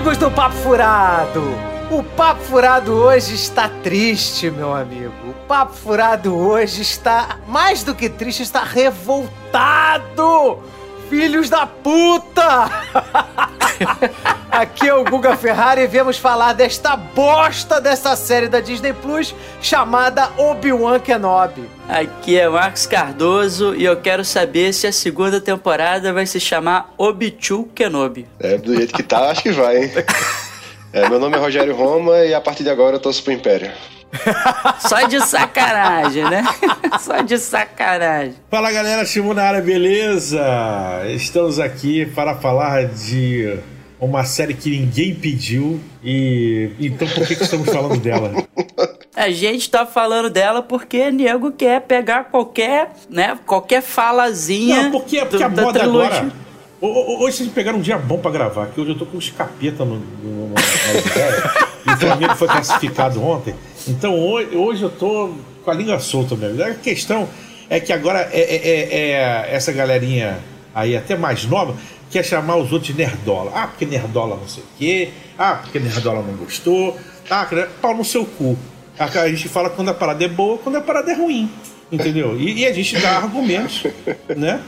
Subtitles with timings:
[0.00, 1.42] Amigos do Papo Furado,
[1.90, 5.12] o Papo Furado hoje está triste, meu amigo.
[5.28, 10.58] O Papo Furado hoje está mais do que triste, está revoltado.
[11.10, 12.70] Filhos da puta!
[14.60, 19.34] Aqui é o Guga Ferrari e viemos falar desta bosta dessa série da Disney Plus
[19.62, 21.64] chamada Obi-Wan Kenobi.
[21.88, 26.92] Aqui é Marcos Cardoso e eu quero saber se a segunda temporada vai se chamar
[26.98, 28.28] Obi-Chu Kenobi.
[28.38, 29.92] É, do jeito que tá, acho que vai, hein?
[30.92, 33.72] É, meu nome é Rogério Roma e a partir de agora eu torço pro Império.
[34.86, 36.44] Só de sacanagem, né?
[37.00, 38.34] Só de sacanagem.
[38.50, 40.44] Fala galera, Shimunara, beleza?
[41.08, 43.58] Estamos aqui para falar de
[44.00, 48.32] uma série que ninguém pediu e então por que, que estamos falando dela?
[49.14, 54.84] A gente tá falando dela porque nego quer pegar qualquer, né, qualquer falazinha.
[54.84, 56.06] Não, porque, porque do- a da moda trilogia.
[56.18, 56.32] agora.
[56.80, 59.18] Ho- ho- Hoje vocês pegaram um dia bom pra gravar, que hoje eu tô com
[59.18, 61.44] os capeta no, no, no, ideias,
[61.86, 63.54] e o Flamengo foi classificado ontem.
[63.86, 65.30] Então hoje, hoje eu tô
[65.62, 66.62] com a língua solta mesmo.
[66.64, 67.28] A questão
[67.68, 68.88] é que agora é, é- é-
[69.50, 70.38] é essa galerinha
[70.74, 71.74] aí, até mais nova,
[72.10, 73.52] quer chamar os outros de nerdola.
[73.54, 75.10] Ah, porque nerdola não sei o quê.
[75.38, 76.96] Ah, porque nerdola não gostou.
[77.30, 78.58] Ah, que- pau no seu cu.
[78.98, 81.50] A gente fala quando a parada é boa, quando a parada é ruim.
[81.90, 82.36] Entendeu?
[82.38, 83.84] E, e a gente dá argumentos,
[84.36, 84.60] né?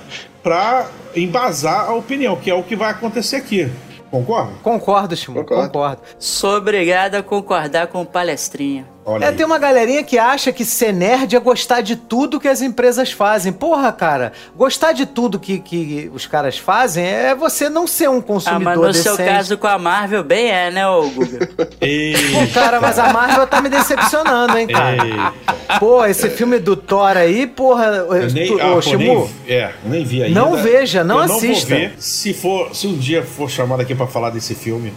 [0.43, 3.71] Pra embasar a opinião, que é o que vai acontecer aqui.
[4.11, 4.53] Concorda?
[4.63, 5.67] Concordo, Shimu, Concordo.
[5.69, 6.03] concordo.
[6.19, 8.87] Sou obrigado a concordar com o palestrinha.
[9.05, 9.35] Olha É, aí.
[9.35, 13.11] tem uma galerinha que acha que ser nerd é gostar de tudo que as empresas
[13.11, 13.53] fazem.
[13.53, 18.19] Porra, cara, gostar de tudo que, que os caras fazem é você não ser um
[18.19, 19.35] Ah, consumidor mas no seu decente.
[19.37, 21.49] caso com a Marvel, bem é, né, ô Guga?
[21.57, 24.97] Pô, cara, mas a Marvel tá me decepcionando, hein, cara.
[25.05, 25.79] ei.
[25.81, 29.57] Pô, esse filme do Thor aí, porra, Eu nem, tu- ah, ô, pô, Shimu, nem,
[29.57, 30.39] é, eu nem vi ainda.
[30.41, 31.71] Não veja, não eu Não assista.
[31.71, 31.95] vou ver.
[31.99, 34.93] Se, for, se um dia for chamado aqui pra falar desse filme,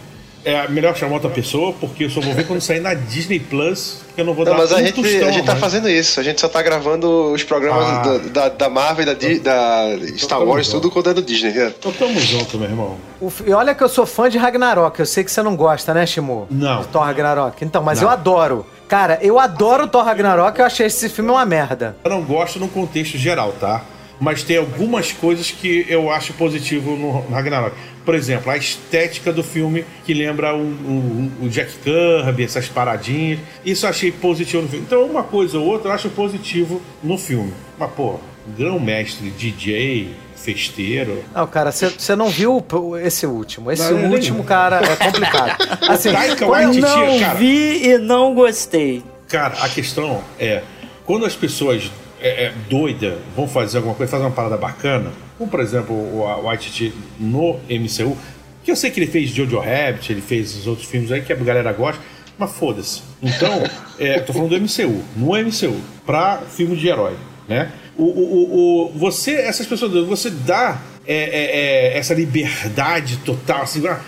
[0.46, 3.98] é melhor chamar outra pessoa, porque eu só vou ver quando sair na Disney Plus,
[4.06, 5.60] porque eu não vou Não, dar mas a um gente, tostão a gente tá mais.
[5.60, 6.20] fazendo isso.
[6.20, 8.18] A gente só tá gravando os programas Ah.
[8.32, 9.84] da, da Marvel e da, Di- da
[10.16, 10.80] Star tamo Wars, junto.
[10.80, 11.50] tudo quando é do Disney.
[11.52, 11.72] né?
[11.76, 12.96] Então tamo junto, meu irmão.
[13.20, 15.92] o e olha que eu sou fã de Ragnarok, eu sei que você não gosta,
[15.92, 16.46] né, Shimu?
[16.48, 16.82] Não.
[16.82, 17.64] De Thor Ragnarok.
[17.64, 18.06] Então, mas Não.
[18.06, 18.64] eu adoro.
[18.88, 21.96] Cara, eu adoro Thor Ragnarok, eu achei esse filme uma merda.
[22.04, 23.82] Eu não gosto no contexto geral, tá?
[24.20, 27.74] Mas tem algumas coisas que eu acho positivo no Ragnarok.
[28.06, 33.40] Por exemplo, a estética do filme que lembra o, o- o Jack Kirby, essas paradinhas.
[33.64, 34.84] Isso eu achei positivo no filme.
[34.86, 37.52] Então, uma coisa ou outra eu acho positivo no filme.
[37.76, 38.18] Mas, pô,
[38.56, 41.24] grão-mestre, DJ, festeiro.
[41.34, 43.70] Não, cara, você não viu o- esse último.
[43.72, 45.56] Esse Não, eu nem- último, cara, é complicado.
[45.88, 47.34] Assim, Taika Eu não cara.
[47.34, 49.02] vi e não gostei.
[49.28, 50.62] Cara, a questão é,
[51.04, 51.90] quando as pessoas
[52.20, 56.48] é, é, doidas vão fazer alguma coisa, fazer uma parada bacana, como por exemplo o
[56.48, 58.16] White no MCU,
[58.64, 61.32] que eu sei que ele fez Jojo Rabbit, ele fez os outros filmes aí que
[61.32, 62.00] a galera gosta,
[62.38, 63.02] mas foda-se.
[63.22, 63.62] Então,
[63.98, 67.14] é, tô falando do MCU, no MCU, pra filme de herói,
[67.48, 67.70] né?
[67.96, 71.56] O, o, o, o- você, essas pessoas, você dá é, é,
[71.94, 74.00] é, essa liberdade total, assim, ah,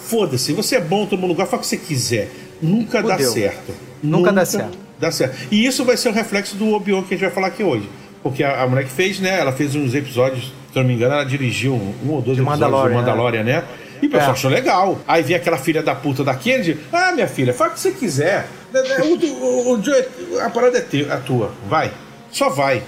[0.00, 2.30] foda-se, você é bom, todo mundo gosta, fala o que você quiser.
[2.60, 3.32] Nunca dá Fudeu.
[3.32, 3.72] certo.
[4.02, 4.78] Nunca dá certo.
[5.02, 5.36] Dá certo.
[5.50, 7.88] E isso vai ser o reflexo do Obi-Wan que a gente vai falar aqui hoje.
[8.22, 9.40] Porque a, a mulher que fez, né?
[9.40, 12.42] Ela fez uns episódios, se não me engano, ela dirigiu um, um ou dois De
[12.42, 13.64] episódios Mandalorian, do Mandalorian, né?
[14.00, 14.32] E o pessoal É.
[14.32, 14.98] achou legal.
[15.06, 16.78] Aí vem aquela filha da puta da Kennedy.
[16.92, 18.46] Ah, minha filha, fala o que você quiser.
[18.72, 20.06] O, o, o Joe-
[20.40, 21.50] a parada é, teu, é tua.
[21.68, 21.90] Vai.
[22.30, 22.82] Só vai.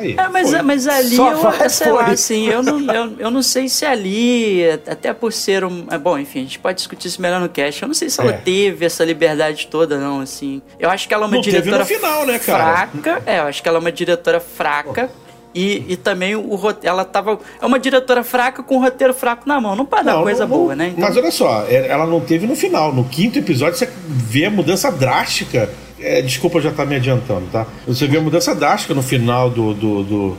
[0.00, 0.14] Aí.
[0.18, 0.62] É, mas, foi.
[0.62, 3.84] mas ali, Só eu, vai, sei lá, assim, eu não, eu, eu não sei se
[3.86, 5.86] ali, até por ser um.
[5.90, 7.82] é, Bom, enfim, a gente pode discutir isso melhor no cast.
[7.82, 8.36] Eu não sei se ela É.
[8.38, 10.62] teve essa liberdade toda, não, assim.
[10.78, 12.88] Eu acho que ela é uma Não teve diretora no final, né, cara?
[12.88, 13.22] fraca.
[13.26, 15.10] É, eu acho que ela é uma diretora fraca.
[15.52, 16.94] E, e também o roteiro.
[16.94, 17.36] Ela tava.
[17.60, 19.74] É uma diretora fraca com o roteiro fraco na mão.
[19.74, 20.92] Não para dar Não, coisa não- boa, né?
[20.96, 22.94] Então, Mas olha só, é- ela não teve no final.
[22.94, 25.68] No quinto episódio você vê a mudança drástica.
[26.00, 27.66] É, desculpa já estar me adiantando, tá?
[27.86, 30.36] Você vê a mudança drástica no final do, do, do-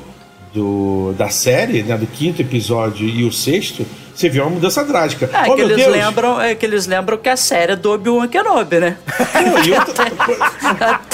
[0.53, 1.95] do- da série, né?
[1.97, 3.85] Do quinto episódio e o sexto.
[4.13, 5.29] Você vê uma mudança drástica.
[5.31, 5.91] é, oh, que meu eles Deus!
[5.91, 8.97] lembram, é que eles lembram que a série é do Obi-Wan Kenobi, né?
[9.07, 11.01] Pô, e outra-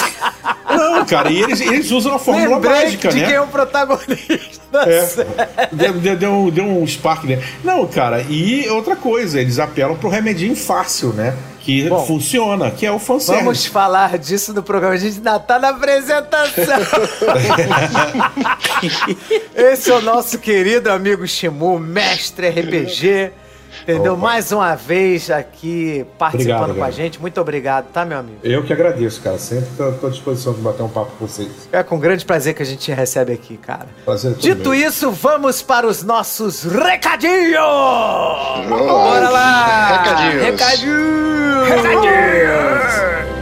[0.70, 3.26] Não, cara, e eles, eles usam a fórmula Lembrei mágica, de né?
[3.26, 5.02] quem é o protagonista da É.
[5.06, 5.28] série.
[5.72, 7.42] Deu, deu, deu um, deu um spark né?
[7.64, 11.34] Não, cara, e outra coisa, eles apelam pro remedinho fácil, né?
[11.68, 13.44] Que Bom, funciona, que é o fanservice.
[13.44, 14.94] Vamos falar disso no programa.
[14.94, 16.64] A gente ainda tá na apresentação.
[19.54, 23.32] Esse é o nosso querido amigo Shimu, mestre RPG.
[23.82, 24.14] Entendeu?
[24.14, 24.22] Opa.
[24.22, 26.92] Mais uma vez aqui participando Obrigado, com a cara.
[26.92, 27.20] gente.
[27.20, 28.38] Muito obrigado, tá, meu amigo?
[28.42, 29.38] Eu que agradeço, cara.
[29.38, 31.48] Sempre estou à disposição de bater um papo com vocês.
[31.72, 33.86] É com grande prazer que a gente te recebe aqui, cara.
[34.04, 34.74] Prazer é Dito meu.
[34.74, 37.58] isso, vamos para os nossos recadinhos!
[38.68, 40.02] Bora lá!
[40.02, 40.42] Recadinhos.
[40.44, 41.68] Recadinhos!
[41.68, 43.37] Recadinhos!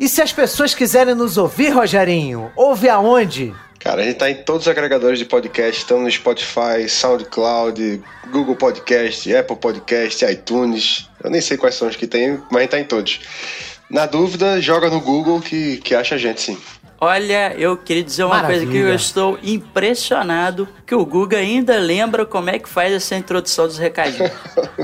[0.00, 3.54] E se as pessoas quiserem nos ouvir, Rogerinho, ouve aonde?
[3.88, 8.54] Cara, a gente tá em todos os agregadores de podcast, estamos no Spotify, SoundCloud, Google
[8.54, 11.08] Podcast, Apple Podcast, iTunes.
[11.24, 13.18] Eu nem sei quais são os que tem, mas a gente tá em todos.
[13.88, 16.58] Na dúvida, joga no Google que, que acha a gente sim.
[17.00, 18.88] Olha, eu queria dizer uma coisa que Maravilha.
[18.90, 23.78] eu estou impressionado que o Guga ainda lembra como é que faz essa introdução dos
[23.78, 24.30] recadinhos.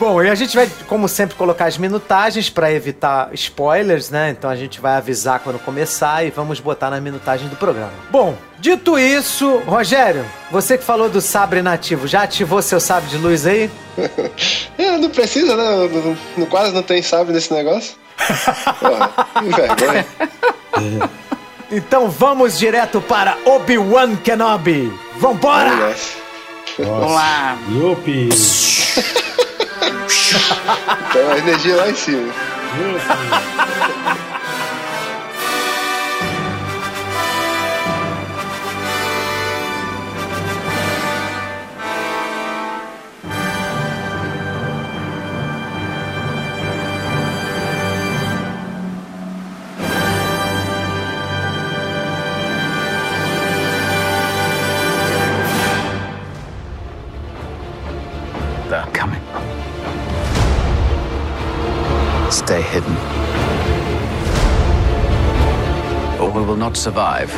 [0.00, 4.30] Bom, e a gente vai, como sempre, colocar as minutagens para evitar spoilers, né?
[4.30, 7.92] Então a gente vai avisar quando começar e vamos botar na minutagem do programa.
[8.08, 13.18] Bom, dito isso, Rogério, você que falou do sabre nativo, já ativou seu sabre de
[13.18, 13.70] luz aí?
[14.78, 16.16] É, não precisa, né?
[16.48, 17.94] Quase não tem sabre nesse negócio.
[18.80, 20.06] Porra, que vergonha.
[21.70, 24.90] Então vamos direto para Obi-Wan Kenobi.
[25.18, 25.68] Vambora!
[25.68, 26.16] Vamos nessa.
[26.78, 27.58] Vamos lá.
[27.70, 28.30] Yupi!
[31.08, 32.32] Então a energia lá em cima.
[62.50, 62.96] Stay hidden.
[66.20, 67.30] Or we will not survive.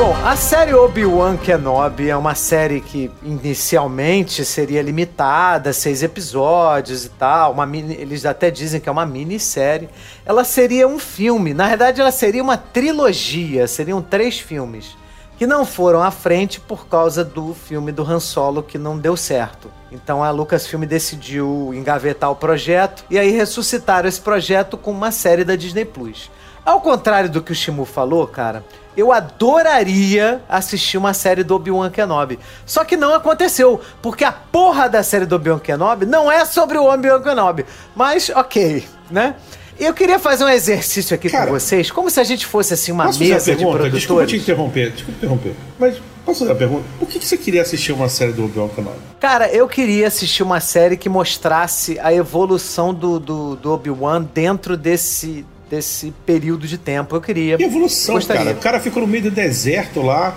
[0.00, 7.10] Bom, a série Obi-Wan Kenobi é uma série que inicialmente seria limitada, seis episódios e
[7.10, 7.52] tal.
[7.52, 9.90] Uma mini, eles até dizem que é uma minissérie.
[10.24, 11.52] Ela seria um filme.
[11.52, 13.66] Na verdade, ela seria uma trilogia.
[13.68, 14.96] Seriam três filmes.
[15.36, 19.18] Que não foram à frente por causa do filme do Han Solo que não deu
[19.18, 19.70] certo.
[19.92, 25.44] Então a Lucasfilm decidiu engavetar o projeto e aí ressuscitaram esse projeto com uma série
[25.44, 26.30] da Disney Plus.
[26.64, 28.64] Ao contrário do que o Shimu falou, cara,
[29.00, 32.38] eu adoraria assistir uma série do Obi-Wan Kenobi.
[32.64, 36.78] Só que não aconteceu, porque a porra da série do Obi-Wan Kenobi não é sobre
[36.78, 37.64] o Obi-Wan Kenobi.
[37.94, 39.34] Mas, ok, né?
[39.78, 42.92] Eu queria fazer um exercício aqui Cara, com vocês, como se a gente fosse assim
[42.92, 43.90] uma Posso fazer mesa de pergunta?
[43.90, 44.42] Desculpa te produtores.
[44.42, 45.54] interromper, desculpa interromper.
[45.78, 46.84] Mas posso fazer uma pergunta?
[46.98, 48.98] Por que, que você queria assistir uma série do Obi-Wan Kenobi?
[49.18, 54.76] Cara, eu queria assistir uma série que mostrasse a evolução do, do, do Obi-Wan dentro
[54.76, 57.14] desse, desse período de tempo.
[57.14, 57.56] Eu queria.
[57.56, 58.44] Que evolução, Gostaria.
[58.44, 58.56] cara.
[58.56, 60.36] O cara ficou no meio do deserto lá,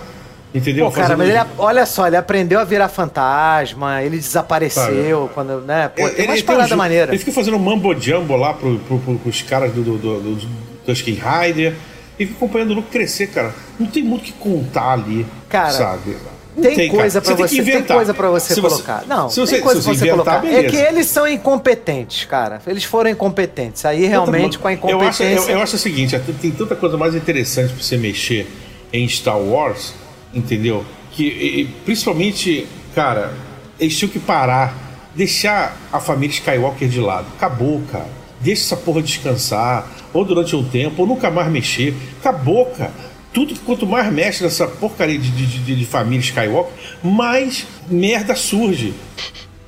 [0.54, 0.86] entendeu?
[0.86, 5.88] Pô, cara, mas ele, olha só, ele aprendeu a virar fantasma, ele desapareceu quando, né?
[5.88, 7.08] Pô, tem umas um paradas maneiras.
[7.08, 10.48] Ele fica fazendo mambo jumbo lá pro, pro, pro, pros caras do, do, do, do,
[10.86, 11.74] do Skin Rider.
[12.16, 13.52] E fica acompanhando o Luke crescer, cara.
[13.78, 16.16] Não tem muito o que contar ali, Cara, sabe?
[16.56, 19.04] Não Tem, coisa tem você, que tem coisa para você Se colocar.
[19.08, 20.46] Não, se você, tem coisa se pra você inventar, colocar.
[20.46, 20.68] É beleza.
[20.68, 22.60] que eles são incompetentes, cara.
[22.66, 23.84] Eles foram incompetentes.
[23.84, 25.50] Aí realmente com a Eu acho, incompetência.
[25.50, 28.46] eu, eu acho o seguinte, tem tanta coisa mais interessante pra você mexer
[28.92, 29.94] em Star Wars,
[30.32, 30.84] entendeu?
[31.10, 33.32] Que e, principalmente, cara,
[33.78, 34.74] eles tinham que parar,
[35.14, 37.26] deixar a família Skywalker de lado.
[37.36, 38.08] Acabou, cara.
[38.40, 41.94] Deixa essa porra descansar, ou durante um tempo, ou nunca mais mexer.
[42.20, 42.92] Acabou, cara.
[43.34, 46.72] Tudo quanto mais mexe nessa porcaria de, de, de- de família Skywalker,
[47.02, 48.94] mais merda surge.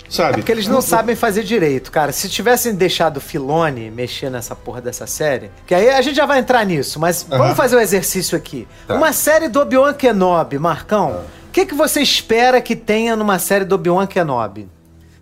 [0.09, 0.35] Sabe?
[0.35, 2.13] É porque eles não sabem fazer direito, cara.
[2.13, 6.25] Se tivessem deixado o Filone mexer nessa porra dessa série, que aí a gente já
[6.25, 7.39] vai entrar nisso, mas Aham.
[7.39, 8.69] vamos fazer o exercício aqui.
[8.87, 8.95] Tá.
[8.95, 11.25] Uma série do Obi-Wan Kenobi, Marcão.
[11.49, 14.69] O que, que você espera que tenha numa série do Obi-Wan Kenobi?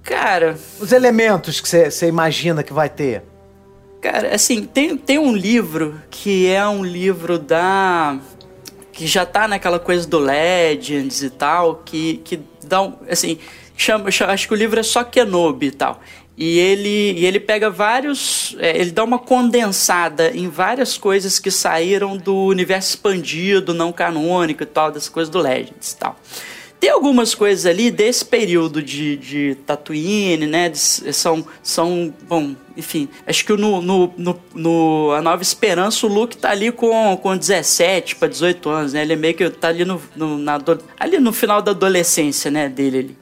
[0.03, 3.23] Cara, Os elementos que você você imagina que vai ter.
[4.03, 8.19] Cara, assim, tem, tem um livro que é um livro da.
[8.95, 12.95] Que já tá naquela coisa do Legends e tal, que, que dá um.
[13.11, 13.39] assim,
[13.77, 16.01] chama, chama- acho que o livro é só Kenobi e tal.
[16.37, 18.57] E ele, e ele pega vários.
[18.59, 24.63] é, ele dá uma condensada em várias coisas que saíram do universo expandido, não canônico
[24.63, 26.17] e tal, das coisas do Legends e tal.
[26.85, 30.69] Tem algumas coisas ali desse período de, de Tatooine, né?
[30.69, 36.13] de- são, são, bom, enfim, acho que no, no, no, no A Nova Esperança o
[36.13, 39.01] Luke tá ali com, com 17 para 18 anos, né?
[39.01, 40.61] Ele é meio que tá ali no, no, na
[41.01, 43.19] ali no final da adolescência, né, dele ali.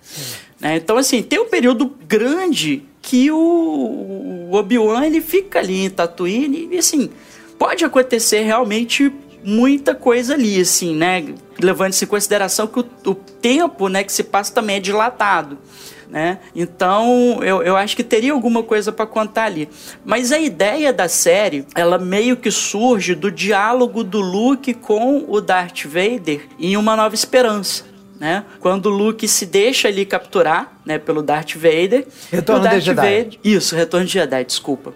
[0.59, 0.79] Né?
[0.79, 6.69] Então, assim, tem um período grande que o, o Obi-Wan ele fica ali em Tatooine
[6.73, 7.11] e, assim,
[7.57, 9.13] pode acontecer realmente
[9.45, 11.35] muita coisa ali, assim, né?
[11.61, 15.59] Levando-se em consideração que o, o tempo né, que se passa também é dilatado.
[16.13, 16.41] Né?
[16.55, 19.67] Então, eu, eu acho que teria alguma coisa para contar ali.
[20.05, 25.41] Mas a ideia da série, ela meio que surge do diálogo do Luke com o
[25.41, 27.85] Darth Vader em Uma Nova Esperança.
[28.21, 28.45] Né?
[28.61, 32.07] Quando o Luke se deixa ali capturar né, pelo Darth Vader.
[32.31, 33.01] Retorno o Darth de Jedi.
[33.01, 34.93] Vader, isso, Retorno de Jedi, desculpa.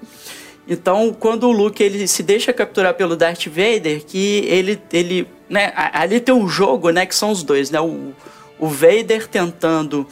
[0.69, 5.73] Então, quando o Luke ele se deixa capturar pelo Darth Vader, que ele, ele né,
[5.75, 8.13] ali tem um jogo, né, que são os dois, né, o,
[8.59, 10.07] o Vader tentando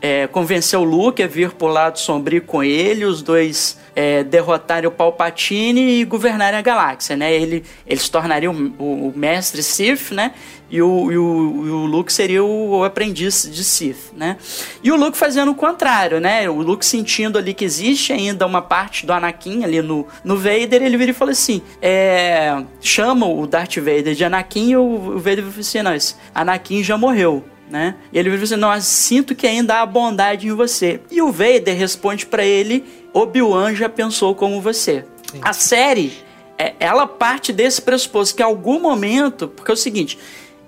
[0.00, 4.88] é, convencer o Luke a vir pro lado sombrio com ele, os dois é, derrotarem
[4.88, 7.32] o Palpatine e governarem a galáxia, né?
[7.34, 10.32] Ele, ele se tornaria o, o- o mestre Sith, né?
[10.70, 14.36] E o, e o, e o Luke seria o, o aprendiz de Sith, né?
[14.84, 16.48] E o Luke fazendo o contrário, né?
[16.48, 20.82] O Luke sentindo ali que existe ainda uma parte do Anakin ali no, no Vader,
[20.82, 24.82] ele vira e fala assim, é, chama o Darth Vader de Anakin e o,
[25.16, 27.94] o Vader fala assim, não, esse Anakin já morreu, né?
[28.12, 31.00] E ele vira assim, não, eu sinto que ainda há bondade em você.
[31.10, 32.84] E o Vader responde pra ele,
[33.14, 35.04] Obi-Wan já pensou como você.
[35.40, 36.12] A série,
[36.58, 40.18] é, ela parte desse pressuposto que em algum momento, porque é o seguinte,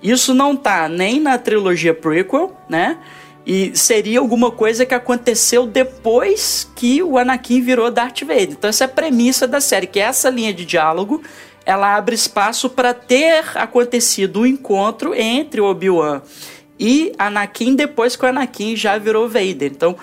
[0.01, 2.99] isso não tá nem na trilogia prequel, né?
[3.45, 8.53] E seria alguma coisa que aconteceu depois que o Anakin virou Darth Vader.
[8.53, 11.21] Então essa é a premissa da série, que essa linha de diálogo,
[11.67, 16.23] ela abre espaço para ter acontecido o encontro entre Obi-Wan
[16.79, 19.71] e Anakin depois que o Anakin já virou Vader.
[19.71, 19.97] Então,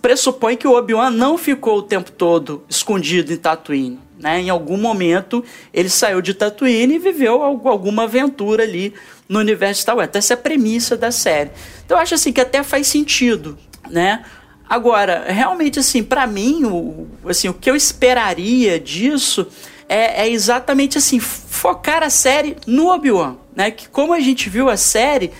[0.00, 3.98] pressupõe que o Obi-Wan não ficou o tempo todo escondido em Tatooine.
[4.18, 4.40] Né?
[4.40, 8.94] Em algum momento, ele saiu de Tatooine e viveu algu- alguma aventura ali
[9.28, 10.10] no universo Star Wars.
[10.14, 11.50] Essa é a premissa da série.
[11.84, 13.58] Então, eu acho assim que até faz sentido,
[13.90, 14.24] né?
[14.66, 19.46] Agora, realmente, assim, pra mim, o, assim, o que eu esperaria disso
[19.86, 23.70] é, é exatamente assim, focar a série no Obi-Wan, né?
[23.70, 25.32] Que como a gente viu a série,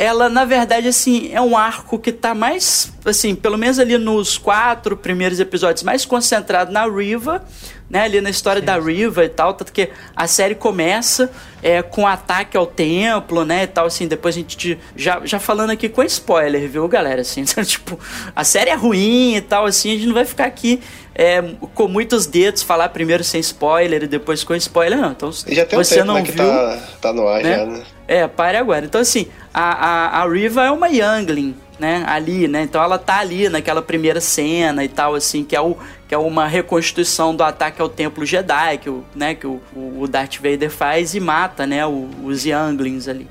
[0.00, 4.38] ela na verdade assim é um arco que tá mais assim pelo menos ali nos
[4.38, 7.44] quatro primeiros episódios mais concentrado na Riva
[7.88, 11.30] né ali na história da Riva e tal tanto que a série começa
[11.62, 15.68] é, com ataque ao templo né e tal assim depois a gente já, já falando
[15.68, 18.00] aqui com spoiler viu galera assim então, tipo
[18.34, 20.80] a série é ruim e tal assim a gente não vai ficar aqui
[21.14, 21.42] é,
[21.74, 25.66] com muitos dedos falar primeiro sem spoiler e depois com spoiler não então E já
[25.66, 27.58] tem um você tempo não né, que viu tá, tá no ar né?
[27.58, 27.82] já, né?
[28.10, 28.84] É, pare agora.
[28.84, 32.62] Então, assim, a, a, a Riva é uma Youngling, né, ali, né?
[32.62, 35.76] Então ela tá ali naquela primeira cena e tal, assim, que é, o,
[36.06, 40.06] que é uma reconstituição do ataque ao Templo Jedi, que o, né, que o, o
[40.06, 43.28] Darth Vader faz e mata, né, os Younglings ali.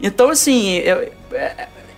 [0.00, 1.10] Então, assim, é,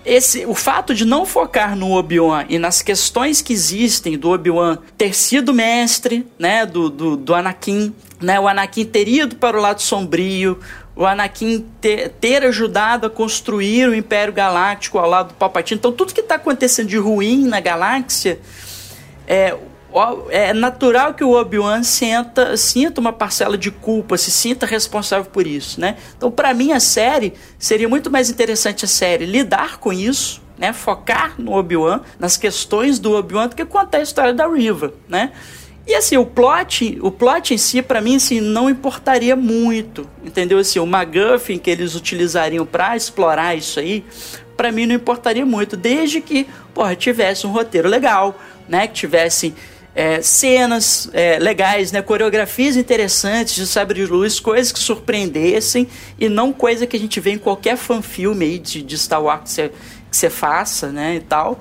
[0.05, 4.79] esse, o fato de não focar no Obi-Wan e nas questões que existem do Obi-Wan
[4.97, 9.61] ter sido mestre, né, do, do, do Anakin, né, o Anakin ter ido para o
[9.61, 10.59] lado sombrio,
[11.01, 15.79] o Anakin ter, ter, ajudado a construir o Império Galáctico ao lado do Palpatine.
[15.79, 18.39] Então, tudo que está acontecendo de ruim na galáxia,
[19.27, 19.57] é,
[20.29, 25.47] é natural que o Obi-Wan sinta, sinta uma parcela de culpa, se sinta responsável por
[25.47, 25.97] isso, né?
[26.19, 30.71] Então, para mim, a série seria muito mais interessante a série lidar com isso, né?
[30.75, 35.33] Focar no Obi-Wan, nas questões do Obi-Wan, do que contar a história da Riva, né?
[35.91, 40.61] E assim, o plot, o plot em si, para mim, assim, não importaria muito, entendeu?
[40.61, 44.05] Assim, o MacGuffin que eles utilizariam para explorar isso aí,
[44.57, 48.87] para mim não importaria muito, desde que, porra, tivesse um roteiro legal, né?
[48.87, 49.53] Que tivesse
[49.93, 52.01] é, cenas é, legais, né?
[52.01, 55.89] coreografias interessantes de sabre de luz, coisas que surpreendessem
[56.21, 59.57] e não coisa que a gente vê em qualquer fanfilme aí de, de Star Wars
[60.09, 61.59] que você, faça, né, e tal.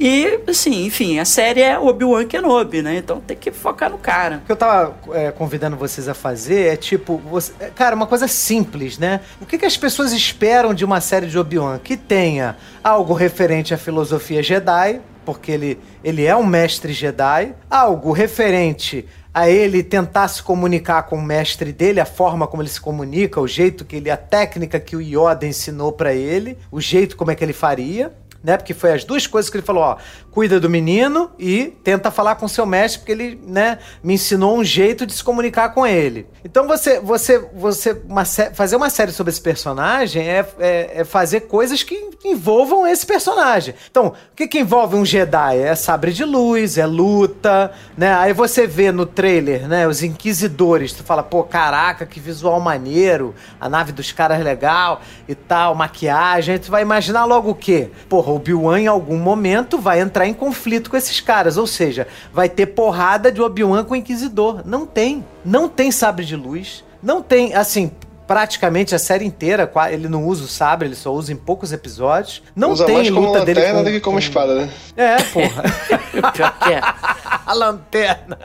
[0.00, 2.96] E, assim, enfim, a série é Obi-Wan Kenobi, né?
[2.96, 4.36] Então tem que focar no cara.
[4.36, 8.06] O que eu tava é, convidando vocês a fazer é tipo, você, é, cara, uma
[8.06, 9.20] coisa simples, né?
[9.40, 11.78] O que, que as pessoas esperam de uma série de Obi-Wan?
[11.78, 18.12] Que tenha algo referente à filosofia Jedi, porque ele, ele é um mestre Jedi, algo
[18.12, 22.80] referente a ele tentar se comunicar com o mestre dele, a forma como ele se
[22.80, 27.16] comunica, o jeito que ele, a técnica que o Yoda ensinou para ele, o jeito
[27.16, 28.12] como é que ele faria
[28.48, 28.56] né?
[28.56, 29.96] Porque foi as duas coisas que ele falou, ó,
[30.30, 34.64] cuida do menino e tenta falar com seu mestre, porque ele, né, me ensinou um
[34.64, 36.26] jeito de se comunicar com ele.
[36.44, 41.42] Então você, você, você uma fazer uma série sobre esse personagem é, é, é, fazer
[41.42, 43.74] coisas que envolvam esse personagem.
[43.90, 45.58] Então, o que, que envolve um Jedi?
[45.58, 48.14] É sabre de luz, é luta, né?
[48.14, 53.34] Aí você vê no trailer, né, os inquisidores, tu fala, pô, caraca, que visual maneiro,
[53.60, 57.90] a nave dos caras legal e tal, maquiagem, aí tu vai imaginar logo o quê?
[58.08, 61.56] Porra, Obi-Wan em algum momento vai entrar em conflito com esses caras.
[61.56, 64.62] Ou seja, vai ter porrada de Obi-Wan com o Inquisidor.
[64.64, 65.24] Não tem.
[65.44, 66.84] Não tem sabre de luz.
[67.02, 67.92] Não tem, assim,
[68.28, 72.42] praticamente a série inteira, ele não usa o sabre, ele só usa em poucos episódios.
[72.54, 74.18] Não usa tem mais luta como dele lanterna com, do que como com...
[74.18, 74.70] espada, né?
[74.94, 75.62] É, porra.
[76.34, 76.80] Pior que é.
[77.46, 78.38] a lanterna.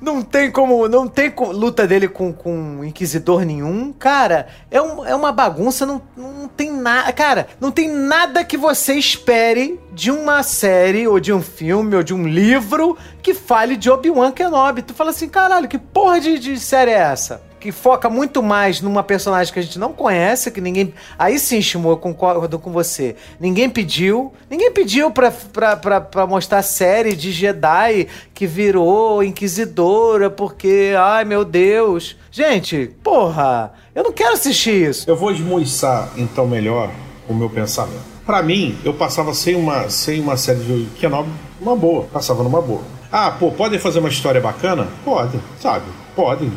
[0.00, 0.88] Não tem como.
[0.88, 3.92] Não tem luta dele com, com inquisidor nenhum.
[3.92, 7.12] Cara, é, um, é uma bagunça, não, não tem nada.
[7.12, 12.02] Cara, não tem nada que você espere de uma série, ou de um filme, ou
[12.02, 14.82] de um livro que fale de Obi-Wan Kenobi.
[14.82, 17.40] Tu fala assim, caralho, que porra de, de série é essa?
[17.64, 20.92] Que foca muito mais numa personagem que a gente não conhece, que ninguém.
[21.18, 23.16] Aí sim, Shimo, eu concordo com você.
[23.40, 24.34] Ninguém pediu.
[24.50, 30.92] Ninguém pediu pra, pra, pra, pra mostrar série de Jedi que virou Inquisidora, porque.
[30.98, 32.18] Ai meu Deus.
[32.30, 35.08] Gente, porra, eu não quero assistir isso.
[35.08, 36.90] Eu vou esmoiçar então melhor
[37.26, 38.04] o meu pensamento.
[38.26, 42.04] Para mim, eu passava sem uma, sem uma série de Kenobi, uma boa.
[42.12, 42.82] Passava numa boa.
[43.10, 44.86] Ah, pô, podem fazer uma história bacana?
[45.02, 46.03] Pode, sabe?
[46.14, 46.48] Pode.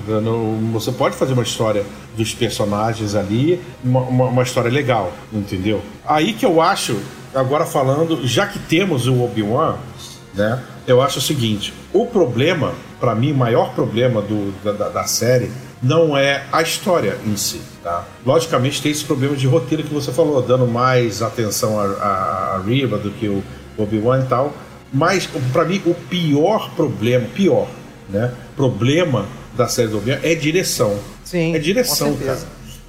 [0.71, 1.83] Você pode fazer uma história
[2.15, 5.81] dos personagens ali, uma, uma, uma, história legal, entendeu?
[6.05, 6.99] Aí que eu acho,
[7.33, 9.77] agora falando, já que temos o Obi-Wan,
[10.33, 10.61] né?
[10.85, 15.51] Eu acho o seguinte: o problema, para mim, o maior problema do, da, da, série
[15.81, 18.05] não é a história em si, tá?
[18.23, 22.61] Logicamente tem esse problema de roteiro que você falou, dando mais atenção a, a, a
[22.65, 23.43] Riva do que o
[23.77, 24.53] Obi-Wan e tal.
[24.93, 27.67] Mas, para mim, o pior problema, pior,
[28.07, 28.31] né?
[28.55, 29.25] Problema
[29.57, 30.97] da série do Obi-Wan é direção.
[31.25, 31.55] Sim.
[31.55, 32.39] É direção, cara.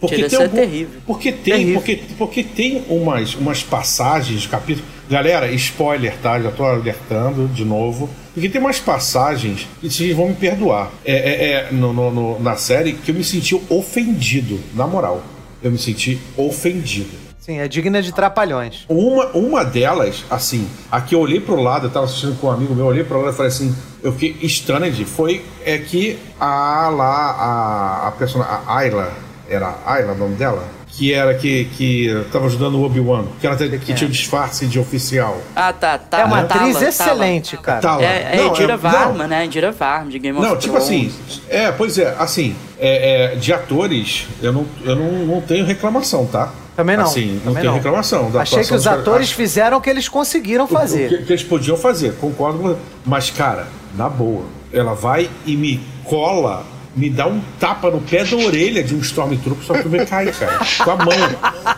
[0.00, 1.00] Porque direção tem algum, é terrível.
[1.04, 1.74] Porque tem, terrível.
[1.74, 4.88] Porque, porque tem umas, umas passagens, capítulos.
[5.10, 6.40] Galera, spoiler, tá?
[6.40, 8.08] Já tô alertando de novo.
[8.32, 10.92] Porque tem umas passagens que vocês vão me perdoar.
[11.04, 15.24] É, é, é no, no, no, na série que eu me senti ofendido, na moral.
[15.60, 17.27] Eu me senti ofendido.
[17.48, 18.84] Sim, é digna de trapalhões.
[18.90, 22.50] Uma, uma delas, assim, a que eu olhei pro lado, eu tava assistindo com um
[22.50, 26.18] amigo meu, eu olhei pro lado e falei assim, eu fiquei estranho, foi é que
[26.38, 29.12] a lá, a, a personagem, a Ayla,
[29.48, 30.62] era Ayla o nome dela?
[30.90, 34.80] que era que, que tava ajudando o Obi-Wan, que ela que tinha um disfarce de
[34.80, 35.40] oficial.
[35.54, 36.20] Ah, tá, tá.
[36.20, 37.62] É uma atriz tala, excelente, tala.
[37.62, 37.80] cara.
[37.80, 38.02] Tala.
[38.02, 39.28] É, é não, Indira é, Varma, não.
[39.28, 39.44] né?
[39.44, 40.54] Indira Varma, de Game of Thrones.
[40.54, 41.14] Não, tipo assim,
[41.48, 46.26] é, pois é, assim, é, é, de atores, eu, não, eu não, não tenho reclamação,
[46.26, 46.52] tá?
[46.78, 47.06] Também não.
[47.06, 48.30] Assim, não tem reclamação.
[48.30, 51.06] Da Achei que os atores fizeram o que eles conseguiram fazer.
[51.06, 52.78] O, que, que, eles podiam fazer, concordo.
[53.04, 56.64] Mas, cara, na boa, ela vai e me cola,
[56.94, 60.32] me dá um tapa no pé da orelha de um Stormtrooper só eu me cair,
[60.32, 60.60] cara.
[60.84, 61.08] Com a mão.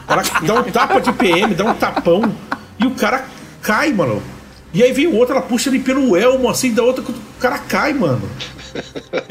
[0.06, 2.30] Ela dá um tapa de PM, dá um tapão
[2.78, 3.24] e o cara
[3.62, 4.22] cai, mano.
[4.74, 7.56] E aí vem o outro, ela puxa ele pelo elmo, assim, da outra, o cara
[7.56, 8.28] cai, mano.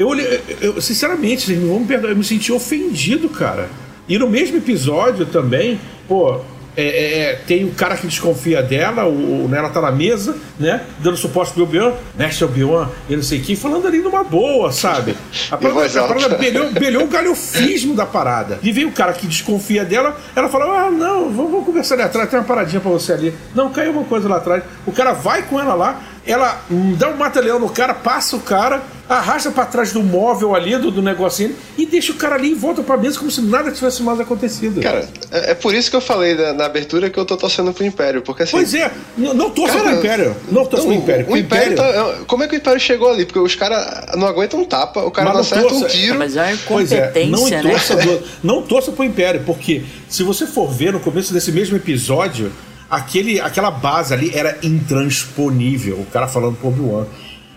[0.00, 3.70] Eu olhei, eu, sinceramente, vocês me vão me perdoar, eu me senti ofendido, cara.
[4.10, 6.40] E no mesmo episódio também, pô,
[6.76, 9.92] é, é, é, tem o cara que desconfia dela, o, o né, ela tá na
[9.92, 10.80] mesa, né?
[10.98, 14.72] Dando suporte pro Obi-Wan, mestre Obi-Wan, e não sei o que, falando ali numa boa,
[14.72, 15.14] sabe?
[15.48, 18.58] A parada, a parada belhou, belhou o galhofismo da parada.
[18.62, 22.02] E vem o cara que desconfia dela, ela fala: Ah, não, vamos, vamos conversar ali
[22.02, 23.34] atrás, tem uma paradinha pra você ali.
[23.54, 24.62] Não, caiu uma coisa lá atrás.
[24.86, 26.62] O cara vai com ela lá, ela
[26.98, 30.90] dá um mata-leão no cara, passa o cara, arrasta para trás do móvel ali, do,
[30.90, 34.02] do negocinho, e deixa o cara ali e volta pra mesa como se nada tivesse
[34.02, 34.80] mais acontecido.
[34.80, 37.72] Cara, é, é por isso que eu falei na, na, abertura que eu tô torcendo
[37.72, 38.52] pro Império, porque assim...
[38.52, 41.26] Pois é, não, não torça cara, pro Império, não torça pro Império.
[41.28, 43.24] O, o Império, Império tá, é, como é que o Império chegou ali?
[43.24, 46.18] Porque os caras não aguentam um tapa, o cara não acerta torça, um tiro...
[46.18, 47.62] Mas é incompetência, é, não né?
[47.62, 51.76] Torça do, não torça pro Império, porque se você for ver no começo desse mesmo
[51.76, 52.52] episódio
[52.90, 55.96] aquele, aquela base ali era intransponível.
[55.96, 57.06] O cara falando pro Obi-Wan.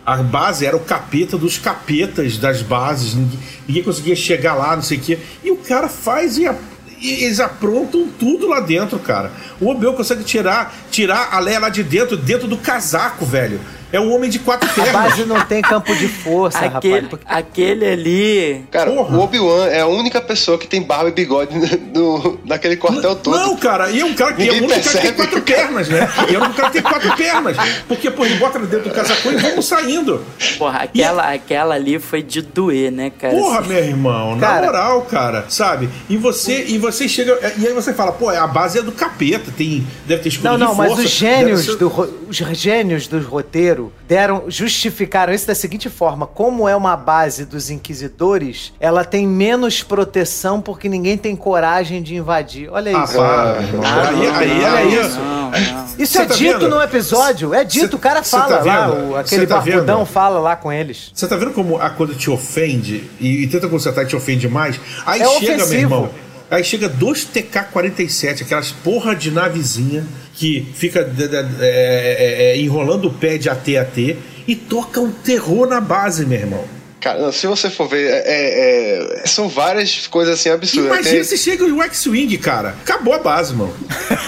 [0.06, 3.16] A base era o capeta dos capetas das bases.
[3.16, 5.18] Ninguém, ninguém conseguia chegar lá, não sei o quê.
[5.44, 6.56] E o cara faz e, a,
[7.00, 9.32] e eles aprontam tudo lá dentro, cara.
[9.60, 13.60] O Obi-Wan consegue tirar, tirar a Leia lá de dentro, dentro do casaco, velho.
[13.94, 14.96] É um homem de quatro pernas.
[14.96, 17.22] A base não tem campo de força, aquele, rapaz.
[17.28, 18.66] Aquele ali.
[18.72, 19.16] Cara, Porra.
[19.16, 21.56] o Obi-Wan é a única pessoa que tem barba e bigode
[21.94, 23.38] no, naquele quartel não, todo.
[23.38, 26.10] Não, cara, e é um cara que, é um cara que tem quatro pernas, né?
[26.28, 27.56] E é um cara que tem quatro pernas.
[27.88, 30.26] Porque, pô, ele bota dentro do casacão e vamos saindo.
[30.58, 31.36] Porra, aquela, e...
[31.36, 33.36] aquela ali foi de doer, né, cara?
[33.36, 34.56] Porra, meu irmão, cara...
[34.56, 35.88] na moral, cara, sabe?
[36.10, 37.38] E você, e você chega.
[37.60, 40.58] E aí você fala, pô, a base é do capeta, tem, deve ter escudo Não,
[40.58, 41.76] não, mas os gênios, ser...
[41.76, 43.20] do, os gênios do
[44.08, 49.84] deram, justificaram isso da seguinte forma: como é uma base dos inquisidores, ela tem menos
[49.84, 52.70] proteção porque ninguém tem coragem de invadir.
[52.72, 53.22] Olha ah, isso.
[53.22, 53.58] Ah,
[54.10, 55.20] aí, aí, aí, isso.
[55.98, 56.70] Isso é tá dito vendo?
[56.70, 57.54] no episódio.
[57.54, 60.72] É dito, cê, o cara fala tá lá, o, aquele tá barbudão fala lá com
[60.72, 61.12] eles.
[61.14, 64.48] Você tá vendo como a coisa te ofende e, e tenta consertar e te ofende
[64.48, 64.80] mais?
[65.06, 65.70] Aí é chega, ofensivo.
[65.70, 66.10] meu irmão.
[66.50, 73.14] Aí chega dois TK-47, aquelas porra de navezinha que fica é, é, é, enrolando o
[73.14, 74.18] pé de AT a T
[74.48, 76.66] e toca um terror na base, meu irmão.
[77.00, 80.92] Cara, se você for ver, é, é, são várias coisas assim absurdas.
[80.92, 81.24] Imagina tem...
[81.26, 82.70] se chega o X-Wing, cara.
[82.82, 83.76] Acabou a base, mano.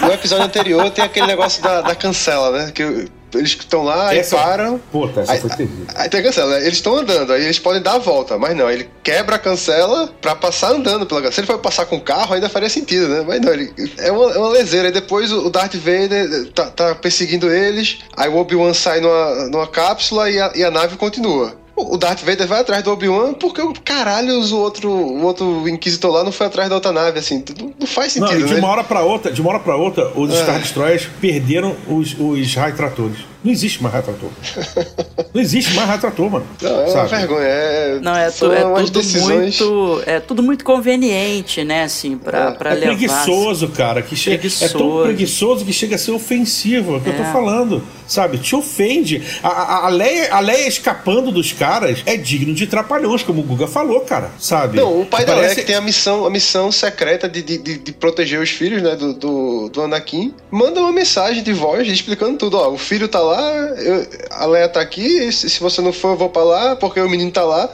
[0.02, 2.72] No episódio anterior tem aquele negócio da, da cancela, né?
[2.74, 4.78] Que eles estão lá e param.
[4.90, 5.86] Puta, essa aí, foi terrível.
[5.94, 6.62] Aí tem a cancela, né?
[6.62, 10.08] Eles estão andando, aí eles podem dar a volta, mas não, ele quebra a cancela
[10.20, 11.32] pra passar andando pela cancela.
[11.32, 13.24] Se ele for passar com o carro, ainda faria sentido, né?
[13.26, 14.88] Mas não, ele é uma, é uma leseira.
[14.88, 19.66] Aí depois o Darth Vader tá, tá perseguindo eles, aí o Obi-Wan sai numa, numa
[19.66, 21.65] cápsula e a, e a nave continua.
[21.76, 26.10] O Darth Vader vai atrás do Obi-Wan porque o caralho o outro, o outro Inquisitor
[26.10, 27.44] lá não foi atrás da outra nave, assim.
[27.60, 28.60] Não, não faz sentido, não, de né?
[28.60, 30.42] uma hora pra outra, de uma hora pra outra, os é.
[30.42, 33.18] Star Destroyers perderam os, os High Tratores.
[33.46, 34.28] Não existe mais retrator.
[35.32, 36.46] não existe mais retrator, mano.
[36.60, 36.98] Não, é sabe?
[36.98, 37.46] uma vergonha.
[37.46, 39.60] É, não, é, tu, é tudo decisões...
[39.60, 40.02] muito.
[40.04, 42.50] É tudo muito conveniente, né, assim, pra, é.
[42.50, 42.92] pra é levar.
[42.92, 44.02] É preguiçoso, cara.
[44.02, 44.64] Que chega, preguiçoso.
[44.64, 46.94] É tão preguiçoso que chega a ser ofensivo.
[46.94, 47.12] É o que é.
[47.12, 47.32] eu tô é.
[47.32, 47.80] falando.
[48.08, 48.38] Sabe?
[48.38, 49.22] Te ofende.
[49.42, 53.44] A, a, a, Leia, a Leia escapando dos caras é digno de trapalhões, como o
[53.44, 54.30] Guga falou, cara.
[54.38, 54.76] Sabe?
[54.76, 55.26] Não, o pai Parece...
[55.26, 58.50] da Leia que tem a missão, a missão secreta de, de, de, de proteger os
[58.50, 62.56] filhos, né, do, do, do Anakin, manda uma mensagem de voz explicando tudo.
[62.56, 66.16] Ó, o filho tá lá, eu, a Leia tá aqui, se você não for, eu
[66.16, 67.68] vou pra lá, porque o menino tá lá.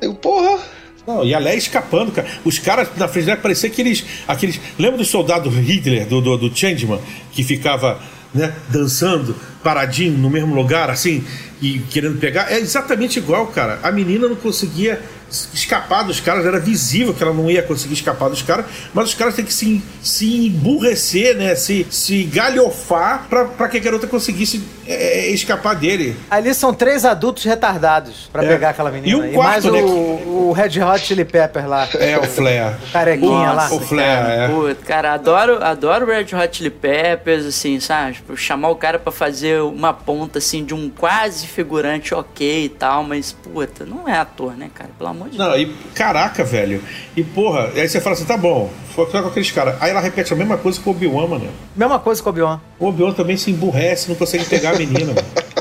[0.00, 0.58] Eu, porra.
[1.06, 2.28] Não, e a Leia escapando, cara.
[2.44, 4.04] Os caras na frente dela parecia aqueles.
[4.26, 7.00] aqueles lembra do soldado Hitler, do, do, do Changeman,
[7.32, 8.00] que ficava
[8.34, 11.24] né, dançando, paradinho no mesmo lugar, assim,
[11.60, 12.52] e querendo pegar?
[12.52, 13.80] É exatamente igual, cara.
[13.82, 15.00] A menina não conseguia
[15.30, 19.14] escapar dos caras, era visível que ela não ia conseguir escapar dos caras, mas os
[19.14, 21.54] caras têm que se, se emburrecer, né?
[21.54, 26.16] Se, se galhofar pra, pra que a garota conseguisse é, é escapar dele.
[26.30, 28.48] Ali são três adultos retardados pra é.
[28.48, 29.26] pegar aquela menina.
[29.26, 29.82] E, um quarto, e mais né?
[29.82, 31.88] o, o Red Hot Chili Pepper lá.
[31.94, 32.76] É, o Flair.
[32.88, 33.72] O carequinha Nossa, lá.
[33.72, 34.48] O Flair, cara, é.
[34.48, 38.14] Puta, cara, adoro, adoro Red Hot Chili Peppers, assim, sabe?
[38.14, 42.68] Tipo, chamar o cara pra fazer uma ponta, assim, de um quase figurante ok e
[42.68, 44.90] tal, mas, puta, não é ator, né, cara?
[44.96, 45.60] Pelo amor amor de Não, Deus.
[45.62, 46.82] e caraca, velho.
[47.16, 49.76] E porra, aí você fala assim, tá bom, foi com aqueles caras.
[49.80, 51.48] Aí ela repete a mesma coisa com o Obi-Wan, mano.
[51.76, 52.60] Mesma coisa com o Obi-Wan.
[52.78, 55.26] O Obi-Wan também se emburrece, não consegue pegar a menina, mano.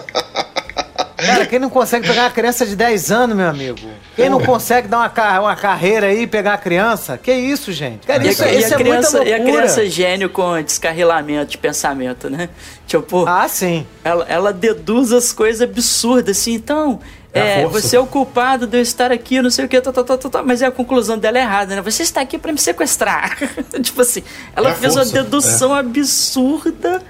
[1.28, 3.80] Cara, quem não consegue pegar uma criança de 10 anos, meu amigo?
[4.16, 7.18] Quem não consegue dar uma, uma carreira aí e pegar a criança?
[7.18, 8.08] Que isso, gente?
[8.08, 10.62] Cara, e isso, a, isso e a é criança, muita E a criança gênio com
[10.62, 12.50] descarrilamento de pensamento, né?
[12.86, 13.86] Tipo, ah, sim.
[14.04, 17.00] Ela, ela deduz as coisas absurdas, assim, então
[17.34, 19.92] É É, você é o culpado de eu estar aqui, não sei o que, tá,
[19.92, 21.82] tá, tá, tá, tá, mas a conclusão dela é errada, né?
[21.82, 23.38] Você está aqui pra me sequestrar.
[23.82, 24.24] tipo assim,
[24.56, 27.02] ela É fez força, uma dedução absurda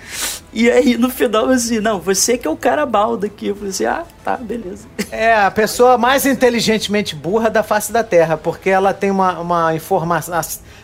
[0.51, 3.47] e aí no final assim, não, você que é o cara baldo aqui.
[3.47, 4.87] Eu falei assim, ah, tá, beleza.
[5.11, 9.75] É a pessoa mais inteligentemente burra da face da Terra, porque ela tem uma, uma
[9.75, 10.33] informação.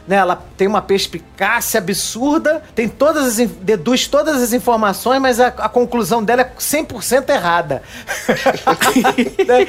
[0.05, 5.47] Né, ela tem uma perspicácia absurda, tem todas as, deduz todas as informações, mas a,
[5.47, 7.81] a conclusão dela é 100% errada.
[9.47, 9.67] Né?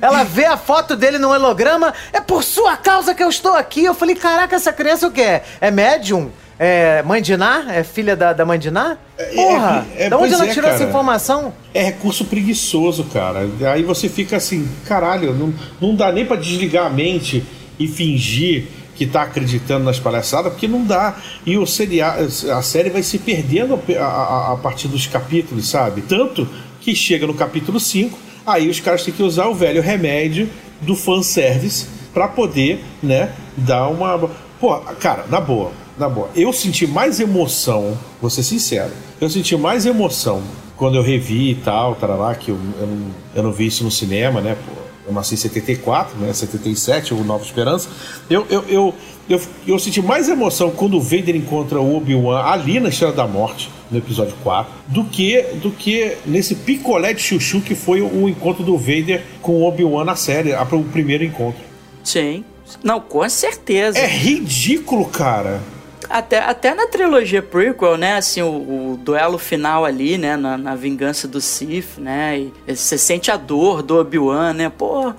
[0.00, 3.84] ela vê a foto dele no holograma, é por sua causa que eu estou aqui.
[3.84, 5.40] Eu falei, caraca, essa criança o quê?
[5.60, 6.30] É médium?
[6.58, 7.66] É mãe de Ná?
[7.68, 8.96] É filha da, da mãe de Ná?
[9.34, 9.86] Porra!
[9.94, 10.90] é, é, da onde ela é, tirou essa cara.
[10.90, 11.52] informação?
[11.72, 13.48] É recurso preguiçoso, cara.
[13.72, 17.44] Aí você fica assim, caralho, não, não dá nem pra desligar a mente
[17.78, 18.66] e fingir
[18.98, 21.16] que tá acreditando nas palhaçadas, porque não dá.
[21.46, 26.02] E o seria, a série vai se perdendo a, a- a partir dos capítulos, sabe?
[26.02, 26.46] Tanto
[26.80, 30.96] que chega no capítulo 5, aí os caras têm que usar o velho remédio do
[30.96, 34.28] fanservice pra poder, né, dar uma.
[34.60, 36.28] Pô, cara, na boa, na boa.
[36.34, 40.42] Eu senti mais emoção, vou ser sincero, eu senti mais emoção
[40.76, 43.90] quando eu revi e tal, tarará, que eu, eu, não, eu não vi isso no
[43.90, 44.87] cinema, né, pô.
[45.08, 46.32] Eu nasci em 74, né?
[46.32, 47.88] 77, o Nova Esperança.
[48.28, 48.94] Eu, eu, eu,
[49.28, 53.26] eu, eu senti mais emoção quando o Vader encontra o Obi-Wan ali na Estrela da
[53.26, 58.28] Morte, no episódio 4, do que, do que nesse picolé de chuchu que foi o
[58.28, 61.60] encontro do Vader com o Obi-Wan na série, a- o primeiro encontro.
[62.04, 62.44] Sim.
[62.84, 63.98] Não, com certeza.
[63.98, 65.60] É ridículo, cara.
[66.08, 70.74] Até, até na trilogia prequel, né, assim, o, o duelo final ali, né, na, na
[70.74, 75.12] vingança do Sith, né, e você sente a dor do Obi-Wan, né, pô,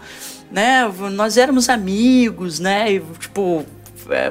[0.51, 3.65] né, nós éramos amigos, né, e, tipo,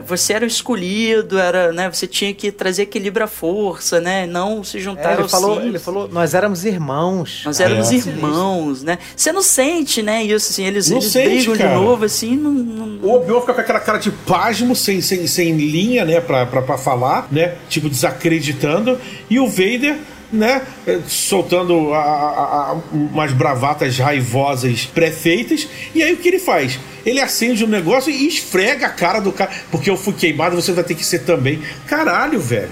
[0.06, 4.62] você era o escolhido, era, né, você tinha que trazer equilíbrio à força, né, não
[4.64, 7.42] se juntar É, ele, aos falou, ele falou, nós éramos irmãos.
[7.44, 7.94] Nós éramos É.
[7.94, 8.98] irmãos, né?
[9.16, 10.22] Você não sente, né?
[10.22, 11.68] Isso, assim, eles, Não eles sente, brigam cara.
[11.70, 15.26] de novo, assim, não, não, O Obi-Wan fica com aquela cara de pasmo, sem, sem,
[15.26, 18.98] sem linha, né, pra, pra, pra falar, né, tipo, desacreditando,
[19.30, 19.96] e o Vader,
[20.32, 26.38] né, eh, soltando a, a- a- umas bravatas raivosas pré-feitas, e aí o que ele
[26.38, 26.78] faz?
[27.06, 30.72] Ele acende um negócio e esfrega a cara do cara, porque eu fui queimado, você
[30.72, 31.62] vai ter que ser também.
[31.86, 32.68] Caralho, velho.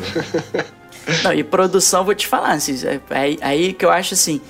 [1.23, 4.41] Não, e produção, vou te falar, assim, é aí, aí que eu acho assim,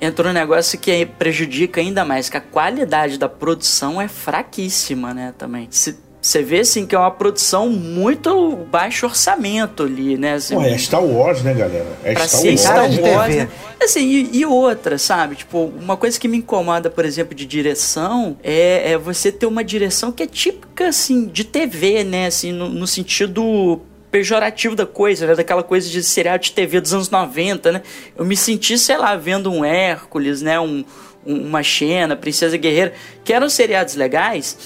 [0.00, 5.34] entrou um negócio que prejudica ainda mais, que a qualidade da produção é fraquíssima, né,
[5.36, 5.68] também.
[6.26, 10.34] Você vê, assim, que é uma produção muito baixo orçamento ali, né?
[10.34, 11.86] Assim, Pô, é Star Wars, né, galera?
[12.02, 12.60] É pra Star ser Wars.
[12.60, 13.48] Star Cara de Wars, né?
[13.80, 15.36] Assim, e, e outra, sabe?
[15.36, 19.62] Tipo, uma coisa que me incomoda, por exemplo, de direção é, é você ter uma
[19.62, 22.26] direção que é típica, assim, de TV, né?
[22.26, 25.34] Assim, no, no sentido pejorativo da coisa, né?
[25.36, 27.82] Daquela coisa de seriado de TV dos anos 90, né?
[28.16, 30.58] Eu me senti, sei lá, vendo um Hércules, né?
[30.58, 30.84] Um,
[31.24, 34.56] um- uma Xena, Princesa Guerreira, que eram seriados legais,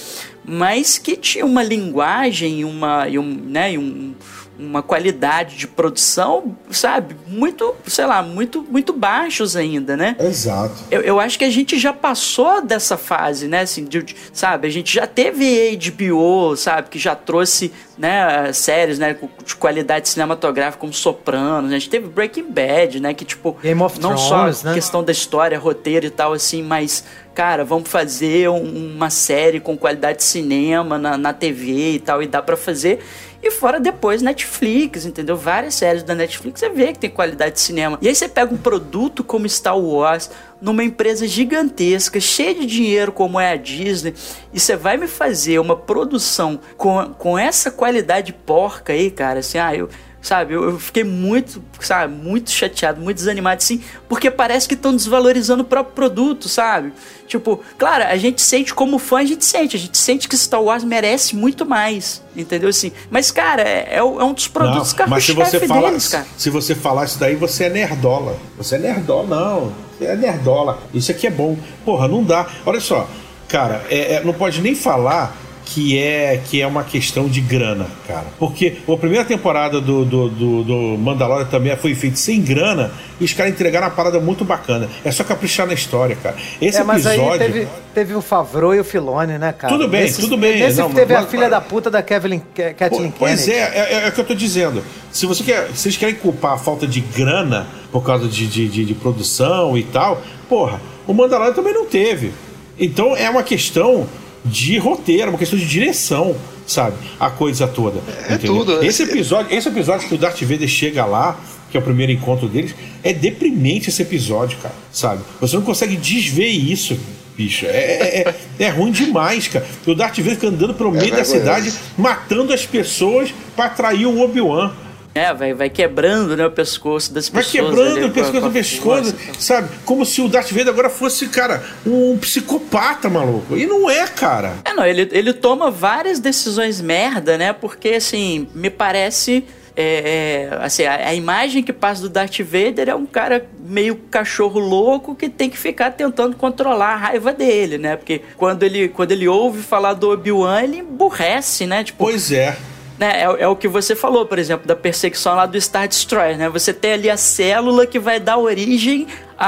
[0.44, 3.78] mas que tinha uma linguagem uma, e um, né?
[3.78, 4.14] Um,
[4.60, 10.16] uma qualidade de produção, sabe, muito, sei lá, muito, muito baixos ainda, né?
[10.20, 10.74] Exato.
[10.90, 13.60] Eu, eu acho que a gente já passou dessa fase, né?
[13.62, 18.98] Assim, de- de- sabe, a gente já teve HBO, sabe, que já trouxe, né, séries,
[18.98, 21.76] né, de qualidade cinematográfica como Sopranos, né?
[21.76, 24.74] A gente teve Breaking Bad, né, que tipo, Game of não Thrones, só né?
[24.74, 29.76] questão da história, roteiro e tal assim, mas cara, vamos fazer um- uma série com
[29.76, 32.98] qualidade de cinema na, na TV e tal, e dá pra fazer.
[33.42, 35.36] E fora depois Netflix, entendeu?
[35.36, 37.98] Várias séries da Netflix você vê que tem qualidade de cinema.
[38.02, 43.10] E aí você pega um produto como Star Wars, numa empresa gigantesca, cheia de dinheiro
[43.12, 44.14] como é a Disney,
[44.52, 49.58] e você vai me fazer uma produção com, com essa qualidade porca aí, cara, assim,
[49.58, 49.88] ah, eu.
[50.22, 54.94] Sabe, eu, eu fiquei muito, sabe, muito chateado, muito desanimado, assim, porque parece que estão
[54.94, 56.92] desvalorizando o próprio produto, sabe?
[57.26, 60.62] Tipo, claro, a gente sente como fã, a gente sente, a gente sente que Star
[60.62, 62.68] Wars merece muito mais, entendeu?
[62.68, 66.26] Assim, mas, cara, é, é um dos produtos Não, mas se você fala, deles, cara.
[66.36, 68.36] se você falar isso daí, você é nerdola.
[68.58, 69.72] Você é nerdola, não.
[69.98, 70.78] Você é nerdola.
[70.92, 71.56] Isso aqui é bom.
[71.82, 72.46] Porra, não dá.
[72.66, 73.08] Olha só,
[73.48, 75.34] cara, é- é- não pode nem falar
[75.72, 78.26] que é que é uma questão de grana, cara.
[78.38, 83.24] Porque a primeira temporada do, do, do, do Mandalorian também foi feita sem grana e
[83.24, 84.88] os caras entregaram uma parada muito bacana.
[85.04, 86.34] É só caprichar na história, cara.
[86.60, 87.32] Esse É, mas episódio.
[87.32, 89.72] aí teve, teve o Favreau e o Filone, né, cara?
[89.72, 90.58] Tudo bem, tudo bem.
[90.58, 93.60] Nesse Não, teve a mas- filha da puta da Kevin, Ke- Kathleen Pois Kennedy.
[93.60, 94.82] é, é, é o que eu tô dizendo.
[95.12, 98.68] Se você quer, se vocês querem culpar a falta de grana por causa de, de,
[98.68, 102.32] de- de produção e tal, porra, o Mandalorian também não teve.
[102.78, 104.06] Então é uma questão
[104.44, 106.96] de roteiro, uma questão de direção, sabe?
[107.18, 108.00] A coisa toda.
[108.28, 108.86] É tudo, né?
[108.86, 111.38] Esse episódio, esse episódio que o Darth Vader chega lá,
[111.70, 112.74] que é o primeiro encontro deles.
[113.02, 115.22] É deprimente esse episódio, cara, sabe?
[115.40, 116.98] Você não consegue desver isso,
[117.36, 117.66] bicho.
[117.66, 119.66] É, é, é, é ruim demais, cara.
[119.86, 124.20] O Darth Vader fica andando pelo meio da cidade, matando as pessoas pra atrair o
[124.20, 124.72] Obi-Wan.
[125.14, 127.68] É, vai, vai quebrando né, o pescoço das Vai pessoas.
[127.70, 129.40] quebrando ali o pescoço do pescoço, força.
[129.40, 129.68] sabe?
[129.84, 133.56] Como se o Darth Vader agora fosse, cara, um psicopata, maluco.
[133.56, 134.54] E não é, cara.
[134.64, 137.52] É, não, ele, ele toma várias decisões merda, né?
[137.52, 139.44] Porque, assim, me parece.
[139.76, 143.96] é, é, assim, a, a imagem que passa do Darth Vader é um cara meio
[143.96, 147.96] cachorro louco que tem que ficar tentando controlar a raiva dele, né?
[147.96, 151.82] Porque quando ele, quando ele ouve falar do Obi-Wan, ele emburrece, né?
[151.82, 152.56] Tipo, Pois é.
[153.00, 156.36] Né, é, é o que você falou, por exemplo, da perseguição lá do Star Destroyer,
[156.36, 156.50] né?
[156.50, 159.06] Você tem ali a célula que vai dar origem
[159.40, 159.46] à,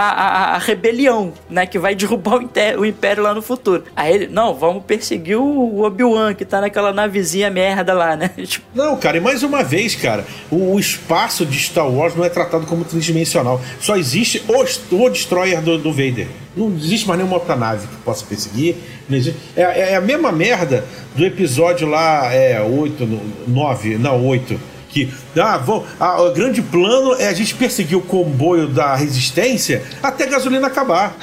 [0.52, 1.66] à, à rebelião, né?
[1.66, 3.84] Que vai derrubar o, inte- o Império lá no futuro.
[3.94, 8.30] Aí ele, não, vamos perseguir o Obi-Wan, que tá naquela navezinha merda lá, né?
[8.44, 12.24] Tipo, Não, cara, e mais uma vez, cara, o, o espaço de Star Wars não
[12.24, 13.60] é tratado como tridimensional.
[13.78, 16.26] Só existe o, o destroyer do, do Vader.
[16.56, 18.76] Não existe mais nenhuma outra nave que possa perseguir.
[19.56, 23.06] É, é a mesma merda do episódio lá, é, 8,
[23.48, 24.71] 9, não, 8.
[24.92, 29.82] Que, ah, vou, ah, o grande plano é a gente perseguir o comboio da resistência
[30.02, 31.16] até a gasolina acabar.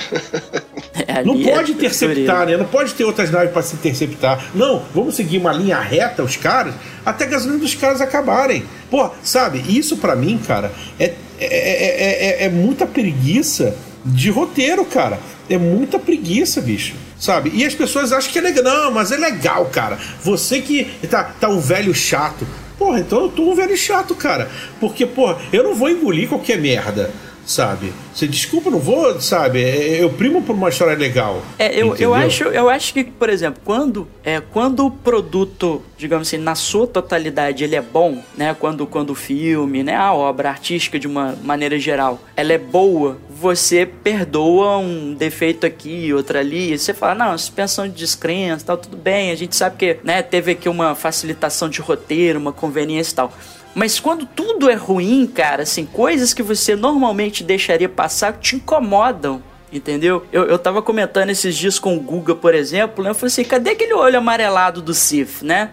[1.08, 2.58] é, Não ali é pode interceptar, né?
[2.58, 4.44] Não pode ter outras naves para se interceptar.
[4.56, 6.74] Não, vamos seguir uma linha reta, os caras,
[7.06, 8.66] até a gasolina dos caras acabarem.
[8.90, 14.84] Pô, sabe, isso pra mim, cara, é, é, é, é, é muita preguiça de roteiro,
[14.84, 15.20] cara.
[15.50, 16.96] É muita preguiça, bicho.
[17.20, 17.52] Sabe?
[17.54, 18.64] E as pessoas acham que é legal.
[18.64, 20.00] Não, mas é legal, cara.
[20.24, 22.48] Você que tá, tá um velho chato.
[22.78, 24.50] Porra, então eu tô um velho chato, cara.
[24.80, 27.12] Porque, porra, eu não vou engolir qualquer merda,
[27.50, 27.92] sabe?
[28.14, 29.64] Você desculpa, não vou, sabe?
[29.64, 31.42] É, Eu primo por uma história legal.
[31.58, 36.28] É, eu, eu, acho, eu acho que, por exemplo, quando, é, quando o produto, digamos
[36.28, 38.56] assim, na sua totalidade, ele é bom, né?
[38.58, 39.96] Quando, quando o filme, né?
[39.96, 46.14] A obra artística, de uma maneira geral, ela é boa, você perdoa um defeito aqui,
[46.14, 49.76] outro ali, e você fala, não, suspensão de descrença, tal, tudo bem, a gente sabe
[49.76, 53.34] que, né, teve aqui uma facilitação de roteiro, uma conveniência e tal.
[53.76, 59.42] Mas quando tudo é ruim, cara, assim, coisas que você normalmente deixaria passar te incomodam.
[59.72, 60.26] Entendeu?
[60.32, 63.12] Eu, eu tava comentando esses dias com o Guga, por exemplo, né?
[63.12, 65.70] Eu falei assim, cadê aquele olho amarelado do Sif, né?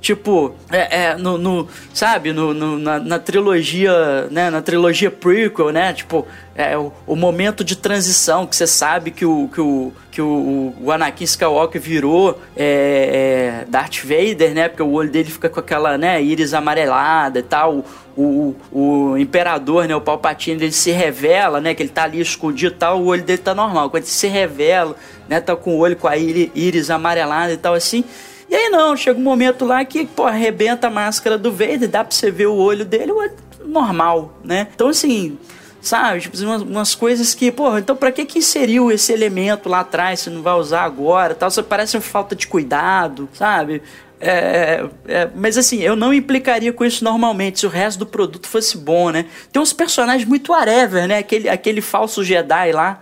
[0.00, 5.70] Tipo, é, é, no, no- sabe, no, no- na, na trilogia, né, na trilogia prequel,
[5.70, 9.92] né, tipo, é o, o momento de transição que você sabe que o, que o,
[10.10, 15.30] que o, o Anakin Skywalker virou é, é, Darth Vader, né, porque o olho dele
[15.30, 17.84] fica com aquela, né, íris amarelada e tal,
[18.16, 22.20] o, o, o imperador, né, o Palpatine, ele se revela, né, que ele tá ali
[22.22, 24.96] escondido e tal, o olho dele tá normal, quando ele se revela,
[25.28, 28.02] né, tá com o olho com a íri- íris amarelada e tal, assim,
[28.50, 32.02] e aí não, chega um momento lá que, pô, arrebenta a máscara do Vader, dá
[32.02, 33.32] pra você ver o olho dele, o olho
[33.64, 34.66] normal, né?
[34.74, 35.38] Então, assim,
[35.80, 36.20] sabe?
[36.20, 40.20] Tipo, umas, umas coisas que, pô, então pra que que inseriu esse elemento lá atrás,
[40.20, 41.48] se não vai usar agora tal?
[41.48, 43.82] Isso parece uma falta de cuidado, sabe?
[44.22, 48.46] É, é, mas assim, eu não implicaria com isso normalmente se o resto do produto
[48.46, 49.24] fosse bom, né?
[49.50, 51.18] Tem uns personagens muito whatever, né?
[51.18, 53.00] Aquele, aquele falso Jedi lá,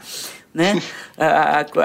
[0.59, 0.83] né?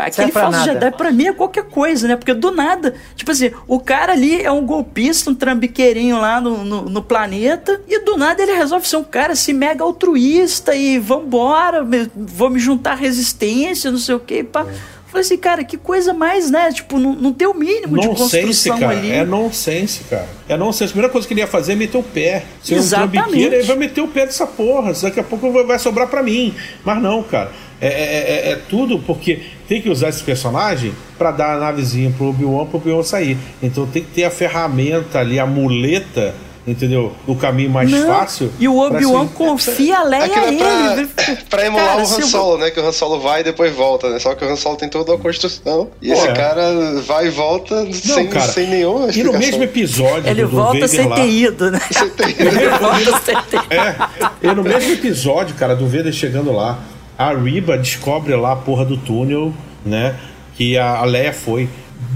[0.06, 0.74] Aquele falso nada.
[0.74, 2.16] Jedi pra mim é qualquer coisa, né?
[2.16, 6.64] Porque do nada, tipo assim, o cara ali é um golpista, um trambiqueirinho lá no,
[6.64, 11.00] no, no planeta, e do nada ele resolve ser um cara assim, mega altruísta e
[11.00, 14.66] vambora, me- vou me juntar à resistência, não sei o que, pá.
[15.14, 16.72] Falei assim, cara, que coisa mais, né?
[16.72, 18.98] Tipo, não, não tem o mínimo de Nonsense, construção cara.
[18.98, 19.12] ali.
[19.12, 20.28] É nonsense, cara.
[20.50, 20.86] É nonsense.
[20.86, 22.44] A primeira coisa que ele ia fazer é meter o pé.
[22.64, 23.14] Se é Exatamente.
[23.22, 24.92] trambiqueiro, ele vai meter o pé dessa porra.
[24.92, 26.56] Daqui a pouco vai- sobrar pra mim.
[26.84, 27.52] Mas não, cara.
[27.80, 32.12] É, é- é- é tudo porque tem que usar esse personagem pra dar a navezinha
[32.18, 33.38] pro Obi-Wan pro Obi-Wan sair.
[33.62, 36.34] Então tem que ter a ferramenta ali, a muleta,
[36.66, 37.12] entendeu?
[37.28, 38.52] No caminho mais Não, fácil.
[38.60, 41.08] E o Obi-Wan se- confia a Leia Aquilo a é ele.
[41.08, 42.72] pra, pra emular Cara, o Han eu- Solo, né?
[42.72, 44.20] Que o Han Solo vai e depois volta, né?
[44.20, 45.90] Só que o Han Solo tem toda uma construção.
[46.02, 46.34] E esse É.
[46.34, 48.46] cara vai e volta sem, cara.
[48.48, 49.40] sem nenhuma E no explicação.
[49.40, 51.80] mesmo episódio Ele do, do volta Vader sem lá, ter ido, né?
[52.40, 53.64] Ele volta sem ter ido.
[53.74, 53.96] É,
[54.42, 56.80] e no mesmo episódio, cara, do Vader chegando lá,
[57.18, 59.54] a Riba descobre lá a porra do túnel,
[59.86, 60.16] né?
[60.56, 61.68] Que a a Leia foi.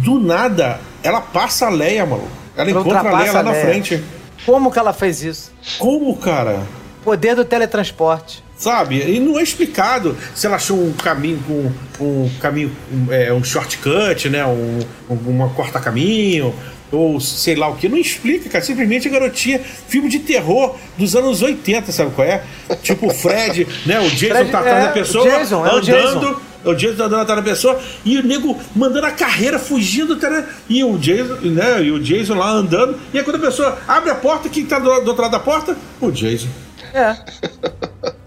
[0.04, 2.30] Do nada, ela passa a Leia, maluco.
[2.56, 3.66] Ela encontra a Leia lá a na Leia.
[3.66, 4.04] frente.
[4.48, 5.52] Como que ela fez isso?
[5.78, 6.64] Como, cara?
[7.04, 8.44] Poder do teletransporte.
[8.58, 8.96] Sabe?
[9.04, 11.72] E não é explicado se ela achou um caminho com
[12.04, 14.44] um caminho, um, é, um shortcut, né?
[14.46, 14.80] Um,
[15.10, 16.56] um- uma corta-caminho,
[16.92, 17.88] ou sei lá o que.
[17.88, 18.64] Não explica, cara.
[18.64, 22.42] Simplesmente a garotinha, filme de terror dos anos 80, sabe qual é?
[22.82, 24.00] Tipo o Fred, né?
[24.00, 25.82] O Jason Fred, tá atrás é, da pessoa, Jason, é o andando.
[25.84, 26.42] Jason.
[26.72, 30.84] O Jason andando atrás da pessoa e o nego mandando a carreira, fugindo, tá, e
[30.84, 31.84] o Jason, né?
[31.84, 32.98] E o Jason lá andando.
[33.14, 35.40] E aí quando a pessoa abre a porta, quem tá do, do outro lado da
[35.40, 35.76] porta?
[36.02, 36.48] O Jason.
[36.94, 37.16] É.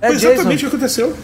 [0.01, 0.29] É Foi Jason.
[0.33, 1.17] exatamente o que aconteceu.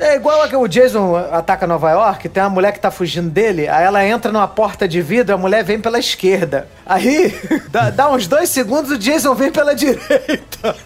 [0.00, 3.28] É igual a que o Jason ataca Nova York, tem uma mulher que tá fugindo
[3.28, 6.68] dele, aí ela entra numa porta de vidro, a mulher vem pela esquerda.
[6.86, 7.34] Aí,
[7.68, 10.76] dá, dá uns dois segundos, o Jason vem pela direita.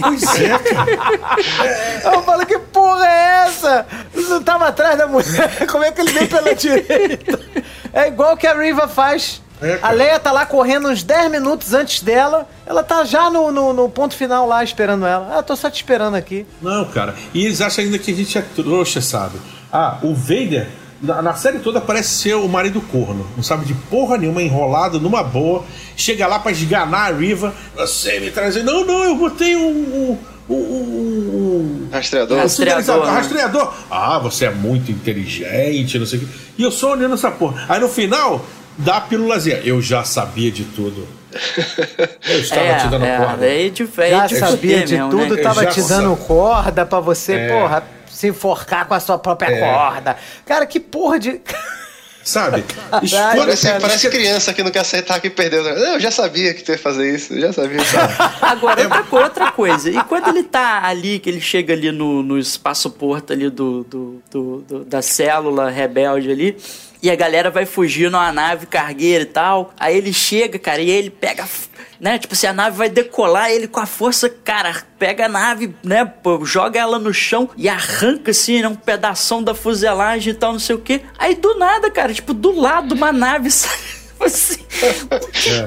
[0.00, 2.14] Pois é, cara.
[2.16, 3.86] Eu falo, que porra é essa?
[4.14, 7.38] Você não tava atrás da mulher, como é que ele vem pela direita?
[7.92, 9.43] É igual que a Riva faz.
[9.62, 9.90] É, a.
[9.90, 13.88] Leia tá lá correndo uns 10 minutos antes dela, ela tá já no, no, no
[13.88, 15.38] ponto final lá esperando ela.
[15.38, 16.46] Ah, tô só te esperando aqui.
[16.60, 17.14] Não, cara.
[17.32, 19.38] E eles acham ainda que a gente é trouxa, sabe?
[19.72, 20.68] Ah, o Vader,
[21.00, 23.26] na, na série toda, parece ser o marido corno.
[23.36, 25.64] Não sabe de porra nenhuma, enrolado numa boa.
[25.96, 27.54] Chega lá pra esganar a Riva.
[27.76, 28.56] Você me traz.
[28.64, 29.68] Não, não, eu botei um.
[29.68, 32.38] um, um, um Rastreador.
[32.38, 33.12] um Rastreador, sinalizador, né?
[33.12, 33.74] rastreador.
[33.90, 36.28] Ah, você é muito inteligente, não sei o quê.
[36.58, 37.64] E eu só olhando essa porra.
[37.68, 38.44] Aí no final,
[38.78, 39.60] dá a pílulazinha.
[39.64, 41.06] Eu já sabia de tudo.
[42.28, 43.36] Eu estava é, te dando é, corda.
[43.38, 45.42] daí de, aí Já de sabia de mesmo, tudo, né?
[45.42, 46.26] tava Já te dando sabe.
[46.26, 47.48] corda pra você, É.
[47.48, 49.60] porra, se enforcar com a sua própria É.
[49.60, 50.16] corda.
[50.46, 51.40] Cara, que porra de.
[52.22, 52.62] Sabe?
[53.10, 53.80] Caralho, Parece, cara.
[53.80, 55.62] parece criança que não quer aceitar que perdeu.
[55.64, 57.80] Não, eu já sabia que tu ia fazer isso, eu já sabia.
[58.40, 58.84] Agora, É.
[58.84, 59.90] outra, co- outra coisa.
[59.90, 64.22] E quando ele tá ali, que ele chega ali no, no espaço-porto ali do, do,
[64.30, 66.56] do- do- da célula rebelde ali,
[67.04, 70.88] e a galera vai fugir numa nave cargueira e tal, aí ele chega, cara, e
[70.88, 71.46] ele pega,
[72.00, 75.76] né, tipo assim, a nave vai decolar, ele com a força, cara, pega a nave,
[75.84, 80.34] né, pô, joga ela no chão e arranca, assim, né, um pedação da fuselagem e
[80.34, 81.02] tal, não sei o que.
[81.18, 83.76] Aí do nada, cara, tipo, do lado uma nave sai...
[84.24, 84.64] Assim,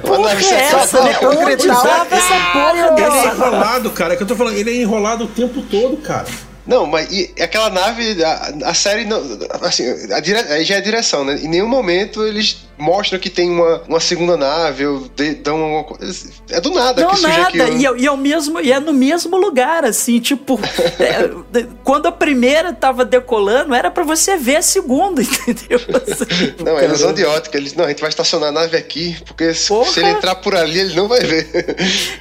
[0.02, 1.20] porra nave é essa, né?
[1.22, 4.14] Onde tava essa porra Ele é enrolado, cara.
[4.14, 6.26] É que eu tô falando, ele é enrolado o tempo todo, cara.
[6.68, 9.22] Não, mas e aquela nave, a, a série não.
[9.62, 11.40] Assim, a aí já é a direção, né?
[11.42, 15.84] Em nenhum momento eles mostram que tem uma, uma segunda nave ou de- dão alguma
[15.84, 16.30] coisa.
[16.50, 17.48] É do nada Não, que surge nada.
[17.50, 17.78] aquilo.
[17.78, 20.60] E é, e é o mesmo, e é no mesmo lugar, assim, tipo,
[21.00, 25.80] é, quando a primeira tava decolando, era pra você ver a segunda, entendeu?
[25.96, 27.58] Assim, Não, eles são de ótica.
[27.58, 29.92] Eles, não, a gente vai estacionar a nave aqui, porque se, Porra.
[29.92, 31.48] se ele entrar por ali, ele não vai ver.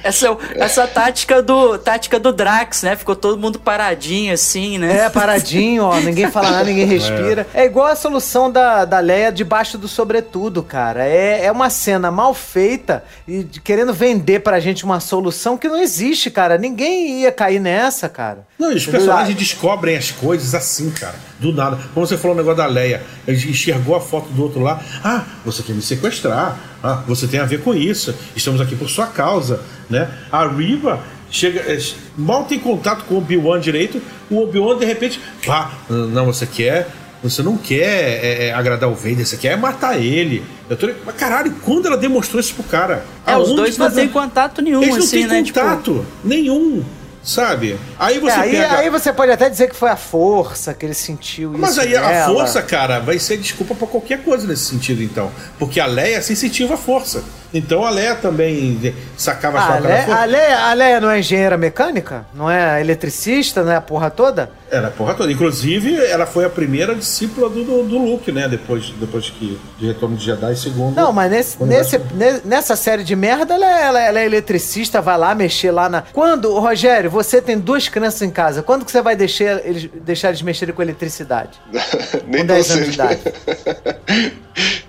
[0.03, 2.95] essa, é essa tática do tática do Drax, né?
[2.95, 5.05] Ficou todo mundo paradinho, assim, né?
[5.05, 7.45] É, paradinho, ó, ninguém fala nada, ninguém respira.
[7.53, 11.05] É, igual a solução da, da Leia debaixo do sobretudo, cara.
[11.05, 15.77] É, é uma cena mal feita e querendo vender pra gente uma solução que não
[15.77, 16.57] existe, cara.
[16.57, 18.47] Ninguém ia cair nessa, cara.
[18.57, 21.15] Não, e os personagens descobrem as coisas assim, cara.
[21.39, 21.77] Do nada.
[21.93, 23.01] Como você falou o negócio da Leia.
[23.27, 24.81] Ele enxergou a foto do outro lá.
[25.03, 26.57] Ah, você quer me sequestrar.
[26.83, 28.15] Ah, você tem a ver com isso.
[28.35, 30.09] Estamos aqui por sua causa, né?
[30.31, 31.77] A Riva chega, é,
[32.17, 34.01] mal tem contato com o Obi-Wan direito.
[34.29, 36.87] O Obi-Wan, de repente, pá, não, você quer...
[37.23, 40.43] Você não quer é, é, agradar o Vader, você quer matar ele.
[40.69, 40.89] Eu tô...
[41.05, 43.05] Mas caralho, quando ela demonstrou isso pro cara?
[43.25, 45.43] É, os Aonde dois que não têm contato nenhum, Eles não assim, têm né?
[45.43, 46.83] Tipo, contato nenhum,
[47.23, 47.77] sabe?
[47.97, 48.77] Aí É, você aí, pega...
[48.77, 51.95] aí você pode até dizer que foi a força que ele sentiu Mas isso aí
[51.95, 55.31] a força, cara, vai ser desculpa pra qualquer coisa nesse sentido, então.
[55.57, 57.23] Porque a Leia é sensitiva à força.
[57.53, 60.21] Então a Leia também sacava Ah, a a, faca da Leia, força.
[60.21, 62.25] a, Leia, a Leia não é engenheira mecânica?
[62.33, 63.63] Não é eletricista?
[63.63, 64.49] Não é a porra toda?
[64.69, 65.31] Era a porra toda.
[65.31, 68.49] Inclusive, ela foi a primeira discípula do, do, do Luke, né?
[68.49, 70.93] Depois, depois que de Retorno de Jedi, segundo.
[70.95, 72.01] Não, mas nesse, nesse,
[72.43, 76.01] nessa série de merda, ela, é- ela, ela é eletricista, vai lá mexer lá na.
[76.01, 80.27] Quando, Rogério, você tem duas crianças em casa, quando que você vai deixar eles, deixar
[80.29, 81.51] eles mexerem com eletricidade?
[82.27, 83.33] Nem Com tão 10 anos de cedo.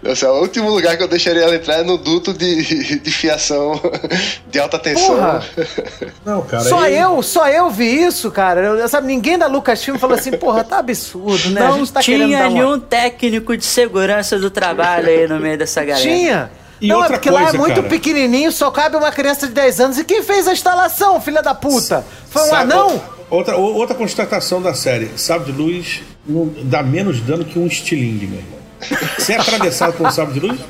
[0.03, 3.81] Nossa, o último lugar que eu deixaria ela entrar é no duto de, de fiação
[4.51, 5.15] de alta tensão.
[5.17, 5.45] Porra!
[6.25, 6.65] Não, cara.
[6.65, 8.61] só aí- eu, só eu vi isso, cara.
[8.61, 11.61] Eu, sabe, ninguém da Lucasfilm falou assim, porra, tá absurdo, né?
[11.63, 12.49] a Não gente tá tinha dar uma...
[12.49, 16.01] nenhum técnico de segurança do trabalho aí no meio dessa galera.
[16.09, 16.51] Tinha.
[16.81, 17.89] E não, é outra porque lá é coisa, muito cara.
[17.89, 19.99] pequenininho, só cabe uma criança de 10 anos.
[19.99, 22.05] E quem fez a instalação, filha da puta?
[22.31, 23.03] Foi um Sabe- anão?
[23.31, 28.27] Outra, outra constatação da série: sabre de luz não dá menos dano que um estilingue,
[28.29, 28.59] meu irmão.
[29.19, 30.61] Se é atravessado por um sabre de luz,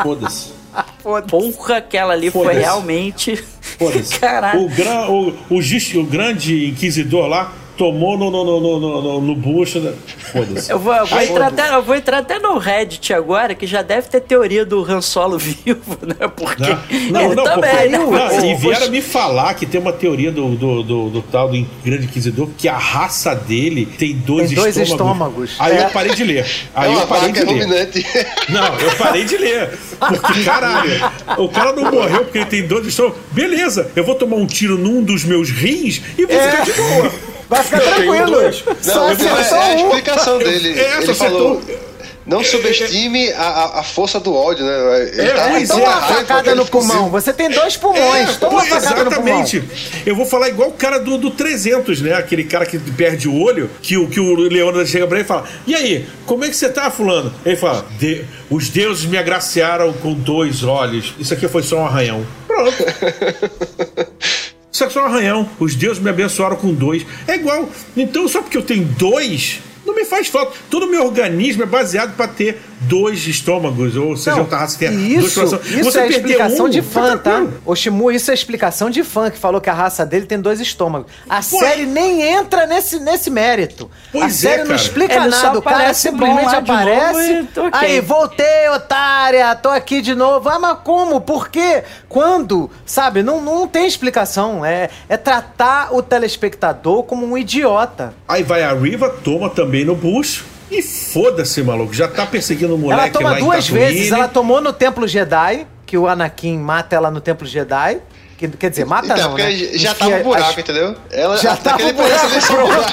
[0.00, 0.52] foda-se.
[1.28, 3.42] Porra, aquela ali foi realmente.
[4.20, 4.64] Caralho.
[4.64, 9.20] O, gran, o, o, o grande inquisidor lá tomou no, no, no, no, no, no,
[9.22, 9.80] no bucho.
[9.80, 9.92] da-
[10.32, 10.70] Foda-se.
[10.70, 13.80] Eu vou, eu, vou entrar até, eu vou entrar até no Reddit agora, que já
[13.80, 16.28] deve ter teoria do Han Solo vivo, né?
[16.36, 16.62] Porque
[17.10, 17.98] Não, ele não, também, porque, né?
[18.38, 21.66] não, e vieram me falar que tem uma teoria do, do, do, do tal do
[21.82, 25.50] Grande Inquisidor que a raça dele tem dois, Tem dois estômagos.
[25.52, 25.56] estômagos.
[25.60, 25.84] Aí É.
[25.84, 26.46] eu parei de ler.
[26.74, 27.62] Aí é uma eu parei vaca de ler.
[27.64, 28.06] ruminante.
[28.48, 29.78] Não, eu parei de ler.
[29.98, 30.90] Porque, caralho,
[31.38, 33.18] o cara não morreu porque ele tem dois estômagos.
[33.32, 36.50] Beleza, eu vou tomar um tiro num dos meus rins e vou É.
[36.50, 37.12] ficar de boa.
[37.48, 38.40] Vai ficar tranquilo.
[38.84, 39.86] Não, mas é acertou a um.
[39.88, 40.78] explicação dele.
[40.78, 41.62] É, ele falou.
[42.26, 45.08] Não subestime a, a, a força do ódio, né?
[45.14, 47.08] Ele É, tá pois tão é, Toma na uma que facada no pulmão.
[47.08, 48.36] Você tem dois pulmões.
[48.36, 49.40] Toma uma Pô, facada no pulmão.
[49.40, 50.02] exatamente.
[50.04, 52.12] Eu vou falar igual o cara do, do 300, né?
[52.12, 55.26] Aquele cara que perde o olho, que o, que o Leônidas chega pra ele e
[55.26, 57.32] fala: E aí, como é que você tá, Fulano?
[57.46, 61.14] Ele fala: "De- Os deuses me agraciaram com dois olhos.
[61.18, 62.26] Isso aqui foi só um arranhão.
[62.46, 62.76] Pronto.
[64.86, 65.48] Um arranhão.
[65.58, 67.04] Os deuses me abençoaram com dois.
[67.26, 67.68] É igual.
[67.96, 69.60] Então, só porque eu tenho dois.
[69.84, 70.56] Não me faz falta.
[70.68, 75.24] Todo o meu organismo é baseado para ter dois estômagos, ou seja, raça que dois
[75.24, 75.70] isso, corações.
[75.70, 77.46] isso Você é explicação um, de fã, tá?
[77.64, 80.60] O Shimu, isso é explicação de fã, que falou que a raça dele tem dois
[80.60, 81.10] estômagos.
[81.28, 81.58] A Pô.
[81.58, 83.90] série nem entra nesse, nesse mérito.
[84.12, 85.58] Pois a é, série não explica nada.
[85.58, 87.32] O cara bom simplesmente de aparece.
[87.32, 87.80] novo e tô ok.
[87.80, 90.48] Aí, voltei, otária, tô aqui de novo.
[90.48, 91.20] Ah, mas como?
[91.20, 91.82] Por quê?
[92.08, 92.70] Quando?
[92.86, 93.22] Sabe?
[93.22, 94.64] Não, não tem explicação.
[94.64, 98.14] É, é tratar o telespectador como um idiota.
[98.26, 100.57] Aí vai a Riva, toma também no bucho.
[100.70, 101.94] E foda-se, maluco.
[101.94, 104.12] Já tá perseguindo o moleque ela toma duas vezes.
[104.12, 108.00] Ela tomou no Templo Jedi, que o Anakin mata ela no Templo Jedi.
[108.38, 109.50] Que, quer dizer, mata Então, não, porque né?
[109.74, 110.96] já Enfia tava um buraco, as- entendeu?
[111.10, 112.66] Ela, Já tava um buraco, um pronto.
[112.72, 112.92] buraco.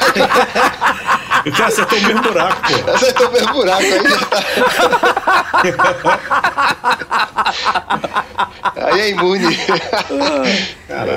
[1.46, 2.92] O cara acertou o mesmo buraco, pô.
[2.92, 4.44] Acertou o mesmo buraco aí já tá.
[8.76, 9.58] aí é imune.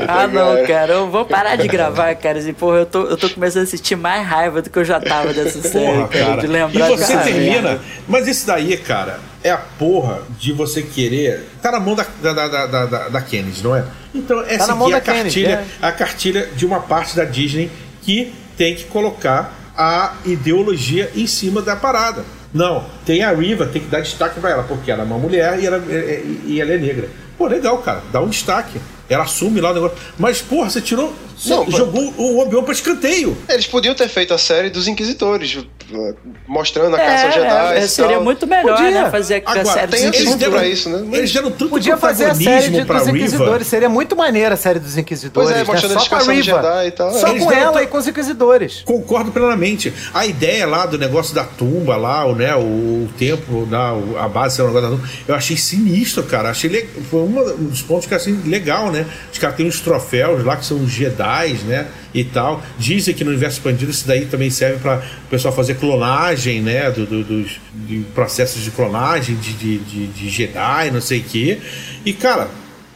[0.08, 0.66] Ah, não, cara.
[0.66, 2.38] cara, eu vou parar de gravar, cara.
[2.38, 5.00] Assim, porra, eu tô, eu tô começando a sentir mais raiva do que eu já
[5.00, 6.40] tava dessa série, Porra, cara, cara.
[6.40, 7.80] de lembrar e você cara, termina.
[8.06, 11.48] Mas isso daí, cara, é a porra de você querer.
[11.62, 13.84] Tá na mão da, da, da, da, da, Kennedy, não é?
[14.14, 15.86] Então é Tá na mão seguir a da Kennedy, cartilha, é.
[15.86, 17.70] a cartilha de uma parte da Disney
[18.02, 22.24] que tem que colocar a ideologia em cima da parada.
[22.52, 25.58] Não, tem a Riva, tem que dar destaque pra ela, porque ela é uma mulher
[25.60, 27.08] e ela, é- é- e ela é negra.
[27.36, 28.80] Pô, legal, cara, dá um destaque.
[29.08, 29.96] Ela assume lá o negócio.
[30.18, 31.14] Mas, porra, você tirou.
[31.38, 33.36] Você Não, jogou o Obi-Wan pra escanteio.
[33.48, 36.16] Eles podiam ter feito a série dos Inquisitores, uh,
[36.48, 37.78] mostrando a É, caça Jedi.
[37.78, 38.24] é, seria tal.
[38.24, 38.90] muito melhor, Podia.
[39.04, 39.10] né?
[39.10, 40.54] Fazer a Agora, série tem dos assunto Inquisitores.
[40.60, 41.16] pra isso, né?
[41.18, 43.16] Eles deram tanto Podia fazer a série protagonismo de, dos Riva.
[43.18, 43.66] Inquisidores.
[43.68, 45.32] Seria muito maneira a série dos Inquisidores.
[45.32, 45.64] Pois é, né?
[45.64, 46.42] mostrando Só eles com a Riva.
[46.42, 47.12] Jedi e tal.
[47.12, 48.82] Só Eles com deram ela to- e com os Inquisidores.
[48.84, 49.92] Concordo plenamente.
[50.12, 54.28] A ideia lá do negócio da tumba lá, o, né, o templo, lá, o- a
[54.28, 56.50] base sei lá, o negócio da tumba, eu achei sinistro, cara.
[56.50, 56.82] Achei le...
[57.08, 59.06] Foi um dos pontos que eu achei legal, né?
[59.32, 61.27] Os caras têm uns troféus lá que são os Jedi,
[61.64, 61.86] né?
[62.14, 62.62] E tal.
[62.78, 66.90] Dizem que no universo expandido isso daí também serve para o pessoal fazer clonagem, né?
[66.90, 71.24] Do, do- dos de processos de clonagem de, de, de, de Jedi, não sei o
[71.24, 71.58] quê.
[72.04, 72.48] E, cara,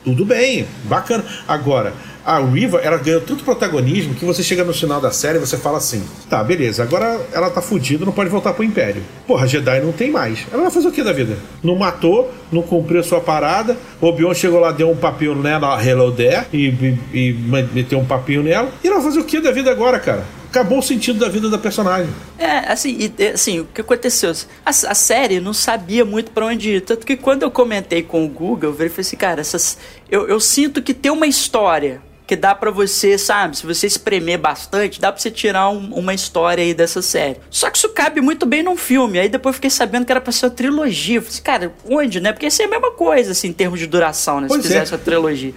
[0.05, 1.25] tudo bem, bacana.
[1.47, 1.93] Agora,
[2.25, 5.57] a Riva, ela ganhou tanto protagonismo que você chega no final da série e você
[5.57, 9.03] fala assim: tá, beleza, agora ela tá fudida, não pode voltar pro Império.
[9.27, 10.47] Porra, Jedi não tem mais.
[10.53, 11.37] Ela vai fazer o que da vida?
[11.63, 13.77] Não matou, não cumpriu sua parada.
[14.01, 17.33] Obi-Wan chegou lá, deu um papinho nela, Hello There, e, e, e
[17.73, 18.71] meteu um papinho nela.
[18.83, 20.25] E ela vai fazer o que da vida agora, cara?
[20.49, 22.11] Acabou o sentido da vida da personagem.
[22.39, 24.31] É, assim, e, assim, o que aconteceu?
[24.65, 26.83] A, a série não sabia muito pra onde ir.
[26.83, 29.79] Tanto que quando eu comentei com o Google, eu falei assim, cara, essas,
[30.11, 32.03] eu, eu sinto que tem uma história
[32.33, 36.15] que dá pra você, sabe, se você espremer bastante, dá pra você tirar um- uma
[36.15, 37.37] história aí dessa série.
[37.51, 39.19] Só que isso cabe muito bem num filme.
[39.19, 41.17] Aí depois eu fiquei sabendo que era pra ser uma trilogia.
[41.19, 42.33] Eu falei assim, cara, onde, né?
[42.33, 44.49] Porque isso é a mesma coisa, assim, em termos de duração, né?
[44.49, 44.69] Se Pois é.
[44.69, 45.53] fizesse uma trilogia.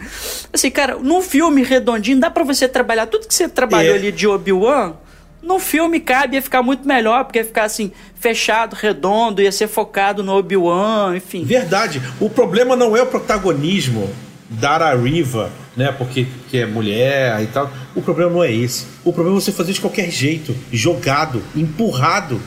[0.51, 3.97] Assim, cara, num filme redondinho, dá pra você trabalhar tudo que você trabalhou É.
[3.97, 4.95] ali de Obi-Wan
[5.41, 9.67] no filme cabe, ia ficar muito melhor, porque ia ficar assim, fechado, redondo, ia ser
[9.67, 11.43] focado no Obi-Wan, enfim.
[11.45, 12.01] Verdade.
[12.19, 14.09] O problema não é o protagonismo
[14.49, 15.91] dar a Riva, né?
[15.91, 17.71] Porque que é mulher e tal.
[17.95, 18.85] O problema não é esse.
[19.03, 22.39] O problema é você fazer de qualquer jeito, jogado, empurrado.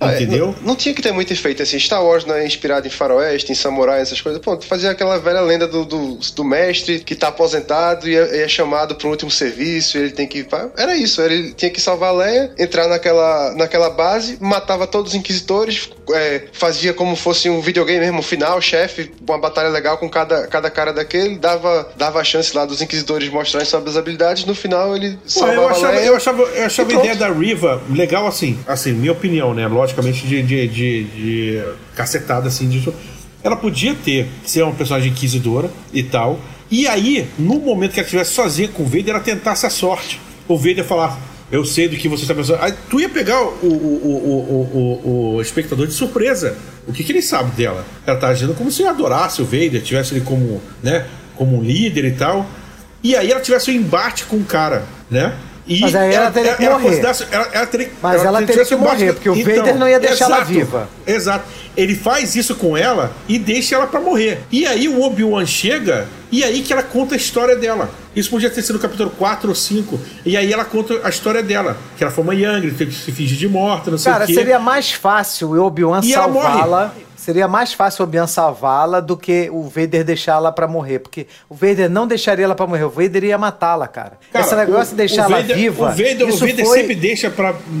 [0.14, 0.54] Entendeu?
[0.60, 1.78] Não, não tinha que ter muito efeito assim.
[1.78, 4.40] Star Wars não é inspirado em faroeste, em samurai, essas coisas.
[4.40, 8.48] Pô, fazia aquela velha lenda do, do, do mestre que tá aposentado e é, é
[8.48, 9.98] chamado para um último serviço.
[9.98, 10.46] Ele tem que.
[10.76, 11.20] Era isso.
[11.20, 16.42] Ele tinha que salvar a Leia, entrar naquela, naquela base, matava todos os inquisitores, é,
[16.52, 20.70] fazia como fosse um videogame mesmo, um final, chefe, uma batalha legal com cada, cada
[20.70, 24.44] cara daquele, dava, dava a chance lá dos inquisitores mostrarem suas habilidades.
[24.44, 26.06] No final ele Pô, salvava eu a achava, Leia.
[26.06, 29.68] eu achava, eu achava a ideia da Riva legal assim, assim, minha opinião, né?
[29.90, 31.62] Logicamente de, de, de, de
[31.94, 32.94] cacetada assim disso.
[33.42, 36.40] Ela podia ter ser uma personagem inquisidora e tal.
[36.70, 40.20] E aí, no momento que ela estivesse sozinha com o Vader, ela tentasse a sorte.
[40.46, 41.18] O Vader falar,
[41.50, 42.62] eu sei do que você está pensando.
[42.62, 44.68] Aí tu ia pegar o, o,
[45.04, 46.56] o, o espectador de surpresa.
[46.86, 47.84] O que, que ele sabe dela?
[48.06, 52.04] Ela tá agindo como se adorasse o Vader, tivesse ele como, né, como um líder
[52.04, 52.46] e tal.
[53.02, 55.34] E aí ela tivesse um embate com o cara, né?
[55.70, 56.82] E Mas aí ela teria que morrer.
[56.82, 60.00] considerasse- Ela, ela teria, Mas ela teria tivesse que morrer, porque o Vader não ia
[60.00, 60.88] deixar ela exato, viva.
[61.06, 61.44] Exato.
[61.76, 64.40] Ele faz isso com ela e deixa ela pra morrer.
[64.50, 67.88] E aí o Obi-Wan chega e aí que ela conta a história dela.
[68.16, 70.00] Isso podia ter sido no capítulo 4 ou 5.
[70.26, 71.76] E aí ela conta a história dela.
[71.96, 74.26] Que ela foi uma Young, teve que se fingir de morta, não sei Cara, o
[74.26, 74.34] quê.
[74.34, 76.94] seria mais fácil o Obi-Wan ela salvá-la.
[77.20, 81.00] Seria mais fácil o Obi-Wan salvá-la do que o Vader deixá-la pra morrer.
[81.00, 82.84] Porque o Vader não deixaria ela pra morrer.
[82.84, 84.12] O Vader ia matá-la, cara.
[84.32, 85.84] Cara, Esse negócio o- de deixar ela viva.
[85.84, 86.78] O Vader, o Vader foi...
[86.78, 87.30] sempre deixa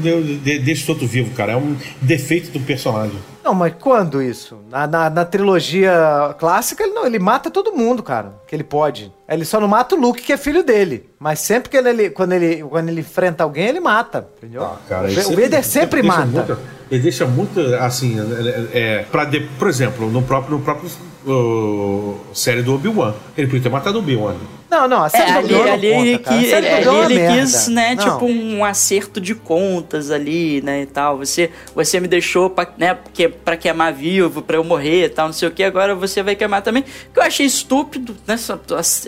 [0.02, 1.52] de- deixa o outro vivo, cara.
[1.52, 3.16] É um defeito do personagem.
[3.42, 4.58] Não, mas quando isso?
[4.70, 8.34] Na, na, na trilogia clássica, ele não, ele mata todo mundo, cara.
[8.46, 9.10] Que ele pode.
[9.26, 11.08] Ele só não mata o Luke, que é filho dele.
[11.18, 14.28] Mas sempre que ele, quando ele, quando ele enfrenta alguém, ele mata.
[14.36, 14.64] Entendeu?
[14.64, 16.26] Ah, cara, o ele o Vader sempre mata.
[16.26, 16.58] muito-
[16.90, 18.16] ele deixa muito, assim,
[18.72, 20.90] é, é, pra de- por exemplo, no próprio, no próprio
[21.26, 23.14] uh, série do Obi-Wan.
[23.36, 24.34] Ele podia ter matado o Obi-Wan.
[24.70, 27.00] Não, não, a É, série do ali, Obi-Wan não ali conta, ele, do ali Obi-Wan
[27.02, 27.40] é ele merda.
[27.42, 28.04] quis, né, Não.
[28.12, 31.18] tipo um acerto de contas ali, né, e tal.
[31.18, 35.26] Você, você me deixou pra, né, porque, pra queimar vivo, pra eu morrer e tal,
[35.26, 36.84] não sei o que, agora você vai queimar também.
[37.12, 38.36] Que eu achei estúpido, né,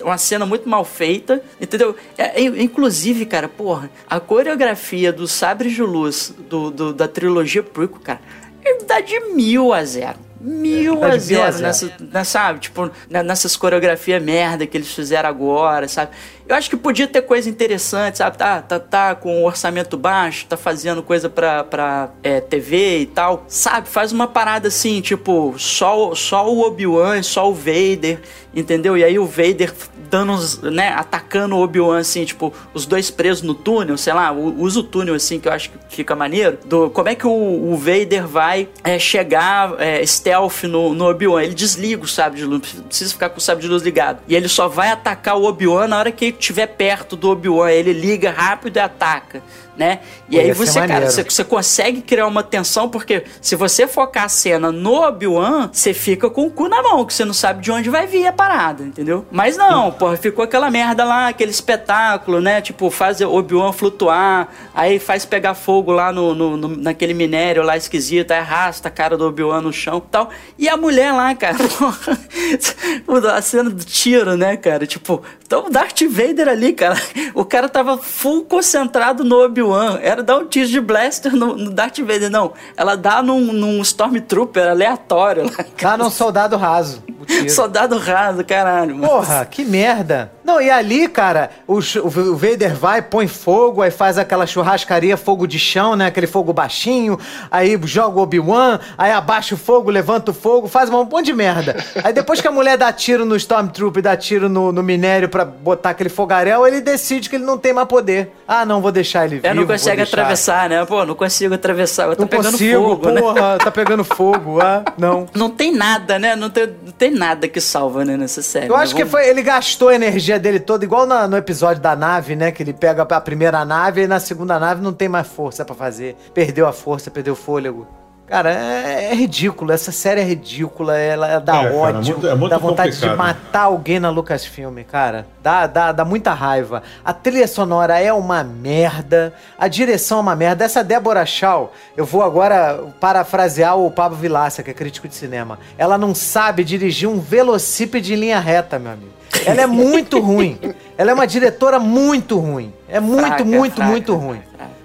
[0.03, 1.95] uma cena muito mal feita, entendeu?
[2.19, 7.63] É, é, inclusive, cara, porra, a coreografia do Sabre de Luz do, do- da trilogia
[7.63, 8.21] prequel, cara,
[8.65, 10.19] ele dá de mil a zero.
[10.43, 12.59] Mil Dá a zero nessa, né, sabe?
[12.59, 16.11] Tipo, nessas coreografias merda que eles fizeram agora, sabe?
[16.49, 18.36] Eu acho que podia ter coisa interessante, sabe?
[18.36, 23.07] Tá, tá, tá com um orçamento baixo, tá fazendo coisa pra, pra é, TV e
[23.07, 23.88] tal, sabe?
[23.88, 28.20] Faz uma parada assim, tipo, só, só o Obi-Wan só o Vader,
[28.55, 28.97] entendeu?
[28.97, 29.72] E aí o Vader
[30.11, 34.30] dando uns, né, atacando o Obi-Wan, assim, tipo, os dois presos no túnel, sei lá,
[34.30, 36.59] usa o túnel, assim, que eu acho que fica maneiro.
[36.66, 37.30] Do, como é que o,
[37.72, 41.43] o Vader vai é, chegar é, stealth no, no Obi-Wan?
[41.43, 44.20] Ele desliga o sabre de luz, precisa ficar com o sabre de luz ligado.
[44.28, 47.70] E ele só vai atacar o Obi-Wan na hora que estiver perto do Obi-Wan.
[47.70, 49.43] Ele liga rápido e ataca.
[49.75, 50.01] Né?
[50.29, 51.11] E Pô, aí você, cara, maneiro.
[51.11, 55.95] você, você consegue criar uma tensão, porque se você focar a cena no Obi-Wan, você
[55.95, 58.33] fica com o cu na mão, que você não sabe de onde vai vir a
[58.35, 59.25] parada, entendeu?
[59.31, 62.61] Mas não, porra, ficou aquela merda lá, aquele espetáculo, né?
[62.61, 67.62] Tipo, faz o Obi-Wan flutuar, aí faz pegar fogo lá no, no- no- naquele minério
[67.62, 70.29] lá esquisito, aí arrasta a cara do Obi-Wan no chão e tal.
[70.59, 71.57] E a mulher lá, cara,
[73.07, 74.87] porra, a cena do tiro, né, cara?
[74.87, 77.01] Tipo, então o Darth Vader ali, cara,
[77.33, 79.62] o cara tava full concentrado no Obi-Wan.
[80.01, 82.53] Era dar um tiro de blaster no, no Darth Vader, não.
[82.77, 85.65] Ela dá num, num Stormtrooper aleatório lá.
[85.79, 87.03] Tá num soldado raso.
[87.23, 87.51] O tiro.
[87.51, 88.95] Soldado raso, caralho.
[88.97, 89.09] mano.
[89.09, 90.33] Porra, que merda.
[90.45, 95.47] Não, e ali, cara, o, o Vader vai, põe fogo, aí faz aquela churrascaria, fogo
[95.47, 96.07] de chão, né?
[96.07, 97.18] Aquele fogo baixinho,
[97.51, 101.33] aí joga o Obi-Wan, aí abaixa o fogo, levanta o fogo, faz um monte de
[101.33, 101.77] merda.
[102.03, 105.45] Aí depois que a mulher dá tiro no Stormtrooper, dá tiro no, no minério pra
[105.45, 108.33] botar aquele fogaréu, ele decide que ele não tem mais poder.
[108.47, 109.47] Ah, não, vou deixar ele vivo.
[109.47, 110.85] É, não consegue atravessar, né?
[110.85, 112.09] Pô, não consigo atravessar.
[112.11, 113.20] Tá Não pegando consigo, fogo, né?
[113.20, 115.27] porra, tá pegando fogo, ah, não.
[115.35, 116.35] Não tem nada, né?
[116.35, 118.67] Não tem, não tem nada que salva, né, nessa série.
[118.69, 118.83] Eu né?
[118.83, 119.29] acho que Vamos- foi.
[119.31, 122.51] Ele gastou a energia dele toda, igual na- no episódio da nave, né?
[122.51, 125.75] Que ele pega a primeira nave e na segunda nave não tem mais força pra
[125.75, 126.17] fazer.
[126.35, 127.87] Perdeu a força, perdeu o fôlego.
[128.33, 129.72] Cara, é, é ridículo.
[129.72, 130.97] Essa série é ridícula.
[130.97, 132.14] Ela dá É, cara, ódio.
[132.14, 133.18] muito- é muito dá vontade de complicado.
[133.18, 135.26] matar alguém na Lucasfilm, cara.
[135.43, 136.83] Dá, dá, dá muita raiva.
[137.05, 139.35] A trilha sonora é uma merda.
[139.59, 140.64] A direção é uma merda.
[140.64, 145.59] Essa Débora Shaw, eu vou agora parafrasear o Pablo Vilaça, que é crítico de cinema.
[145.76, 149.12] Ela não sabe dirigir um velocípede em linha reta, meu amigo.
[149.45, 150.59] Ela é muito ruim.
[150.97, 152.72] Ela é uma diretora muito ruim.
[152.89, 154.41] É muito, Fraca, muito, fraca, muito ruim.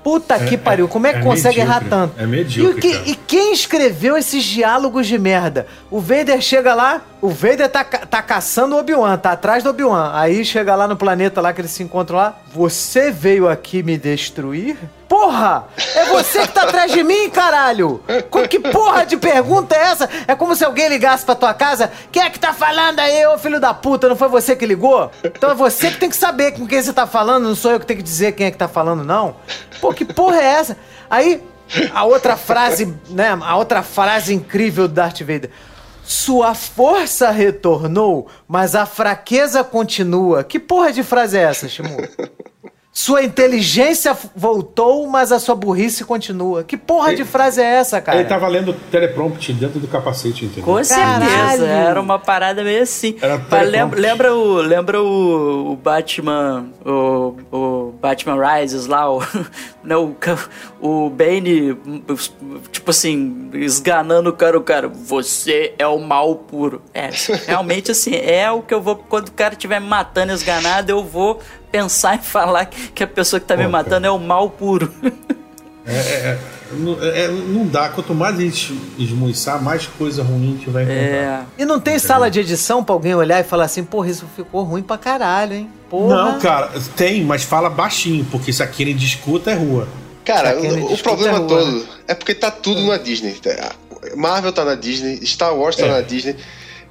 [0.07, 1.89] Puta que É- pariu, como é que é consegue errar medíocre.
[1.89, 2.13] tanto?
[2.21, 5.67] É medíocre, E, que- e quem escreveu esses diálogos de merda?
[5.91, 10.11] O Vader chega lá, o Vader tá, tá caçando o Obi-Wan, tá atrás do Obi-Wan.
[10.13, 12.38] Aí chega lá no planeta lá que eles se encontram lá.
[12.53, 14.78] Você veio aqui me destruir?
[15.09, 15.65] Porra!
[15.95, 18.03] É você que tá atrás de mim, caralho!
[18.30, 20.09] Com que porra de pergunta é essa?
[20.28, 21.91] É como se alguém ligasse pra tua casa.
[22.11, 24.09] Quem é que tá falando aí, ô filho da puta?
[24.09, 25.09] Não foi você que ligou?
[25.24, 27.80] Então é você que tem que saber com quem você tá falando, não sou eu
[27.80, 29.38] que tenho que dizer quem é que tá falando, não.
[29.82, 30.78] Pô, que porra é essa?
[31.09, 31.41] Aí,
[31.93, 33.38] a outra frase, né?
[33.41, 35.49] A outra frase incrível do Darth Vader.
[36.07, 40.41] Sua força retornou, mas a fraqueza continua.
[40.41, 41.97] Que porra de frase é essa, Shimu?
[42.97, 46.63] Sua inteligência voltou, mas a sua burrice continua.
[46.63, 48.17] Que porra de frase é essa, cara?
[48.17, 50.63] Ele tava lendo teleprompter dentro do capacete, entendeu?
[50.63, 51.25] Com Caralho.
[51.27, 53.15] certeza, era uma parada meio assim.
[53.69, 59.21] Lembra, lembra o, lembra o, o Batman, o, o Batman Rises lá, o,
[59.85, 60.15] né, o,
[60.81, 61.77] o Bane,
[62.71, 66.81] tipo assim, esganando o cara, o cara, você é o mal puro.
[66.95, 67.11] É,
[67.45, 71.03] realmente assim, é o que eu vou, quando o cara estiver me matando esganado, eu
[71.03, 71.39] vou
[71.78, 74.91] pensar em falar que a pessoa que tá me matando é o mal puro.
[76.71, 77.88] Não, é, não dá.
[77.89, 81.01] Quanto mais a gente esmuiçar, mais coisa ruim a gente vai encontrar.
[81.01, 81.41] É.
[81.57, 84.63] E não tem sala de edição pra alguém olhar e falar assim, porra, isso ficou
[84.63, 85.69] ruim pra caralho, hein?
[85.89, 86.15] Porra.
[86.15, 89.88] Não, cara, tem, mas fala baixinho, porque se aquele discuta é rua.
[90.25, 93.39] Cara, o, o problema é rua, todo é porque tá tudo na Disney.
[94.17, 95.91] Marvel tá na Disney, Star Wars tá É.
[95.91, 96.36] na Disney.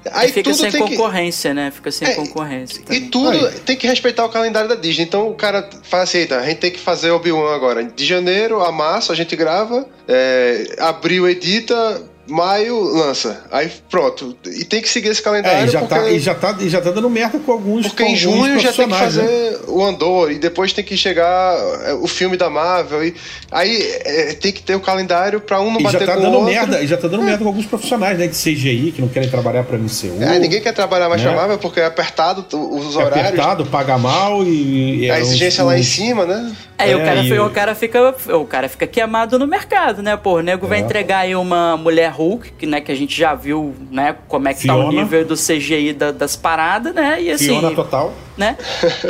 [0.07, 0.96] E Aí fica tudo sem tem que.
[0.96, 1.70] concorrência, né?
[1.70, 2.78] Fica sem É, concorrência.
[2.80, 3.09] E também.
[3.09, 3.52] tudo Aí.
[3.61, 5.04] tem que respeitar o calendário da Disney.
[5.04, 7.84] Então o cara fala assim: eita, a gente tem que fazer Obi-Wan agora.
[7.84, 13.45] De janeiro a março a gente grava, é, abril edita, maio lança.
[13.51, 14.37] Aí pronto.
[14.47, 15.66] E tem que seguir esse É, calendário.
[15.66, 15.95] e já, porque...
[15.95, 18.59] tá, e, já tá, e já tá dando merda com alguns Porque com em junho
[18.59, 18.99] já tem que né?
[18.99, 23.14] fazer o Andor e depois tem que chegar é, o filme da Marvel e
[23.51, 26.18] aí é, tem que ter o calendário pra um não E já bater tá com
[26.18, 26.53] o dando outro.
[26.53, 28.27] merda, e já tá dando merda com alguns profissionais, né?
[28.27, 30.16] De CGI, que não querem trabalhar pra MCU.
[30.20, 31.29] É, ninguém quer trabalhar mais né?
[31.29, 35.05] pra Marvel porque é apertado os é horários, apertado, paga mal e.
[35.05, 36.53] e a é exigência uns- lá em cima, né?
[36.79, 40.16] Aí o, É, cara, e- o, cara fica, o cara fica queimado no mercado, né?
[40.16, 40.83] Pô, o nego vai É.
[40.83, 44.16] entregar aí uma mulher Hulk, que, né, que a gente já viu, né?
[44.28, 45.02] Como é que tá o Fiona.
[45.02, 47.20] nível do CGI da- das paradas, né?
[47.22, 48.12] E assim, Fiona total.
[48.36, 48.56] né?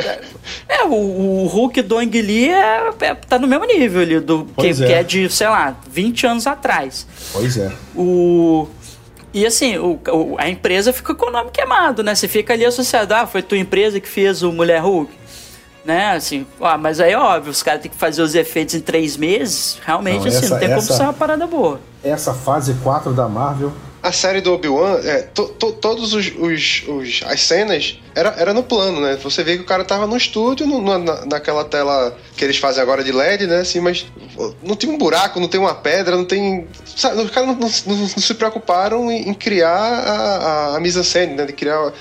[0.68, 4.44] é, o, o Hulk do Ang Lee é, é- tá no mesmo nível ali, do,
[4.58, 4.72] que, é.
[4.74, 7.06] que é de, sei lá, 20 anos atrás.
[7.32, 7.72] Pois é.
[7.94, 8.68] O.
[9.34, 12.14] E assim, o, o- a empresa fica com o nome queimado, né?
[12.14, 15.12] Você fica ali associado, ah, foi tua empresa que fez o Mulher Hulk.
[15.86, 19.16] Né, assim, ó, mas aí, óbvio, os caras têm que fazer os efeitos em três
[19.16, 19.78] meses.
[19.86, 21.80] Realmente, Não, assim, essa- não tem como essa- ser uma parada boa.
[22.02, 23.72] Essa fase 4 da Marvel.
[24.02, 28.52] A série do Obi-Wan, é, to, to, todos os, os, os- as cenas era, era
[28.54, 29.16] no plano, né?
[29.22, 32.56] Você vê que o cara tava no estúdio, no- na- na, naquela tela que eles
[32.56, 33.58] fazem agora de LED, né?
[33.60, 34.06] Assim, mas
[34.62, 36.66] não tem um buraco, não tem uma pedra, não tem.
[36.84, 40.10] Sabe, os caras não, não- não- não se preocuparam em, em criar a,
[40.72, 41.44] a, a mise-en-scène, né?
[41.44, 41.92] De criar.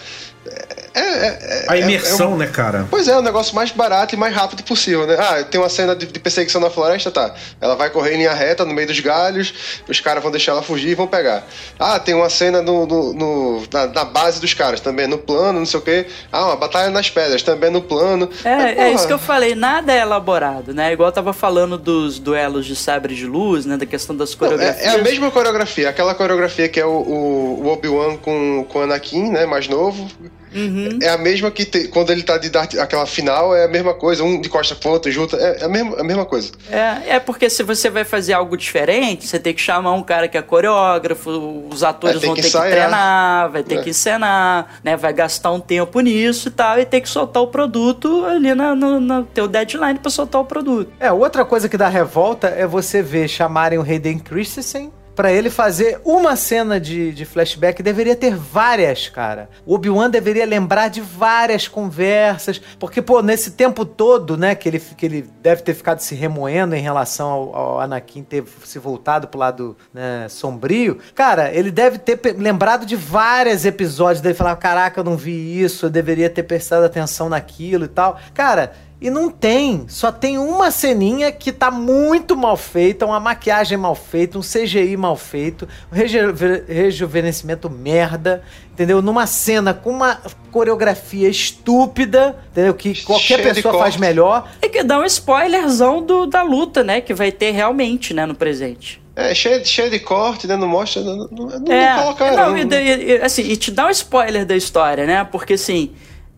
[0.47, 2.87] É, é, é, A é- imersão, é um- né, cara?
[2.89, 5.15] Pois é, é o negócio mais barato e mais rápido possível, né?
[5.19, 7.33] Ah, tem uma cena de, de perseguição na floresta, tá.
[7.59, 10.61] Ela vai correr em linha reta no meio dos galhos, os caras vão deixar ela
[10.61, 11.43] fugir e vão pegar.
[11.79, 15.59] Ah, tem uma cena no, no- no- na, na base dos caras, também no plano,
[15.59, 16.05] não sei o quê.
[16.31, 18.29] Ah, uma batalha nas pedras, também no plano.
[18.43, 20.93] É, é porra, isso que eu falei, nada é elaborado, né?
[20.93, 23.75] Igual eu tava falando dos duelos de sabre de luz, né?
[23.77, 24.85] Da questão das não, coreografias.
[24.85, 28.79] é, é a mesma coreografia, aquela coreografia que é o, o, o Obi-Wan com, com
[28.79, 30.07] o Anakin, né, mais novo.
[30.55, 30.99] Uhum.
[31.01, 33.93] É a mesma que te- quando ele tá de Darth, aquela final, é a mesma
[33.93, 36.51] coisa, um de costa pro outro, junto, é, é a, mesma, a mesma coisa.
[36.71, 40.27] É, é porque se você vai fazer algo diferente, você tem que chamar um cara
[40.27, 42.67] que é coreógrafo, os atores É, vão que ter ensaiar.
[42.67, 43.81] que treinar, vai ter É.
[43.81, 44.95] que encenar, né?
[44.95, 48.75] Vai gastar um tempo nisso e tal, e tem que soltar o produto ali na,
[48.75, 50.91] no, no teu deadline pra soltar o produto.
[50.99, 55.49] É, outra coisa que dá revolta é você ver chamarem o Hayden Christensen pra ele
[55.49, 57.81] fazer uma cena de, de flashback.
[57.81, 59.49] Deveria ter várias, cara.
[59.65, 64.79] O Obi-Wan deveria lembrar de várias conversas, porque, pô, nesse tempo todo, né, que ele,
[64.79, 69.27] que ele deve ter ficado se remoendo em relação ao, ao Anakin ter se voltado
[69.27, 74.99] pro lado né, sombrio, cara, ele deve ter lembrado de vários episódios dele falar, caraca,
[74.99, 78.19] eu não vi isso, eu deveria ter prestado atenção naquilo e tal.
[78.33, 78.73] Cara,
[79.05, 83.93] e não tem, só tem uma ceninha que tá muito mal feita, uma maquiagem mal
[83.93, 86.33] feita, um CGI mal feito, um reju-
[86.67, 88.41] rejuvenescimento merda,
[88.73, 89.01] entendeu?
[89.01, 90.19] Numa cena com uma
[90.51, 92.73] coreografia estúpida, entendeu?
[92.73, 94.49] Que qualquer Cheia de pessoa faz melhor.
[94.61, 97.01] É que dá um spoilerzão do, da luta, né?
[97.01, 99.01] Que vai ter realmente, né, no presente.
[99.15, 100.55] É, cheio, cheio de corte, né?
[100.57, 102.35] Não mostra, não, não, não, É, não colocaram.
[102.35, 105.23] não, não- e, e- e, assim, e te dá um spoiler da história, né?
[105.31, 105.91] Porque assim,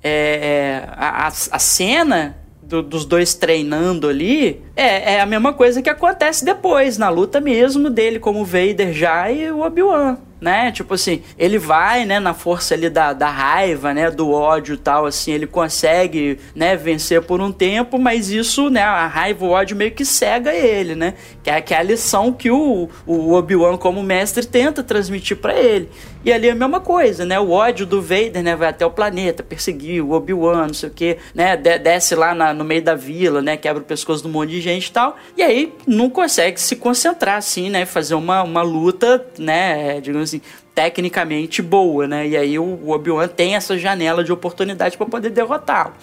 [0.04, 2.38] é, é, a- a cena
[2.68, 7.40] do- dos dois treinando ali é, é a mesma coisa que acontece depois, na luta
[7.40, 10.18] mesmo dele como Vader já e o Obi-Wan.
[10.40, 10.72] Né?
[10.72, 14.78] Tipo assim, ele vai, né, na força ali da, da raiva, né, do ódio e
[14.78, 19.50] tal, assim, ele consegue, né, vencer por um tempo, mas isso, né, a raiva, o
[19.50, 21.16] ódio meio que cega ele, né?
[21.44, 25.54] Que é, que é a lição que o, o Obi-Wan como mestre tenta transmitir pra
[25.60, 25.90] ele.
[26.26, 27.40] E ali é a mesma coisa, né?
[27.40, 30.92] O ódio do Vader, né, vai até o planeta, perseguir o Obi-Wan, não sei o
[30.92, 34.28] que, né, de- desce lá na- no meio da vila, né, quebra o pescoço de
[34.28, 38.14] um monte de gente e tal, e aí não consegue se concentrar, assim, né, fazer
[38.16, 40.42] uma, uma luta, né, digamos assim,
[40.74, 42.28] tecnicamente boa, né?
[42.28, 45.94] E aí o Obi-Wan tem essa janela de oportunidade para poder derrotá-lo.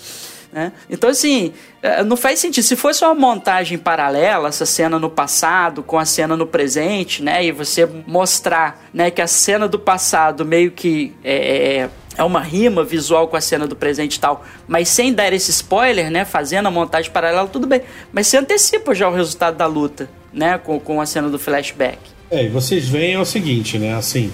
[0.54, 0.70] Né?
[0.88, 1.52] Então, assim,
[1.82, 2.62] eh, não faz sentido.
[2.62, 7.44] Se fosse uma montagem paralela, essa cena no passado com a cena no presente, né?
[7.44, 12.40] E você mostrar né, que a cena do passado meio que é, é- é uma
[12.40, 16.24] rima visual com a cena do presente e tal, mas sem dar esse spoiler, né?
[16.24, 17.82] Fazendo a montagem paralela, tudo bem.
[18.12, 20.56] Mas você antecipa já o resultado da luta, né?
[20.56, 22.13] Com, com a cena do flashback.
[22.34, 23.94] É, e vocês veem é o seguinte, né?
[23.94, 24.30] Assim,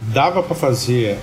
[0.00, 1.16] dava pra fazer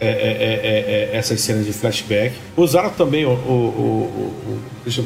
[0.00, 2.34] é, é, é, é, é, essas cenas de flashback.
[2.56, 3.30] Usaram também o.
[3.30, 5.04] o, o- o- eu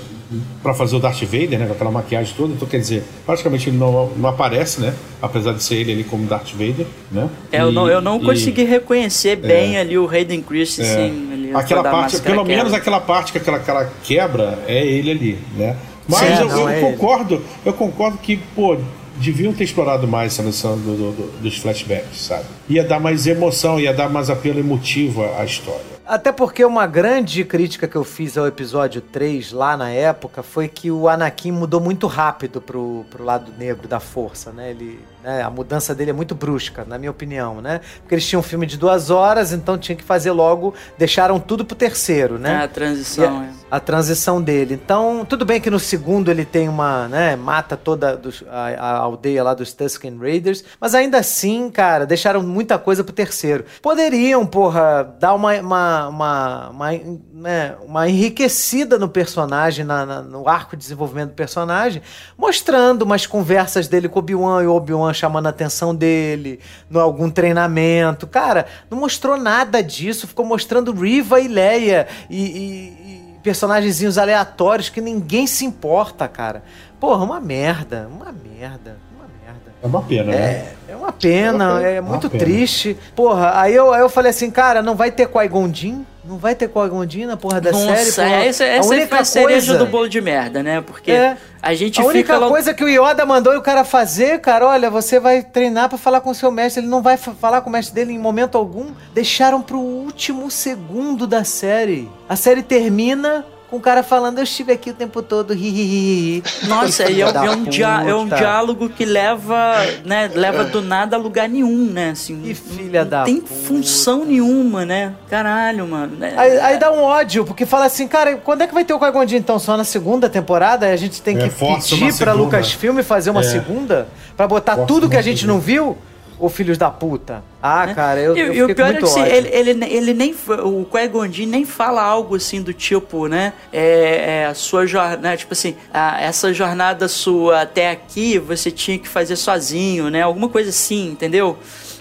[0.63, 1.67] pra fazer o Darth Vader, né?
[1.67, 2.53] Com aquela maquiagem toda.
[2.53, 4.93] Então, quer dizer, praticamente ele não, não aparece, né?
[5.23, 7.31] Apesar de ser ele ali como Darth Vader, né?
[7.51, 11.29] É, eu, E- não, eu não e- consegui reconhecer bem ali o Hayden Christensen.
[11.33, 12.77] ali, Aquela parte, pelo menos quebra.
[12.79, 15.77] aquela parte que aquela cara quebra é ele ali, né?
[16.07, 18.77] Mas Sim, eu, eu é concordo, eu concordo que, pô,
[19.19, 22.45] deviam ter explorado mais essa noção do- do- do- dos flashbacks, sabe?
[22.69, 25.99] Ia dar mais emoção, ia dar mais apelo emotivo à história.
[26.07, 30.66] Até porque uma grande crítica que eu fiz ao episódio 3 lá na época foi
[30.66, 34.71] que o Anakin mudou muito rápido pro, pro lado negro da força, né?
[34.71, 35.43] Ele, né?
[35.43, 37.81] A mudança dele é muito brusca, na minha opinião, né?
[38.01, 41.64] Porque eles tinham um filme de duas horas, então tinha que fazer logo, deixaram tudo
[41.64, 42.55] pro terceiro, né?
[42.61, 43.43] É, a transição.
[43.43, 43.51] é.
[43.71, 44.75] a transição dele.
[44.75, 48.97] Então, tudo bem que no segundo ele tem uma, né, mata toda dos- a, a
[48.99, 53.64] aldeia lá dos Tusken Raiders, mas ainda assim, cara, deixaram muita coisa pro terceiro.
[53.83, 56.91] Poderiam, porra, dar uma, uma, uma, uma,
[57.35, 62.01] né, uma enriquecida no personagem, na, na- no arco de desenvolvimento do personagem,
[62.39, 64.75] mostrando umas conversas dele com Obi-Wan e o
[65.09, 68.27] Obi-Wan chamando a atenção dele, no algum treinamento.
[68.27, 74.89] Cara, não mostrou nada disso, ficou mostrando Riva e Leia e- e- e personagenzinhos aleatórios
[74.89, 76.63] que ninguém se importa, cara.
[77.01, 79.73] Porra, uma merda, uma merda, uma merda.
[79.83, 80.73] É uma pena, né?
[80.89, 82.45] É uma pena, É uma pena, é muito pena.
[82.45, 82.97] triste.
[83.15, 86.05] Porra, aí eu, aí eu falei assim, cara, não vai ter Qui-Gon Jinn?
[86.29, 87.87] Não vai ter Qui-Gon Jinn na porra da série?
[88.05, 88.35] Nossa, porra.
[88.45, 90.81] essa, A essa aí única foi a cereja coisa- do bolo de merda, né?
[90.83, 91.37] Porque É.
[91.62, 92.49] a gente A fica única lá...
[92.49, 96.20] coisa que o Yoda mandou o cara fazer, cara, olha, você vai treinar pra falar
[96.20, 96.83] com o seu mestre.
[96.83, 98.89] Ele não vai fa- falar com o mestre dele em momento algum.
[99.14, 102.09] Deixaram pro último segundo da série.
[102.29, 105.69] A série termina com o cara falando, eu estive aqui o tempo todo, hi, hi,
[105.69, 106.66] hi, hi.
[106.69, 110.81] Nossa, e é, da é um dia- é um diálogo que leva, né, leva do
[110.81, 112.11] nada a lugar nenhum, né?
[112.11, 113.55] Assim, Que filha não da tem puta.
[113.64, 115.12] função nenhuma, né?
[115.29, 116.16] Caralho, mano.
[116.16, 116.33] né?
[116.37, 118.99] Aí, aí dá um ódio, porque fala assim, cara, quando é que vai ter o
[118.99, 119.59] Qui-Gon Jinn, então?
[119.59, 120.87] Só na segunda temporada?
[120.87, 122.33] Aí a gente tem É, que força pedir pra.
[122.33, 123.45] Lucasfilm fazer uma É.
[123.45, 124.09] segunda?
[124.37, 125.55] Pra botar Força tudo que a gente segunda.
[125.55, 125.99] não viu?
[126.39, 127.43] Ô filhos da puta.
[127.61, 130.34] Ah, cara, eu, E, eu e o pior é que assim, ele, ele, ele nem.
[130.64, 130.86] O
[131.32, 133.53] Jinn nem fala algo assim do tipo, né?
[133.72, 135.36] É, é, sua jornada.
[135.36, 140.22] Tipo assim, a- essa jornada sua até aqui você tinha que fazer sozinho, né?
[140.22, 141.59] Alguma coisa assim, entendeu?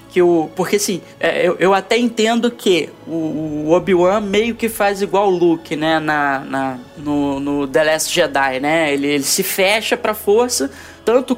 [0.09, 4.69] Que o, porque assim, é, eu, eu até entendo que o, o Obi-Wan meio que
[4.69, 5.99] faz igual o Luke, né?
[5.99, 8.93] Na, na, no, no The Last Jedi, né?
[8.93, 10.69] Ele, ele se fecha pra força,
[11.03, 11.37] tanto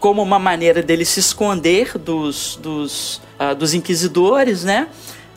[0.00, 4.88] como uma maneira dele se esconder dos, dos, ah, dos inquisidores, né?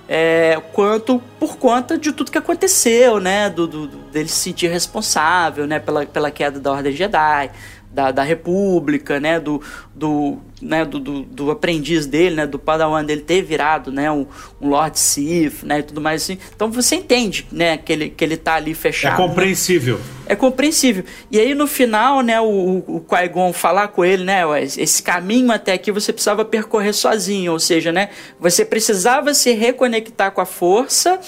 [0.07, 3.49] É, quanto por conta de tudo que aconteceu, né?
[3.49, 5.79] Do- do- dele se sentir responsável, né?
[5.79, 7.51] Pela, pela queda da Ordem Jedi,
[7.93, 9.39] da, da República, né?
[9.39, 9.61] Do,
[9.93, 10.83] do, né?
[10.83, 12.47] Do, do, do aprendiz dele, né?
[12.47, 14.11] Do Padawan dele ter virado, né?
[14.11, 14.25] Um,
[14.59, 15.79] um Lord Sith, né?
[15.79, 16.37] E tudo mais assim.
[16.55, 17.77] Então você entende, né?
[17.77, 19.21] Que ele, que ele tá ali É fechado.
[19.21, 19.27] né?
[19.27, 19.99] compreensível.
[20.25, 21.03] É compreensível.
[21.29, 25.73] E aí no final, né, o, o, Qui-Gon falar com ele, né, esse caminho até
[25.73, 31.19] aqui você precisava percorrer sozinho, ou seja, né, você precisava se reconectar com a força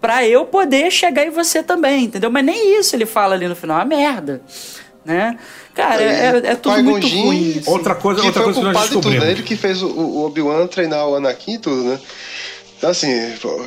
[0.00, 2.30] pra eu poder chegar em você também, entendeu?
[2.30, 4.40] Mas nem isso ele fala ali no final, é uma merda,
[5.04, 5.36] né?
[5.78, 7.50] Cara, é, é tudo Qui-Gon muito ruim.
[7.60, 7.70] assim.
[7.70, 9.24] Outra coisa, que outra foi o coisa que nós culpado de tudo, descobrimos.
[9.26, 9.30] né?
[9.32, 12.00] Ele que fez o, o Obi-Wan treinar o Anakin e tudo, né?
[12.76, 13.64] Então, assim, pô,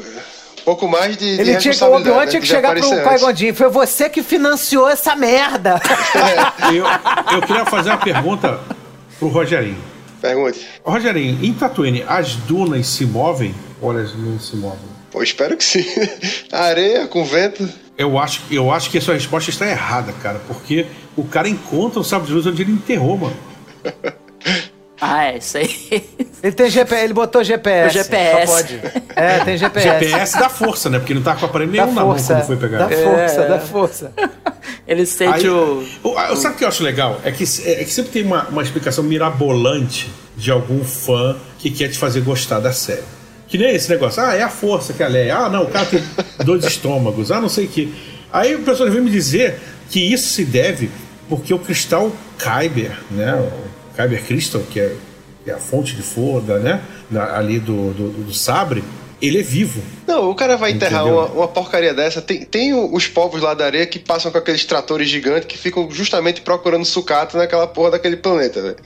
[0.65, 2.27] pouco mais de, de Ele tinha que, o Obi-Wan né?
[2.27, 2.81] tinha que chegar pro.
[2.81, 3.53] Qui-Gon Jinn.
[3.53, 5.79] Foi você que financiou essa merda.
[6.75, 6.85] Eu,
[7.37, 8.59] eu queria fazer uma pergunta
[9.17, 9.81] pro Rogerinho.
[10.21, 10.67] Pergunte.
[10.83, 14.79] Rogerinho, em Tatooine, as dunas se movem ou elas não se movem?
[15.09, 15.85] Pô, espero que sim.
[16.51, 17.67] A areia com vento.
[18.01, 20.85] Eu acho, eu acho que a sua resposta está errada, cara, porque
[21.15, 23.35] o cara encontra o sábio de luz onde ele enterrou, mano.
[25.03, 25.67] Ah, é, isso aí.
[26.43, 27.87] Ele tem GPS, ele botou GPS.
[27.89, 28.45] O GPS.
[28.47, 28.81] Só pode.
[29.15, 29.87] É, tem GPS.
[30.05, 30.99] GPS da força, né?
[30.99, 32.35] Porque não tá com aparelho nenhum na mão força.
[32.35, 32.85] quando foi pegar.
[32.85, 33.47] Da força, É.
[33.49, 34.11] da força.
[34.87, 35.83] Ele sente Aí, o...
[36.03, 37.19] o- sabe o que eu acho legal?
[37.23, 41.87] É que, é que sempre tem uma, uma explicação mirabolante de algum fã que quer
[41.89, 43.01] te fazer gostar da série.
[43.51, 45.35] Que nem esse negócio, ah, é a força que é a Leia.
[45.35, 46.01] Ah, não, o cara tem
[46.45, 47.93] dois estômagos, ah, não sei o que.
[48.31, 50.89] Aí o pessoal vem me dizer que isso se deve
[51.27, 53.35] porque o cristal Kyber, né?
[53.35, 54.95] O Kyber Crystal, que é,
[55.45, 56.81] é a fonte de foda, né?
[57.09, 58.83] Na- ali do, do, do sabre,
[59.21, 59.81] ele é vivo.
[60.07, 62.21] Não, o cara vai enterrar uma, uma porcaria dessa.
[62.21, 65.91] Tem, tem os povos lá da areia que passam com aqueles tratores gigantes que ficam
[65.91, 68.77] justamente procurando sucata naquela porra daquele planeta, velho.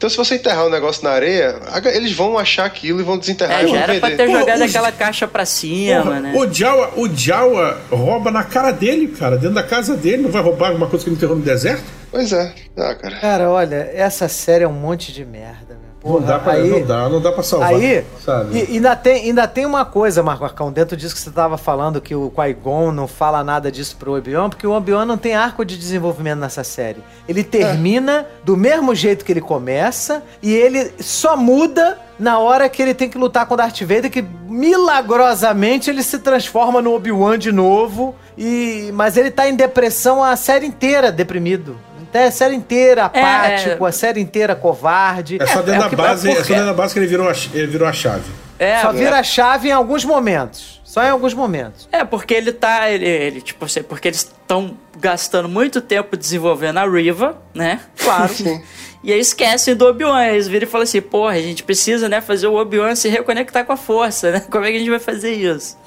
[0.00, 1.56] Então, se você enterrar um negócio na areia,
[1.92, 4.32] eles vão achar aquilo e vão desenterrar É, e já vão era pra ter Pô,
[4.32, 6.32] jogado os- aquela caixa pra cima, Porra, né?
[6.34, 10.22] O Jawa, o Jawa rouba na cara dele, cara, dentro da casa dele.
[10.22, 11.84] Não vai roubar alguma coisa que ele enterrou no deserto?
[12.10, 12.50] Pois é.
[12.78, 13.20] Ah, cara.
[13.20, 15.89] Cara, olha, essa série é um monte de merda, meu.
[16.04, 17.70] Não dá pra, aí- não dá, não dá pra salvar.
[17.74, 18.56] Aí, sabe?
[18.58, 22.00] e, ainda, tem, ainda tem uma coisa, Marco Arcão, dentro disso que você tava falando,
[22.00, 25.64] que o Qui-Gon não fala nada disso pro Obi-Wan, porque o Obi-Wan não tem arco
[25.64, 27.02] de desenvolvimento nessa série.
[27.28, 32.82] Ele termina do mesmo jeito que ele começa, e ele só muda na hora que
[32.82, 37.38] ele tem que lutar com o Darth Vader, que milagrosamente ele se transforma no Obi-Wan
[37.38, 41.76] de novo, e mas ele tá em depressão a série inteira, deprimido.
[42.10, 43.88] Até a série inteira apático, é.
[43.88, 45.38] a série inteira covarde.
[45.40, 47.32] É só dentro o da base, é só dentro da base que ele virou a,
[47.54, 48.30] ele virou a chave.
[48.58, 50.82] É, Só vira a chave em alguns momentos.
[50.84, 51.88] Só em alguns momentos.
[51.90, 52.90] É, porque ele tá.
[52.90, 57.80] Ele, ele, tipo assim, porque eles estão gastando muito tempo desenvolvendo a Riva, né?
[57.96, 58.34] Claro.
[59.02, 60.26] e aí esquecem do Obi-Wan.
[60.26, 63.64] Eles viram e falam assim, porra, a gente precisa, né, fazer o Obi-Wan se reconectar
[63.64, 64.40] com a força, né?
[64.50, 65.78] Como é que a gente vai fazer isso?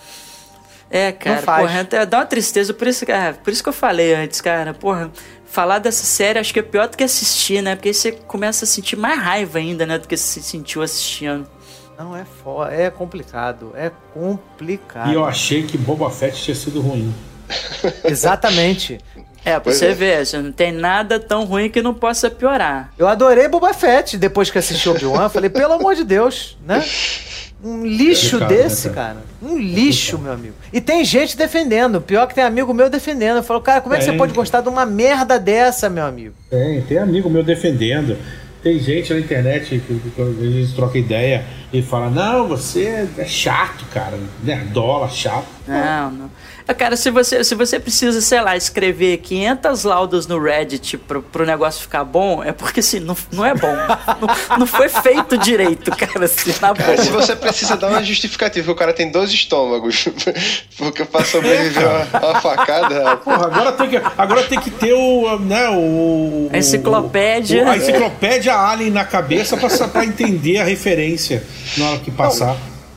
[0.89, 4.39] É, cara, porra, dá uma tristeza, por isso, cara, por isso que eu falei antes,
[4.41, 5.11] cara, porra,
[5.53, 7.75] falar dessa série acho que é pior do que assistir, né?
[7.75, 11.47] Porque aí você começa a sentir mais raiva ainda, né, do que se sentiu assistindo.
[11.95, 13.71] Não, é fo é complicado.
[13.75, 15.11] É complicado.
[15.11, 17.13] E eu achei que Boba Fett tinha sido ruim.
[18.03, 18.99] Exatamente.
[19.45, 19.93] É, pra Pois você é.
[19.93, 22.91] ver, não tem nada tão ruim que não possa piorar.
[22.97, 25.29] Eu adorei Boba Fett depois que assisti Obi-Wan.
[25.29, 26.83] Falei, pelo amor de Deus, né?
[27.63, 29.15] Um lixo né, desse, cara?
[29.15, 29.17] cara.
[29.41, 30.53] Um lixo, meu amigo.
[30.71, 32.01] E tem gente defendendo.
[32.01, 33.37] Pior que tem amigo meu defendendo.
[33.37, 34.17] Eu falo, cara, como é que você Tem.
[34.17, 36.35] pode gostar de uma merda dessa, meu amigo?
[36.49, 38.17] Tem, tem amigo meu defendendo.
[38.61, 43.07] Tem gente na internet que, que, que às vezes troca ideia e fala: Não, você
[43.17, 44.17] é chato, cara.
[44.43, 45.47] Nerdola, chato.
[45.67, 46.31] Não, não.
[46.67, 51.21] É, Cara, se você, se você precisa, sei lá, escrever 500 laudas no Reddit pro,
[51.21, 53.73] pro negócio ficar bom, é porque assim, não, não é bom.
[54.21, 57.21] não, não foi feito direito, cara, assim, na Cara, se boa.
[57.21, 60.05] você precisa dar uma justificativa, o cara tem dois estômagos.
[60.77, 63.17] Porque pra sobreviver a uma facada.
[63.17, 65.39] Porra, agora tem que, agora tem que ter o.
[65.39, 67.63] Né, o A enciclopédia.
[67.65, 71.43] o- a enciclopédia Alien na cabeça pra, pra entender a referência
[71.77, 72.55] na hora que passar.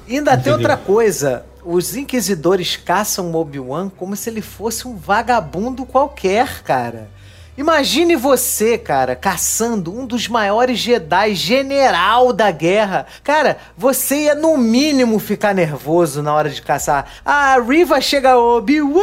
[0.08, 0.54] E ainda tem Entendeu?
[0.58, 1.44] outra coisa.
[1.66, 7.10] Os inquisidores caçam Obi-Wan como se ele fosse um vagabundo qualquer, cara.
[7.58, 13.06] Imagine você, cara, caçando um dos maiores Jedi, general da guerra.
[13.24, 17.10] Cara, você ia no mínimo ficar nervoso na hora de caçar.
[17.24, 19.00] A Riva chega, Obi-Wan!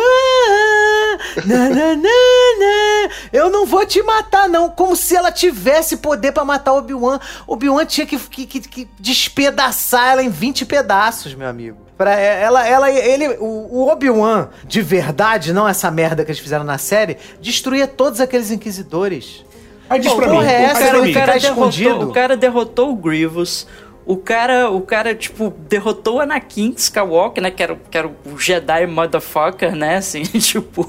[3.31, 4.69] Eu não vou te matar, não.
[4.69, 7.19] Como se ela tivesse poder pra matar Obi-Wan.
[7.47, 11.82] Obi-Wan tinha que, que, que- que despedaçar ela em 20 pedaços, meu amigo.
[11.97, 16.63] Pra ela, ela, ele, o, o Obi-Wan, de verdade, não essa merda que eles fizeram
[16.63, 19.45] na série, destruía todos aqueles inquisidores.
[19.89, 20.49] Aí diz Pô, pra porra mim.
[20.49, 23.67] é essa, pra cara, mim, o cara, derrotou, o cara derrotou o Grievous.
[24.05, 27.49] O cara, o cara, tipo, derrotou o Anakin Skywalker, né?
[27.49, 29.95] Que era, que era o Jedi motherfucker, né?
[29.95, 30.81] Assim, tipo.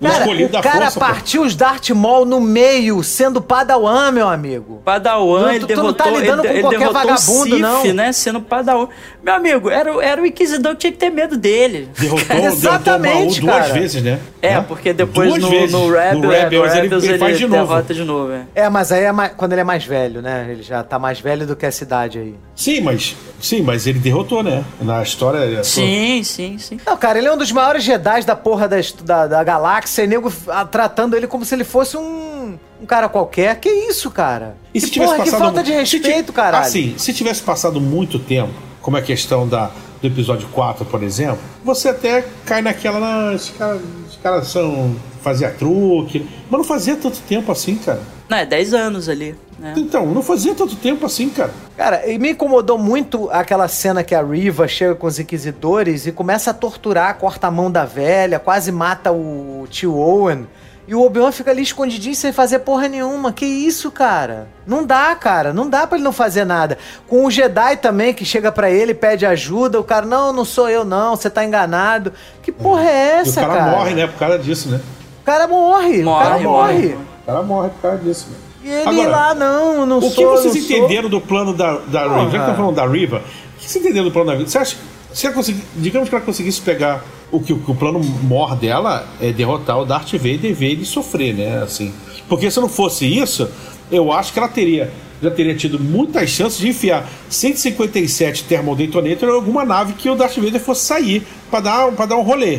[0.00, 1.06] O Cara, o cara força, pô.
[1.06, 4.82] partiu os Darth Maul no meio, sendo Padawan, meu amigo.
[4.84, 7.40] Padawan, Não, ele tu- tu não derrotou, tá lidando ele, com ele qualquer derrotou vagabundo,
[7.40, 7.94] o Sith, não.
[7.94, 8.12] né?
[8.12, 8.88] Sendo Padawan.
[9.26, 11.88] Meu amigo, era, o- era o Inquisidor que tinha que ter medo dele.
[11.98, 13.74] Derrotou, derrotou o Exatamente, Maul duas cara.
[13.80, 14.20] vezes, né?
[14.40, 15.72] É, porque depois Duas no, vezes.
[15.72, 17.66] no, Rebel, No é, no Rebels ele- Rebels ele ele, faz de novo.
[17.66, 18.32] derrota de novo.
[18.32, 18.46] É.
[18.54, 20.46] É, mas aí é mais- quando ele é mais velho, né?
[20.48, 22.34] Ele já tá mais velho do que a cidade aí.
[22.54, 23.16] Sim, mas.
[23.40, 24.62] Sim, mas ele derrotou, né?
[24.80, 25.64] Na história.
[25.64, 26.78] Sim, sim, sim.
[26.86, 30.06] Não, cara, ele é um dos maiores Jedi da porra da, da, da galáxia e
[30.06, 33.56] nego ah, tratando ele como se ele fosse um, um cara qualquer.
[33.58, 34.56] Que isso, cara?
[34.72, 35.44] E se que tivesse porra, que passado.
[35.46, 36.64] falta de respeito, caralho.
[36.64, 38.52] Assim, se tivesse passado muito tempo,
[38.86, 43.00] como é a questão da, do episódio 4, por exemplo, você até cai naquela.
[43.00, 44.94] Não, esses caras esses caras são.
[45.22, 46.24] fazia truque.
[46.48, 48.00] Mas não fazia tanto tempo assim, cara.
[48.28, 49.74] Não, é 10 anos ali, né?
[49.76, 51.50] Então, não fazia tanto tempo assim, cara.
[51.76, 56.12] Cara, e me incomodou muito aquela cena que a Riva chega com os inquisidores e
[56.12, 60.46] começa a torturar, corta a mão da velha, quase mata o tio Owen.
[60.88, 63.32] E o Obi-Wan fica ali escondidinho sem fazer porra nenhuma.
[63.32, 64.46] Que isso, cara?
[64.66, 65.52] Não dá, cara.
[65.52, 66.78] Não dá pra ele não fazer nada.
[67.08, 69.80] Com o Jedi também, que chega pra ele, pede ajuda.
[69.80, 72.12] O cara, não, não sou eu não, você tá enganado.
[72.42, 73.70] Que porra é E o essa, cara, cara?
[73.72, 74.06] morre, né?
[74.06, 74.80] Por causa disso, né?
[75.22, 76.02] O cara morre.
[76.02, 76.72] o cara Morre, morre.
[76.74, 76.86] morre.
[76.94, 78.36] O cara morre por causa disso, né?
[78.62, 80.76] E ele Agora, lá, não, não O sou, que vocês não sou.
[80.76, 82.16] entenderam do plano da, da Riva?
[82.18, 82.46] Já que Porra.
[82.46, 84.48] tá falando da Riva, o que vocês entenderam do plano da Riva?
[84.48, 84.76] Você acha
[85.12, 87.02] se ela conseguir, digamos que ela conseguisse pegar
[87.32, 90.72] o que, o que o plano mor dela é derrotar o Darth Vader e ver
[90.72, 91.62] ele sofrer, né?
[91.62, 91.92] Assim,
[92.28, 93.48] porque se não fosse isso,
[93.90, 94.90] eu acho que ela teria
[95.22, 100.14] já teria tido muitas chances de enfiar 157 Thermal Detonator em alguma nave que o
[100.14, 102.58] Darth Vader fosse sair para dar, pra dar um rolê,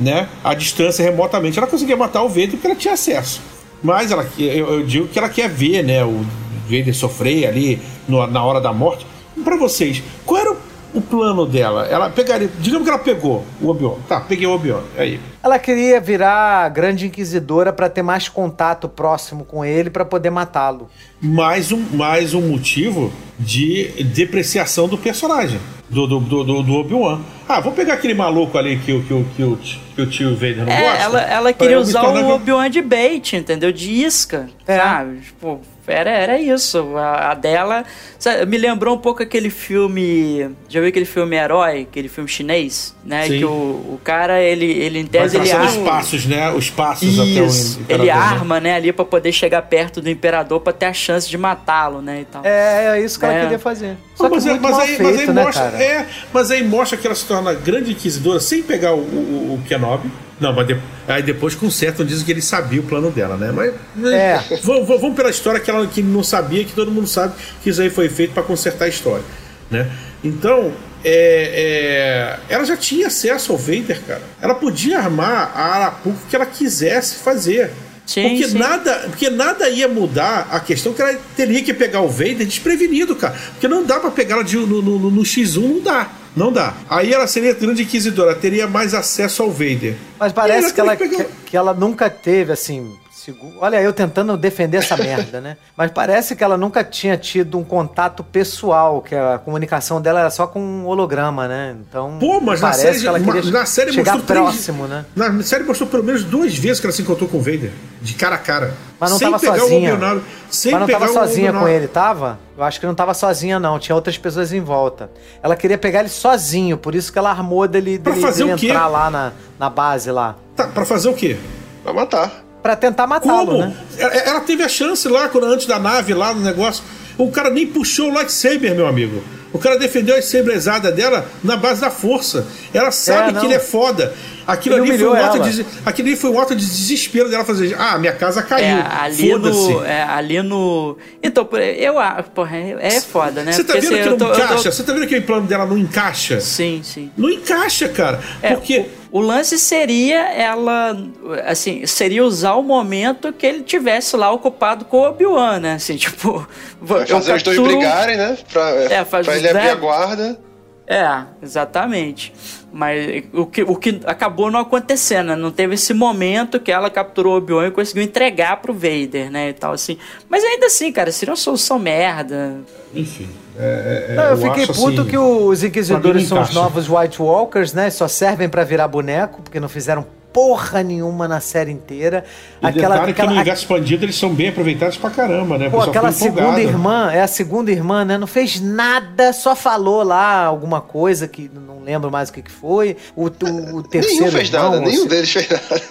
[0.00, 0.28] né?
[0.42, 1.58] A distância remotamente.
[1.58, 3.40] Ela conseguia matar o Vader porque ela tinha acesso.
[3.82, 6.04] Mas ela, eu, eu digo que ela quer ver, né?
[6.04, 6.24] O
[6.64, 9.06] Vader sofrer ali no- na hora da morte.
[9.44, 10.56] Para vocês, qual era o,
[10.94, 11.86] o plano dela?
[11.86, 12.48] Ela pegaria.
[12.58, 13.96] Digamos que ela pegou o Obi-Wan.
[14.08, 14.82] Tá, peguei o Obi-Wan.
[14.96, 15.18] Aí.
[15.42, 20.88] Ela queria virar grande inquisidora pra ter mais contato próximo com ele pra poder matá-lo.
[21.20, 25.58] Mais um, mais um motivo de depreciação do personagem,
[25.90, 27.20] do, do, do, do- do Obi-Wan.
[27.48, 29.56] Ah, vou pegar aquele maluco ali que, o- que, o- que, o,
[29.96, 30.98] que o tio Vader não É, gosta.
[31.02, 33.72] ela, ela queria usar o Obi-Wan de bait, entendeu?
[33.72, 34.76] De isca, É.
[34.78, 35.20] sabe?
[35.20, 36.96] Tipo, era, era isso.
[36.96, 37.84] A, a dela.
[38.18, 40.48] sabe, me lembrou um pouco aquele filme.
[40.68, 41.82] Já viu aquele filme Herói?
[41.82, 42.94] Aquele filme chinês?
[43.04, 43.26] Né?
[43.26, 43.38] Sim.
[43.38, 45.90] Que o, o cara, ele, ele em tese, ele traçando os arma.
[45.90, 46.50] passos, né?
[46.52, 48.12] Os passos Isso, até o ele imperador, né?
[48.12, 52.00] arma, né, ali pra poder chegar perto do imperador pra ter a chance de matá-lo,
[52.00, 52.42] né, e tal.
[52.44, 53.40] É, é isso que ela É.
[53.42, 53.96] queria fazer.
[54.14, 55.82] Só que mas, é- muito mas mal aí, feito, mas aí né, mostra, cara?
[55.82, 59.62] é, mas aí mostra que ela se torna grande inquisidora sem pegar o, o, o
[59.66, 60.08] Kenobi.
[60.40, 60.76] Não, mas de-
[61.06, 63.52] aí depois consertam, dizem que ele sabia o plano dela, né?
[63.52, 63.72] Mas
[64.12, 64.40] É.
[64.62, 67.70] vamos, vamos- vamos pela história que ela que não sabia, que todo mundo sabe que
[67.70, 69.24] isso aí foi feito para consertar a história,
[69.70, 69.88] né?
[70.24, 70.72] Então,
[71.04, 74.22] é, é, ela já tinha acesso ao Vader, cara.
[74.40, 77.70] Ela podia armar a Arapuco que ela quisesse fazer.
[78.06, 78.58] Sim, porque, sim.
[78.58, 83.14] Nada, porque nada ia mudar a questão que ela teria que pegar o Vader desprevenido,
[83.14, 83.34] cara.
[83.52, 86.08] Porque não dá pra pegar ela de- no, no- no X1, não dá.
[86.34, 86.74] Não dá.
[86.88, 89.94] Aí ela seria grande inquisidora, teria mais acesso ao Vader.
[90.18, 92.96] Mas parece que ela, pegar- que, que ela nunca teve, assim.
[93.24, 95.56] Segu- Olha, eu tentando defender essa merda, né?
[95.76, 100.30] Mas parece que ela nunca tinha tido um contato pessoal, que a comunicação dela era
[100.30, 101.76] só com um holograma, né?
[101.80, 102.16] Então.
[102.18, 105.04] Pô, mas na parece série, que ela queria na série chegar mostrou três- próximo, né?
[105.14, 107.70] Na série mostrou pelo menos duas vezes que ela se encontrou com o Vader.
[108.00, 108.74] De cara a cara.
[108.98, 109.90] Mas não sem tava pegar sozinha.
[109.90, 110.20] o Obi-Wan.
[110.50, 112.38] Sem Mas não pegar tava sozinha com ele, tava?
[112.56, 113.78] Eu acho que não tava sozinha, não.
[113.78, 115.10] Tinha outras pessoas em volta.
[115.42, 118.58] Ela queria pegar ele sozinho, por isso que ela armou dele, dele, fazer dele o
[118.58, 118.66] quê?
[118.68, 120.36] entrar lá na, na base lá.
[120.56, 121.36] Tá, pra fazer o quê?
[121.82, 122.44] Pra matar.
[122.62, 123.74] Pra tentar matá-lo, né?
[123.98, 126.84] Ela, ela teve a chance lá, quando, antes da nave, lá no negócio.
[127.18, 129.22] O cara nem puxou o lightsaber, meu amigo.
[129.52, 132.46] O cara defendeu a lightsaberzada dela na base da força.
[132.72, 133.40] Ela sabe não.
[133.40, 134.14] que ele é foda.
[134.46, 137.44] Aquilo Ele ali, foi um ato de, aquilo ali foi um ato de desespero dela
[137.44, 137.76] fazer.
[137.78, 138.64] Ah, minha casa caiu.
[138.64, 139.58] É, ali Foda-se.
[139.72, 140.96] no, é, ali no.
[141.22, 143.52] Então, eu acho, porra, é é foda, né?
[143.52, 144.72] Você tá Porque, vendo que não tô- eu tô- encaixa?
[144.72, 146.40] Você tá vendo que o plano dela não encaixa?
[146.40, 147.10] Sim, sim.
[147.16, 148.20] Não encaixa, cara.
[148.40, 148.78] É, Porque.
[148.78, 150.96] o, o lance seria ela,
[151.44, 155.74] assim, seria usar o momento que ele tivesse lá ocupado com o Obi-Wan, né?
[155.74, 156.48] Assim, tipo,
[156.80, 158.38] Vai eu fazer os dois brigarem, né?
[158.50, 160.40] Pra, É, faz pra ele abrir a guarda.
[160.86, 162.32] É, exatamente.
[162.72, 165.36] Mas o que, o que acabou não acontecendo, né?
[165.36, 169.50] Não teve esse momento que ela capturou o Obi-Wan e conseguiu entregar pro Vader, né?
[169.50, 169.98] E tal, assim.
[170.28, 172.60] Mas ainda assim, cara, seria uma solução merda.
[172.94, 173.28] Enfim.
[173.58, 177.20] É- é- Não, eu, fiquei acho, puto assim, que os inquisidores são os novos White
[177.20, 177.90] Walkers, né?
[177.90, 182.24] Só servem pra virar boneco, porque não fizeram porra nenhuma na série inteira.
[182.62, 185.68] E aquela detalhe que no aquela, universo expandido eles são bem aproveitados pra caramba, né?
[185.68, 188.16] Pô, aquela segunda irmã, é a segunda irmã, né?
[188.16, 192.50] Não fez nada, só falou lá alguma coisa que não lembro mais o que, que
[192.50, 192.96] foi.
[193.16, 195.82] O, o, o terceiro Nenhum fez irmão, nada, o nenhum se- deles fez nada.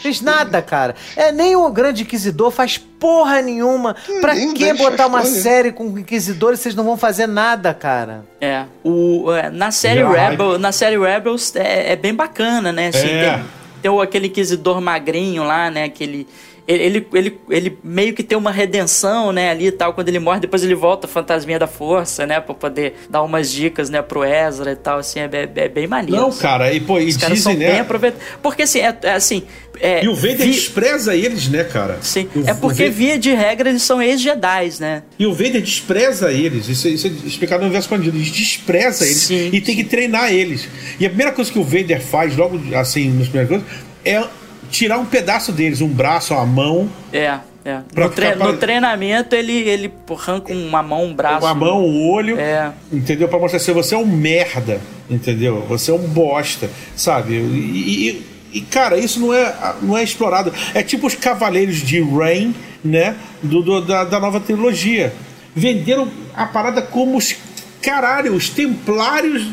[0.00, 0.94] Fez nada, cara.
[1.14, 3.94] É, nem o grande inquisidor faz porra nenhuma.
[4.20, 5.40] Pra nenhum que botar uma nenhuma.
[5.42, 8.24] série com inquisidores se vocês não vão fazer nada, cara?
[8.40, 8.64] É.
[8.82, 12.88] O, é, na série Rebel, na série Rebels é, é bem bacana, né?
[12.88, 13.34] Assim, É.
[13.34, 13.44] tem,
[13.80, 15.84] tem aquele inquisidor magrinho lá, né?
[15.84, 16.26] Aquele.
[16.72, 20.40] Ele, ele, ele, meio que tem uma redenção, né, ali e tal, quando ele morre,
[20.40, 24.72] depois ele volta fantasminha da força, né, pra poder dar umas dicas, né, pro Ezra
[24.72, 26.20] e tal, assim, é, bem- é bem maneiro.
[26.20, 26.40] Não, assim.
[26.40, 27.80] cara, e, pô, e Os caras são dizem, bem né?
[27.82, 28.26] aproveitados.
[28.42, 29.42] Porque assim, é, é assim.
[29.80, 31.98] É, E o Vader vi- despreza eles, né, cara?
[32.02, 35.02] Sim, O- é porque Vader- via de regra eles são ex-Jedi, né?
[35.18, 36.68] E o Vader despreza eles.
[36.68, 38.16] Isso, é- isso é explicado no universo expandido.
[38.16, 40.68] Ele despreza eles Sim, e tem que treinar eles.
[40.98, 43.66] E a primeira coisa que o Vader faz, logo assim, nas primeiras coisas,
[44.04, 44.22] é
[44.70, 47.80] tirar um pedaço deles, um braço, uma mão, É, é.
[47.94, 51.44] Pra No, tre- pare- no treinamento ele, ele arranca uma mão, um braço.
[51.44, 52.38] uma mão, um olho.
[52.38, 52.72] É.
[52.92, 53.28] Entendeu?
[53.28, 54.80] Pra mostrar assim, você é um merda.
[55.10, 55.60] Entendeu?
[55.68, 56.70] Você é um bosta.
[56.96, 57.34] Sabe?
[57.34, 58.26] E, e-
[58.58, 60.52] e, cara, isso não é, não é explorado.
[60.74, 62.54] É tipo os Cavaleiros de Rain,
[62.84, 63.14] né?
[63.42, 65.12] Do, do- da, da nova trilogia.
[65.54, 67.36] Venderam a parada como os
[67.82, 69.44] caralho, os templários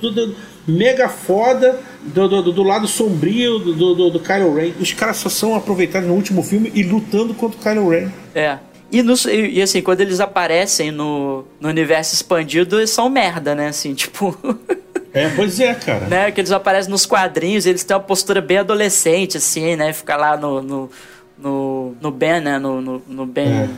[0.00, 0.36] do, do-
[0.66, 4.72] mega foda do, do, do lado sombrio do, do, do, Kylo Ren.
[4.80, 8.08] Os caras só são aproveitados no último filme e lutando contra o Kylo Ren.
[8.34, 8.58] É.
[8.90, 13.54] E, no- e, e, assim, quando eles aparecem no, no universo expandido, eles são merda,
[13.54, 13.68] né?
[13.68, 14.36] Assim, tipo.
[15.10, 16.06] É, pois é, cara.
[16.06, 16.30] né?
[16.30, 19.90] Que eles aparecem nos quadrinhos, eles têm uma postura bem adolescente, assim, né?
[19.92, 20.60] Fica lá no.
[20.62, 20.90] no,
[21.38, 22.58] no, no Ben, né?
[22.58, 23.48] No, no, no Ben.
[23.48, 23.68] É.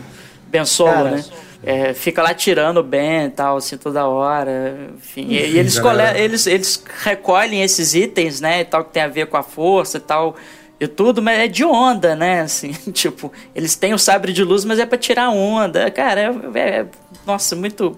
[0.49, 1.25] Ben Solo, Cara, né?
[1.63, 4.91] É, fica lá tirando o Ben e tal, assim, toda hora.
[4.97, 6.13] Enfim, e, e eles, galera.
[6.13, 8.61] cole- eles, eles recolhem esses itens, né?
[8.61, 10.37] E tal, que tem a ver com a força e tal.
[10.81, 12.41] E tudo, mas é de onda, né?
[12.41, 15.91] Assim, tipo, eles têm o sabre de luz, mas é pra tirar onda.
[15.91, 16.21] Cara,
[16.55, 16.87] é, é-
[17.27, 17.95] nossa, muito.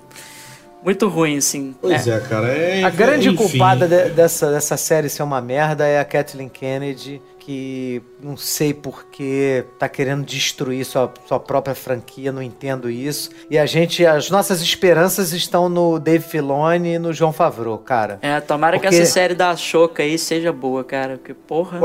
[0.85, 1.75] Muito ruim, assim.
[1.81, 2.49] Pois é, cara.
[2.49, 6.49] É, A grande enfim, culpada de- dessa, dessa série ser uma merda é a Kathleen
[6.49, 12.89] Kennedy, que não sei por que tá querendo destruir sua, sua própria franquia, não entendo
[12.89, 13.31] isso.
[13.51, 18.19] E a gente, as nossas esperanças estão no Dave Filoni e no João Favreau, cara.
[18.23, 21.17] É, tomara Porque- que essa série da Choca aí seja boa, cara.
[21.17, 21.79] Porque, porra.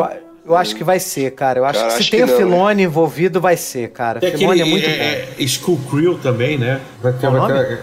[0.47, 1.59] Eu acho que vai ser, cara.
[1.59, 4.19] Eu acho Cara, que se acho tem que o não, Filoni envolvido, vai ser, cara.
[4.19, 4.91] Tem Filoni aquele é muito bom.
[5.03, 6.79] é, é, School Crew também, né?
[7.01, 7.27] Vai ter ter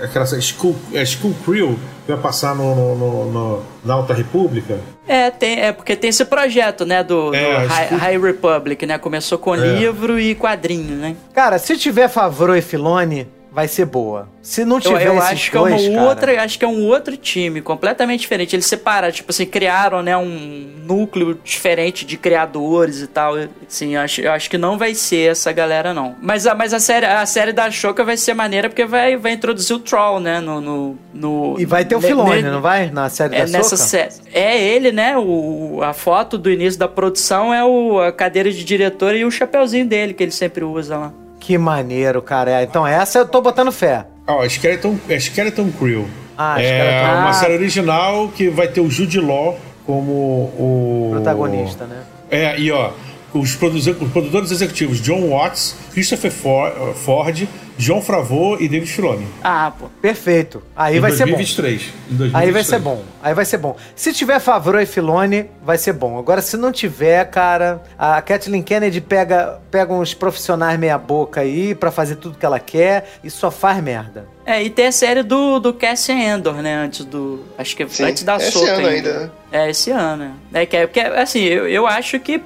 [0.04, 4.78] aquela School, é, School Crew que vai passar no, no- no- no- na Alta República.
[5.08, 8.86] É, tem, é porque tem esse projeto, né, do, do É, High, escuta- High Republic,
[8.86, 8.98] né?
[8.98, 9.58] Começou com É.
[9.58, 11.16] livro e quadrinho, né?
[11.34, 14.28] Cara, se tiver Favreau e Filoni, vai ser boa.
[14.42, 16.68] Se não Eu, tiver eu esses acho que é uma cara, outra, acho que é
[16.68, 18.54] um outro time, completamente diferente.
[18.56, 23.34] Eles separaram, tipo assim, criaram, né, um núcleo diferente de criadores e tal.
[23.68, 26.16] Sim, eu acho, eu acho que não vai ser essa galera não.
[26.20, 29.32] Mas a, mas a série, a série da Shoka vai ser maneira porque vai, vai
[29.32, 32.60] introduzir o Troll, né, no, no, no- E vai ter o ne- Filoni, ne- não
[32.60, 32.90] vai?
[32.90, 34.12] Na série É, da nessa série.
[34.32, 35.16] É ele, né?
[35.16, 39.30] O, a foto do início da produção é o, a cadeira de diretor e o
[39.30, 41.12] chapeuzinho dele que ele sempre usa lá.
[41.46, 42.50] Que maneiro, cara.
[42.50, 44.06] É, Então essa eu tô botando fé.
[44.26, 46.06] Ó, Skeleton, é Skeleton Crew.
[46.38, 47.32] Ah, é Skeleton- uma Ah.
[47.34, 50.10] série original que vai ter o Jude Law como
[50.58, 51.98] o Protagonista, né?
[52.30, 52.90] É, e ó,
[53.34, 57.46] os, produtores executivos John Watts, Christopher For- Ford,
[57.76, 59.26] John Favreau e David Filoni.
[59.42, 59.88] Ah, pô.
[60.00, 60.62] Perfeito.
[60.76, 61.32] Aí Em vai ser bom.
[61.32, 61.82] 2023.
[61.82, 62.34] Em 2023.
[62.34, 63.04] Aí vai ser bom.
[63.20, 63.76] Aí vai ser bom.
[63.96, 66.16] Se tiver Favreau e Filoni, vai ser bom.
[66.16, 71.74] Agora, se não tiver, cara, a Kathleen Kennedy pega, pega uns profissionais meia boca aí
[71.74, 74.28] pra fazer tudo que ela quer e só faz merda.
[74.46, 76.76] É, e tem a série do, do Cassian Endor, né?
[76.76, 77.42] Antes do.
[77.58, 79.30] Acho que é Sim, antes da esse Soca ano ainda, né?
[79.50, 80.24] É, esse ano.
[80.52, 80.62] né?
[80.62, 82.40] É, que é, que é, assim, eu, eu acho que.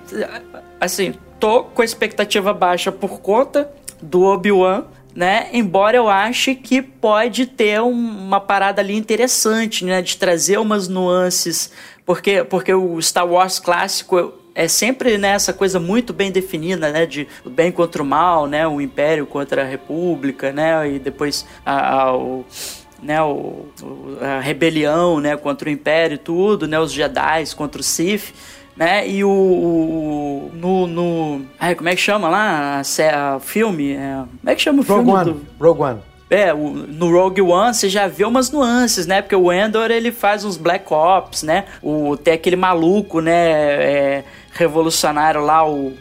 [0.81, 4.85] Assim, tô com a expectativa baixa por conta do Obi-Wan,
[5.15, 5.49] né?
[5.53, 7.91] Embora eu ache que pode ter um-
[8.27, 10.01] uma parada ali interessante, né?
[10.03, 11.73] De trazer umas nuances.
[12.07, 17.07] Porque, porque o Star Wars clássico é sempre né, essa coisa muito bem definida, né?
[17.07, 18.67] De o bem contra o mal, né?
[18.67, 20.89] O Império contra a República, né?
[20.95, 22.45] E depois a, a- o
[23.01, 23.67] né, o,
[24.21, 28.35] a rebelião, né, contra o Império e tudo, né, os Jedi contra o Sith,
[28.79, 34.15] né, e o, o- no, no, ai, como é que chama lá, a filme, é,
[34.41, 35.33] como é que chama o Rogue filme One.
[35.33, 35.47] do...
[35.61, 35.99] Rogue One.
[36.31, 39.23] É, o- no Rogue One você já vê umas nuances, né?
[39.23, 41.65] Porque o Endor ele faz uns Black Ops, né?
[41.83, 43.33] O, tem aquele maluco, né?
[43.51, 45.93] é, revolucionário lá, o.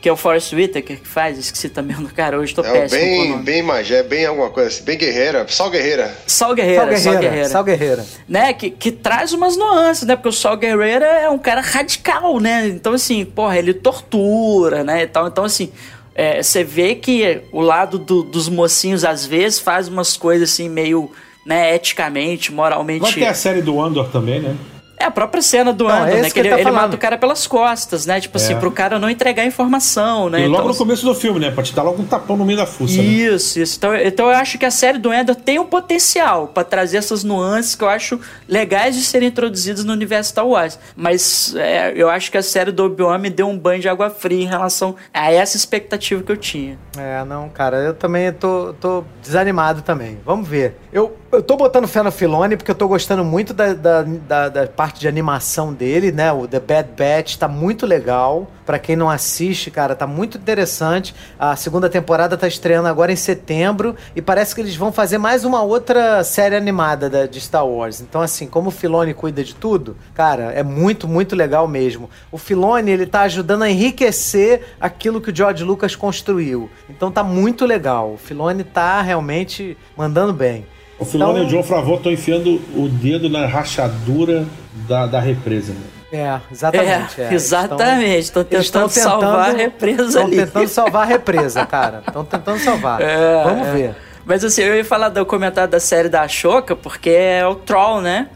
[0.00, 2.72] Que é o Forrest Whitaker que faz, esqueci também do cara, hoje tô É o
[2.72, 3.42] péssimo com o bem, nome.
[3.42, 6.16] bem magé, bem alguma coisa assim, bem guerreira, só guerreira.
[6.26, 7.20] Sal Guerreira, Sal Sal Guerreira.
[7.28, 7.48] Guerreira.
[7.50, 8.06] Sal Guerreira.
[8.26, 12.40] né, que, que traz umas nuances, né, porque o Sol Guerreiro é um cara radical,
[12.40, 15.70] né, então assim, porra, ele tortura, né, e tal, então assim,
[16.14, 20.68] é, você vê que o lado do- dos mocinhos às vezes faz umas coisas assim
[20.68, 21.10] meio,
[21.44, 23.00] né, eticamente, moralmente...
[23.02, 24.56] Vai ter a série do Andor também, né?
[25.00, 26.94] É a própria cena do Andor, é né, que que ele, ele tá ele mata
[26.94, 28.56] o cara pelas costas, né, tipo assim, É.
[28.56, 31.50] pro cara não entregar informação, né, e logo então, no começo do filme, né?
[31.50, 33.02] Pra te dar logo um tapão no meio da fuça, né?
[33.02, 33.76] Isso, isso.
[33.78, 37.24] Então, então eu acho que a série do Endor tem um potencial pra trazer essas
[37.24, 40.78] nuances que eu acho legais de serem introduzidas no universo Star Wars.
[40.94, 44.10] Mas é, eu acho que a série do Obi-Wan me deu um banho de água
[44.10, 46.78] fria em relação a essa expectativa que eu tinha.
[46.98, 50.18] É, não, cara, eu também tô, tô desanimado também.
[50.24, 50.76] Vamos ver.
[50.92, 54.48] Eu, eu tô botando fé no Filone porque eu tô gostando muito da, da, da,
[54.48, 56.32] da parte de animação dele, né?
[56.32, 58.50] O The Bad Batch tá muito legal.
[58.66, 61.14] Pra quem não assiste, cara, tá muito interessante.
[61.38, 65.44] A segunda temporada tá estreando agora em setembro e parece que eles vão fazer mais
[65.44, 68.00] uma outra série animada da, de Star Wars.
[68.00, 72.10] Então, assim, como o Filone cuida de tudo, cara, é muito, muito legal mesmo.
[72.30, 76.70] O Filone, ele tá ajudando a enriquecer aquilo que o George Lucas construiu.
[76.88, 78.14] Então tá muito legal.
[78.14, 80.66] O Filone tá realmente mandando bem.
[81.00, 84.46] O Filoni Então- e o John Favreau estão enfiando o dedo na rachadura
[84.86, 85.72] da, da represa.
[85.72, 85.80] Né?
[86.12, 87.20] É, exatamente.
[87.20, 87.34] É, é.
[87.34, 88.18] exatamente.
[88.18, 90.36] Estão Eles tentando salvar a represa Estão ali.
[90.36, 92.02] tentando salvar a represa, cara.
[92.06, 93.00] Estão tentando salvar.
[93.02, 93.72] É, Vamos é.
[93.72, 93.96] ver.
[94.26, 98.00] Mas assim, eu ia falar do comentário da série da Ashoka, porque é o Troll,
[98.02, 98.28] né?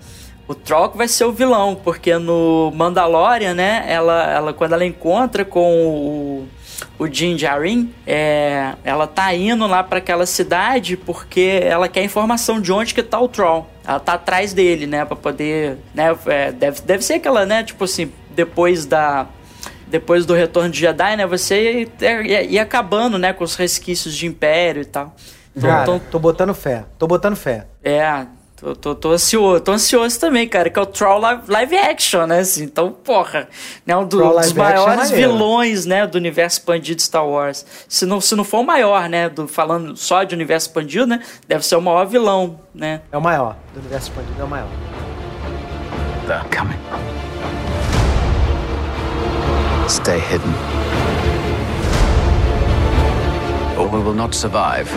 [0.49, 3.85] O Troll que vai ser o vilão, porque no Mandalorian, né?
[3.87, 6.49] Ela, ela quando ela encontra com o,
[6.99, 12.61] o Din Djarin, é, ela tá indo lá para aquela cidade porque ela quer informação
[12.61, 13.69] de onde que tá o Troll.
[13.87, 15.05] Ela tá atrás dele, né?
[15.05, 15.77] Pra poder.
[15.95, 17.63] Né, é, deve, deve ser aquela, né?
[17.65, 19.27] Tipo assim, depois da
[19.87, 21.27] depois do retorno de Jedi, né?
[21.27, 23.33] Você ia, ia- ia acabando, né?
[23.33, 25.15] Com os resquícios de Império e tal.
[25.57, 26.85] Então, Cara, então, tô botando fé.
[26.99, 27.67] Tô botando fé.
[27.83, 28.27] é,
[28.65, 32.27] Tô, tô, tô, ansioso, tô ansioso também, cara, que é o Troll live, live action,
[32.27, 32.39] né?
[32.39, 33.47] Assim, então, porra,
[33.85, 33.95] né?
[33.95, 36.07] Um do, dos maiores é vilões, né?
[36.07, 37.67] Do universo expandido Star Wars.
[37.87, 39.29] Se não, se não for o maior, né?
[39.29, 41.21] Do, falando só de universo expandido, né?
[41.47, 43.03] Deve ser o maior vilão, né?
[43.13, 43.55] É o maior.
[43.75, 44.69] Do universo expandido é o maior.
[46.27, 46.79] They're coming.
[49.91, 50.55] Stay hidden.
[53.77, 54.89] Or we will not survive.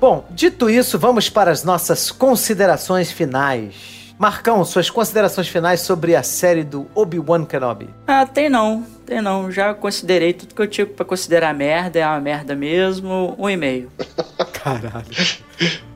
[0.00, 4.00] Bom, dito isso, vamos para as nossas considerações finais.
[4.18, 7.90] Marcão, suas considerações finais sobre a série do Obi-Wan Kenobi.
[8.06, 9.50] Ah, tem não, tem não.
[9.50, 13.34] Já considerei tudo que eu tinha para considerar merda, é uma merda mesmo.
[13.38, 13.90] Um e-mail.
[14.54, 15.04] Caralho.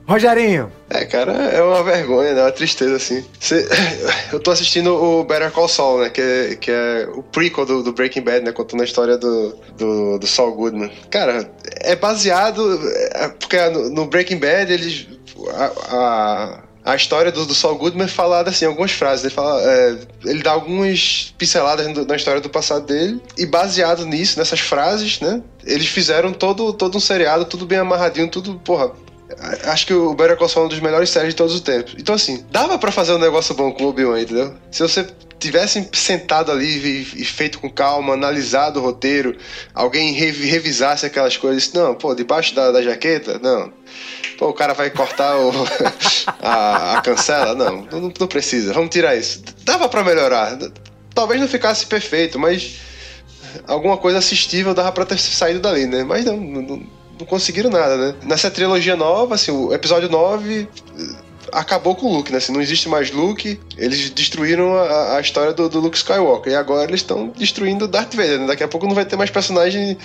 [0.06, 0.70] Rogerinho.
[0.90, 2.43] É, cara, é uma vergonha, né?
[2.43, 3.24] Uma tristeza, assim.
[3.40, 3.66] Cê,
[4.32, 6.10] eu tô assistindo o Better Call Saul, né?
[6.10, 8.52] Que é, que é o prequel do, do Breaking Bad, né?
[8.52, 10.90] Contando a história do, do, do Saul Goodman.
[11.10, 11.51] Cara,
[11.81, 12.81] é baseado...
[13.14, 15.06] É, porque no, no, Breaking Bad, eles...
[15.55, 19.24] a, a a história do, do Saul Goodman é falada assim, algumas frases.
[19.24, 24.39] Ele, fala, é, ele dá algumas pinceladas na história do passado dele, e baseado nisso,
[24.39, 25.43] nessas frases, né?
[25.64, 28.93] Eles fizeram todo, todo um seriado, tudo bem amarradinho, tudo, porra,
[29.65, 31.94] Acho que o Better Call Saul é uma das melhores séries de todos os tempos.
[31.98, 34.55] Então, assim, dava para fazer um negócio bom com o Obi-Wan, entendeu?
[34.70, 35.06] Se você
[35.39, 39.36] tivesse sentado ali e, feito com calma, analisado o roteiro,
[39.74, 43.73] alguém revisasse aquelas coisas, não, pô, debaixo da, da jaqueta, não.
[44.39, 45.52] Pô, o cara vai cortar o,
[46.40, 47.55] a, a, cancela?
[47.55, 49.43] Não, não, não, precisa, vamos tirar isso.
[49.65, 50.59] Dava para melhorar.
[51.15, 52.81] Talvez não ficasse perfeito, mas
[53.66, 56.02] alguma coisa assistível dava pra ter saído dali, né?
[56.05, 58.15] Mas não, não não conseguiram nada, né?
[58.23, 60.69] Nessa trilogia nova, assim, o episódio 9
[61.53, 62.41] acabou com o Luke, né?
[62.41, 66.53] Se não existe mais Luke, eles destruíram a, a história do, do, Luke Skywalker.
[66.53, 68.47] E agora eles estão destruindo Darth Vader, né?
[68.47, 69.97] Daqui a pouco não vai ter mais personagem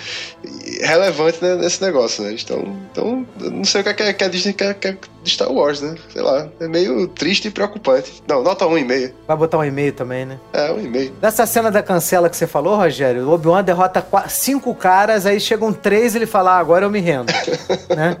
[0.82, 2.32] relevante né, nesse negócio, né?
[2.32, 5.80] Então, então não sei o que, é, que a Disney quer, quer de Star Wars,
[5.80, 5.94] né?
[6.12, 6.48] Sei lá.
[6.60, 8.22] É meio triste e preocupante.
[8.26, 9.12] Não, nota um e-mail.
[9.26, 10.38] Vai botar um e-mail também, né?
[10.52, 11.12] É, um e-mail.
[11.20, 15.38] Nessa cena da cancela que você falou, Rogério, o Obi-Wan derrota quatro, cinco caras, aí
[15.38, 17.32] chegam três e ele fala, ah, agora eu me rendo.
[17.94, 18.16] né?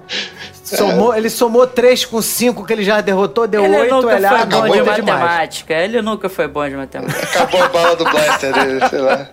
[0.76, 1.18] Somou, é.
[1.18, 4.68] Ele somou três com cinco que ele já derrotou, deu ele oito, ele foi bom
[4.68, 5.74] de matemática.
[5.74, 5.84] Demais.
[5.84, 7.22] Ele nunca foi bom de matemática.
[7.22, 9.28] Acabou a bala do blaster dele, sei lá.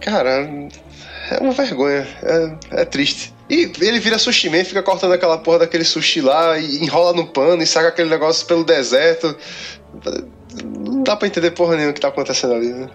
[0.00, 0.48] Cara,
[1.30, 2.06] é uma vergonha.
[2.22, 3.34] É, é triste.
[3.50, 7.26] E ele vira sushi man, fica cortando aquela porra daquele sushi lá, e enrola no
[7.26, 9.36] pano e saca aquele negócio pelo deserto.
[10.64, 12.88] Não dá pra entender porra nenhuma o que tá acontecendo ali, né?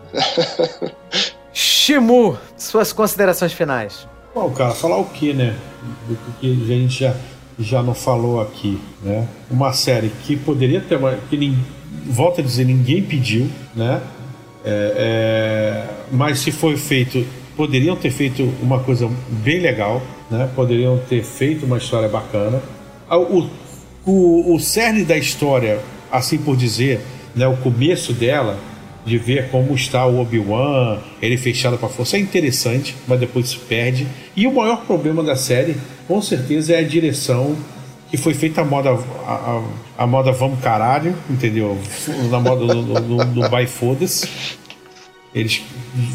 [1.53, 4.07] Shimu, suas considerações finais.
[4.33, 5.55] Bom, cara, falar o que, né?
[6.07, 7.15] Do que a gente já
[7.59, 9.27] já não falou aqui, né?
[9.49, 11.57] Uma série que poderia ter uma, que nem,
[12.05, 14.01] volta a dizer ninguém pediu, né?
[14.63, 17.25] É, é, mas se foi feito,
[17.55, 20.49] poderiam ter feito uma coisa bem legal, né?
[20.55, 22.61] Poderiam ter feito uma história bacana.
[23.09, 23.47] O,
[24.05, 25.79] o, o cerne da história,
[26.11, 27.01] assim por dizer,
[27.35, 27.47] né?
[27.47, 28.57] O começo dela
[29.07, 33.57] de ver como está o Obi-Wan, ele fechado para força, é interessante, mas depois se
[33.57, 34.05] perde.
[34.35, 35.77] E o maior problema da série,
[36.07, 37.55] com certeza, é a direção
[38.11, 38.91] que foi feita a moda
[39.25, 41.77] a, a, a moda vamos caralho, entendeu?
[42.29, 44.27] Na moda do, do, do, do foda-se.
[45.33, 45.61] Eles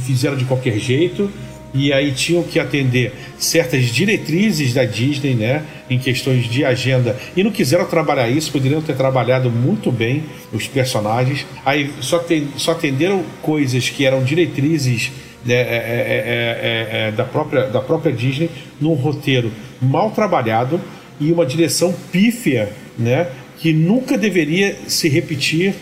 [0.04, 1.30] fizeram de qualquer jeito
[1.74, 7.42] e aí tinham que atender certas diretrizes da Disney, né, em questões de agenda, e
[7.42, 12.72] não quiseram trabalhar isso, poderiam ter trabalhado muito bem os personagens, aí só, tem, só
[12.72, 15.10] atenderam coisas que eram diretrizes
[15.44, 18.50] né, é, é, é, da, própria, da própria Disney
[18.80, 19.50] num roteiro
[19.80, 20.80] mal trabalhado
[21.18, 23.28] e uma direção pífia, né,
[23.58, 25.74] que nunca deveria se repetir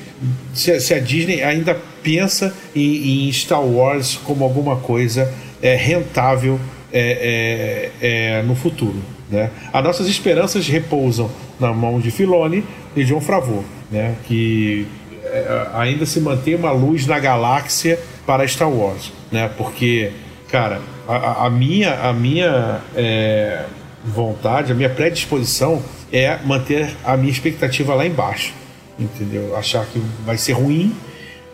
[0.52, 6.58] se, se a Disney ainda pensa em, em Star Wars como alguma coisa é, rentável
[6.92, 9.00] é, é, é, no futuro.
[9.30, 9.50] Né?
[9.72, 12.64] As nossas esperanças repousam na mão de Filoni
[12.96, 14.16] e John Favreau, né?
[14.24, 14.86] que
[15.24, 19.50] é, ainda se mantém uma luz na galáxia para Star Wars, né?
[19.56, 20.12] porque,
[20.48, 23.64] cara, a, a minha, a minha é,
[24.04, 25.82] vontade, a minha predisposição
[26.12, 28.52] é manter a minha expectativa lá embaixo,
[28.98, 29.56] entendeu?
[29.56, 30.94] Achar que vai ser ruim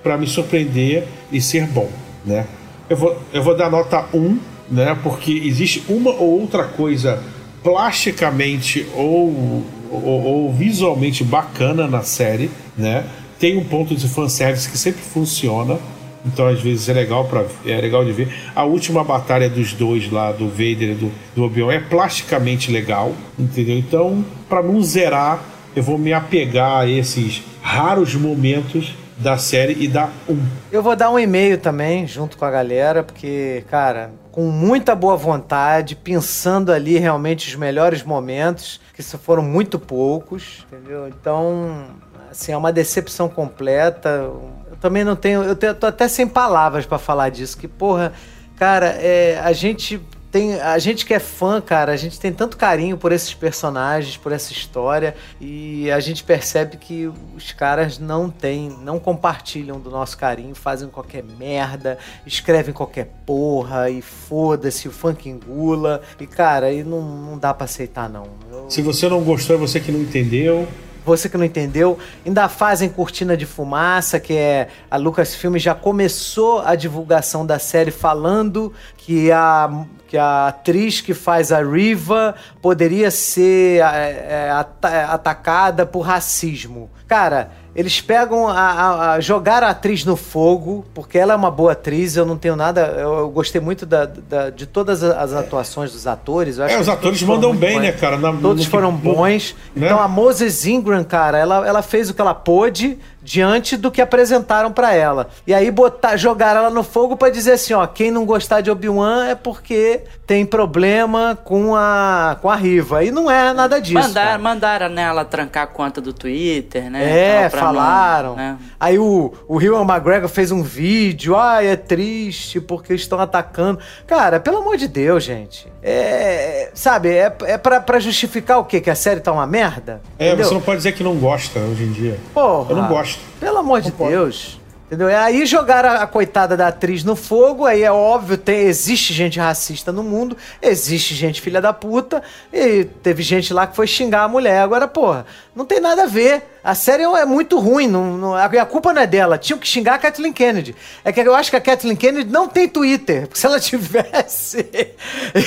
[0.02, 1.90] para me surpreender e ser bom,
[2.24, 2.46] né?
[2.88, 4.38] Eu vou, eu vou dar nota 1,
[4.70, 4.96] né?
[5.02, 7.22] Porque existe uma ou outra coisa
[7.62, 13.04] plasticamente ou, ou, ou visualmente bacana na série, né?
[13.38, 15.78] Tem um ponto de fanservice que sempre funciona,
[16.24, 18.32] então às vezes é legal para é legal de ver.
[18.54, 23.12] A última batalha dos dois lá, do Vader e do, do Obi-Wan, é plasticamente legal,
[23.38, 23.76] entendeu?
[23.76, 25.42] Então, para não zerar,
[25.74, 30.38] eu vou me apegar a esses raros momentos da série e dá um.
[30.70, 35.16] Eu vou dar um e-mail também, junto com a galera, porque, cara, com muita boa
[35.16, 41.08] vontade, pensando ali realmente os melhores momentos, que foram muito poucos, entendeu?
[41.08, 41.86] Então,
[42.30, 44.08] assim, é uma decepção completa.
[44.08, 45.42] Eu também não tenho.
[45.42, 48.12] Eu tô até sem palavras para falar disso, que, porra,
[48.56, 50.00] cara, é, a gente
[50.36, 54.18] tem a gente que é fã, cara, a gente tem tanto carinho por esses personagens,
[54.18, 59.90] por essa história e a gente percebe que os caras não têm, não compartilham do
[59.90, 61.96] nosso carinho, fazem qualquer merda,
[62.26, 67.64] escrevem qualquer porra e foda-se, o funk engula e cara, aí não, não dá para
[67.64, 68.26] aceitar não.
[68.50, 68.68] Eu...
[68.68, 70.68] Se você não gostou, é você que não entendeu
[71.06, 71.96] você que não entendeu,
[72.26, 77.92] ainda fazem Cortina de Fumaça, que é a Lucasfilm já começou a divulgação da série
[77.92, 85.86] falando que a, que a atriz que faz a Riva poderia ser é, é, atacada
[85.86, 86.90] por racismo.
[87.06, 91.50] Cara, eles pegam a, a, a, jogar a atriz no fogo, porque ela é uma
[91.50, 92.86] boa atriz, eu não tenho nada.
[92.96, 96.58] Eu, eu gostei muito da, da, de todas as atuações dos atores.
[96.58, 97.82] é, os atores mandam bem, bons.
[97.82, 98.16] né, cara?
[98.16, 99.54] Na, todos no, foram bons.
[99.74, 99.86] Né?
[99.86, 104.00] Então a Moses Ingram, cara, ela, ela fez o que ela pôde diante do que
[104.00, 105.28] apresentaram para ela.
[105.44, 108.70] E aí botar, jogaram ela no fogo para dizer assim, ó, quem não gostar de
[108.70, 113.02] Obi-Wan é porque tem problema com a com a Riva.
[113.02, 114.08] E não é nada disso.
[114.08, 117.44] Mandaram, mandaram nela trancar a conta do Twitter, né?
[117.44, 118.30] É, falaram.
[118.30, 118.58] Não, né?
[118.78, 123.80] Aí o, o Ewan McGregor fez um vídeo, ai, é triste porque estão atacando.
[124.06, 125.66] Cara, pelo amor de Deus, gente.
[125.88, 128.80] É, sabe, é, é pra, pra justificar o quê?
[128.80, 130.00] Que a série tá uma merda?
[130.18, 130.44] É, entendeu?
[130.44, 132.18] você não pode dizer que não gosta hoje em dia.
[132.34, 132.72] Porra.
[132.72, 133.20] Eu não gosto.
[133.38, 134.60] Pelo amor de Deus.
[134.86, 135.08] Entendeu?
[135.08, 139.36] Aí jogaram a, a, coitada da atriz no fogo, aí é óbvio, tem, existe gente
[139.36, 142.22] racista no mundo, existe gente filha da puta,
[142.52, 144.60] e teve gente lá que foi xingar a mulher.
[144.60, 145.26] Agora, porra,
[145.56, 146.40] não tem nada a ver.
[146.62, 149.36] A série é muito ruim, não, não, a culpa não é dela.
[149.36, 150.76] Tinha que xingar a Kathleen Kennedy.
[151.04, 154.70] É que eu acho que a Kathleen Kennedy não tem Twitter, porque se ela tivesse,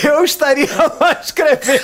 [0.04, 0.68] eu estaria
[1.00, 1.80] lá escrevendo.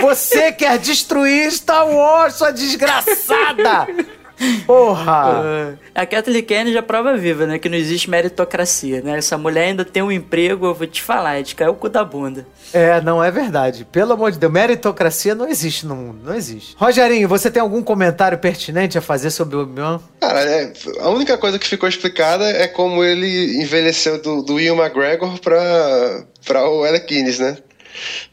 [0.00, 3.88] Você quer destruir Star Wars, sua desgraçada!
[4.66, 5.76] Porra!
[5.94, 6.02] É.
[6.02, 7.58] A Kathleen Kennedy é prova viva, né?
[7.58, 9.18] Que não existe meritocracia, né?
[9.18, 11.88] Essa mulher ainda tem um emprego, eu vou te falar, é de cair o cu
[11.88, 12.46] da bunda.
[12.72, 13.86] É, não é verdade.
[13.90, 16.74] Pelo amor de Deus, meritocracia não existe no mundo, não existe.
[16.78, 20.00] Rogerinho, você tem algum comentário pertinente a fazer sobre o Obi-Wan?
[20.20, 24.74] Cara, é, a única coisa que ficou explicada é como ele envelheceu do, do Ian
[24.74, 27.56] McGregor pra, pra o Alec Guinness, né?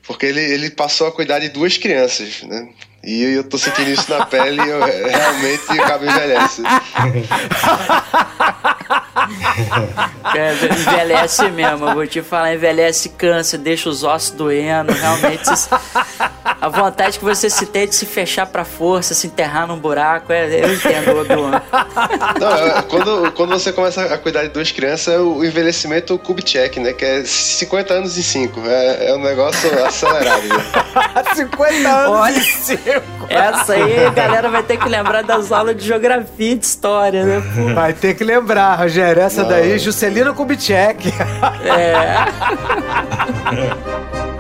[0.08, 2.70] Porque ele, ele passou a cuidar de duas crianças, né?
[3.04, 6.62] E eu tô sentindo isso na pele e eu, realmente o cabelo envelhece.
[10.36, 15.50] É, envelhece mesmo, eu vou te falar, envelhece câncer, deixa os ossos doendo, realmente.
[16.62, 20.32] A vontade que você se tem de se fechar pra força, se enterrar num buraco,
[20.32, 21.62] é, eu entendo o Obi-Wan.
[22.40, 26.80] Não, é, quando, quando você começa a cuidar de duas crianças, é o envelhecimento Kubitschek,
[26.80, 26.94] né?
[26.94, 28.62] Que é 50 anos em 5.
[28.66, 30.40] É, é um negócio acelerado.
[30.50, 31.36] Né?
[31.36, 32.89] 50 anos Olha, em 5.
[33.30, 37.24] Essa aí a galera vai ter que lembrar das aulas de geografia e de história,
[37.26, 37.44] né?
[37.56, 37.74] Pô.
[37.74, 39.22] Vai ter que lembrar, Rogério.
[39.22, 39.50] Essa Não.
[39.50, 41.14] daí, Juscelino Kubitschek.
[41.64, 42.26] É.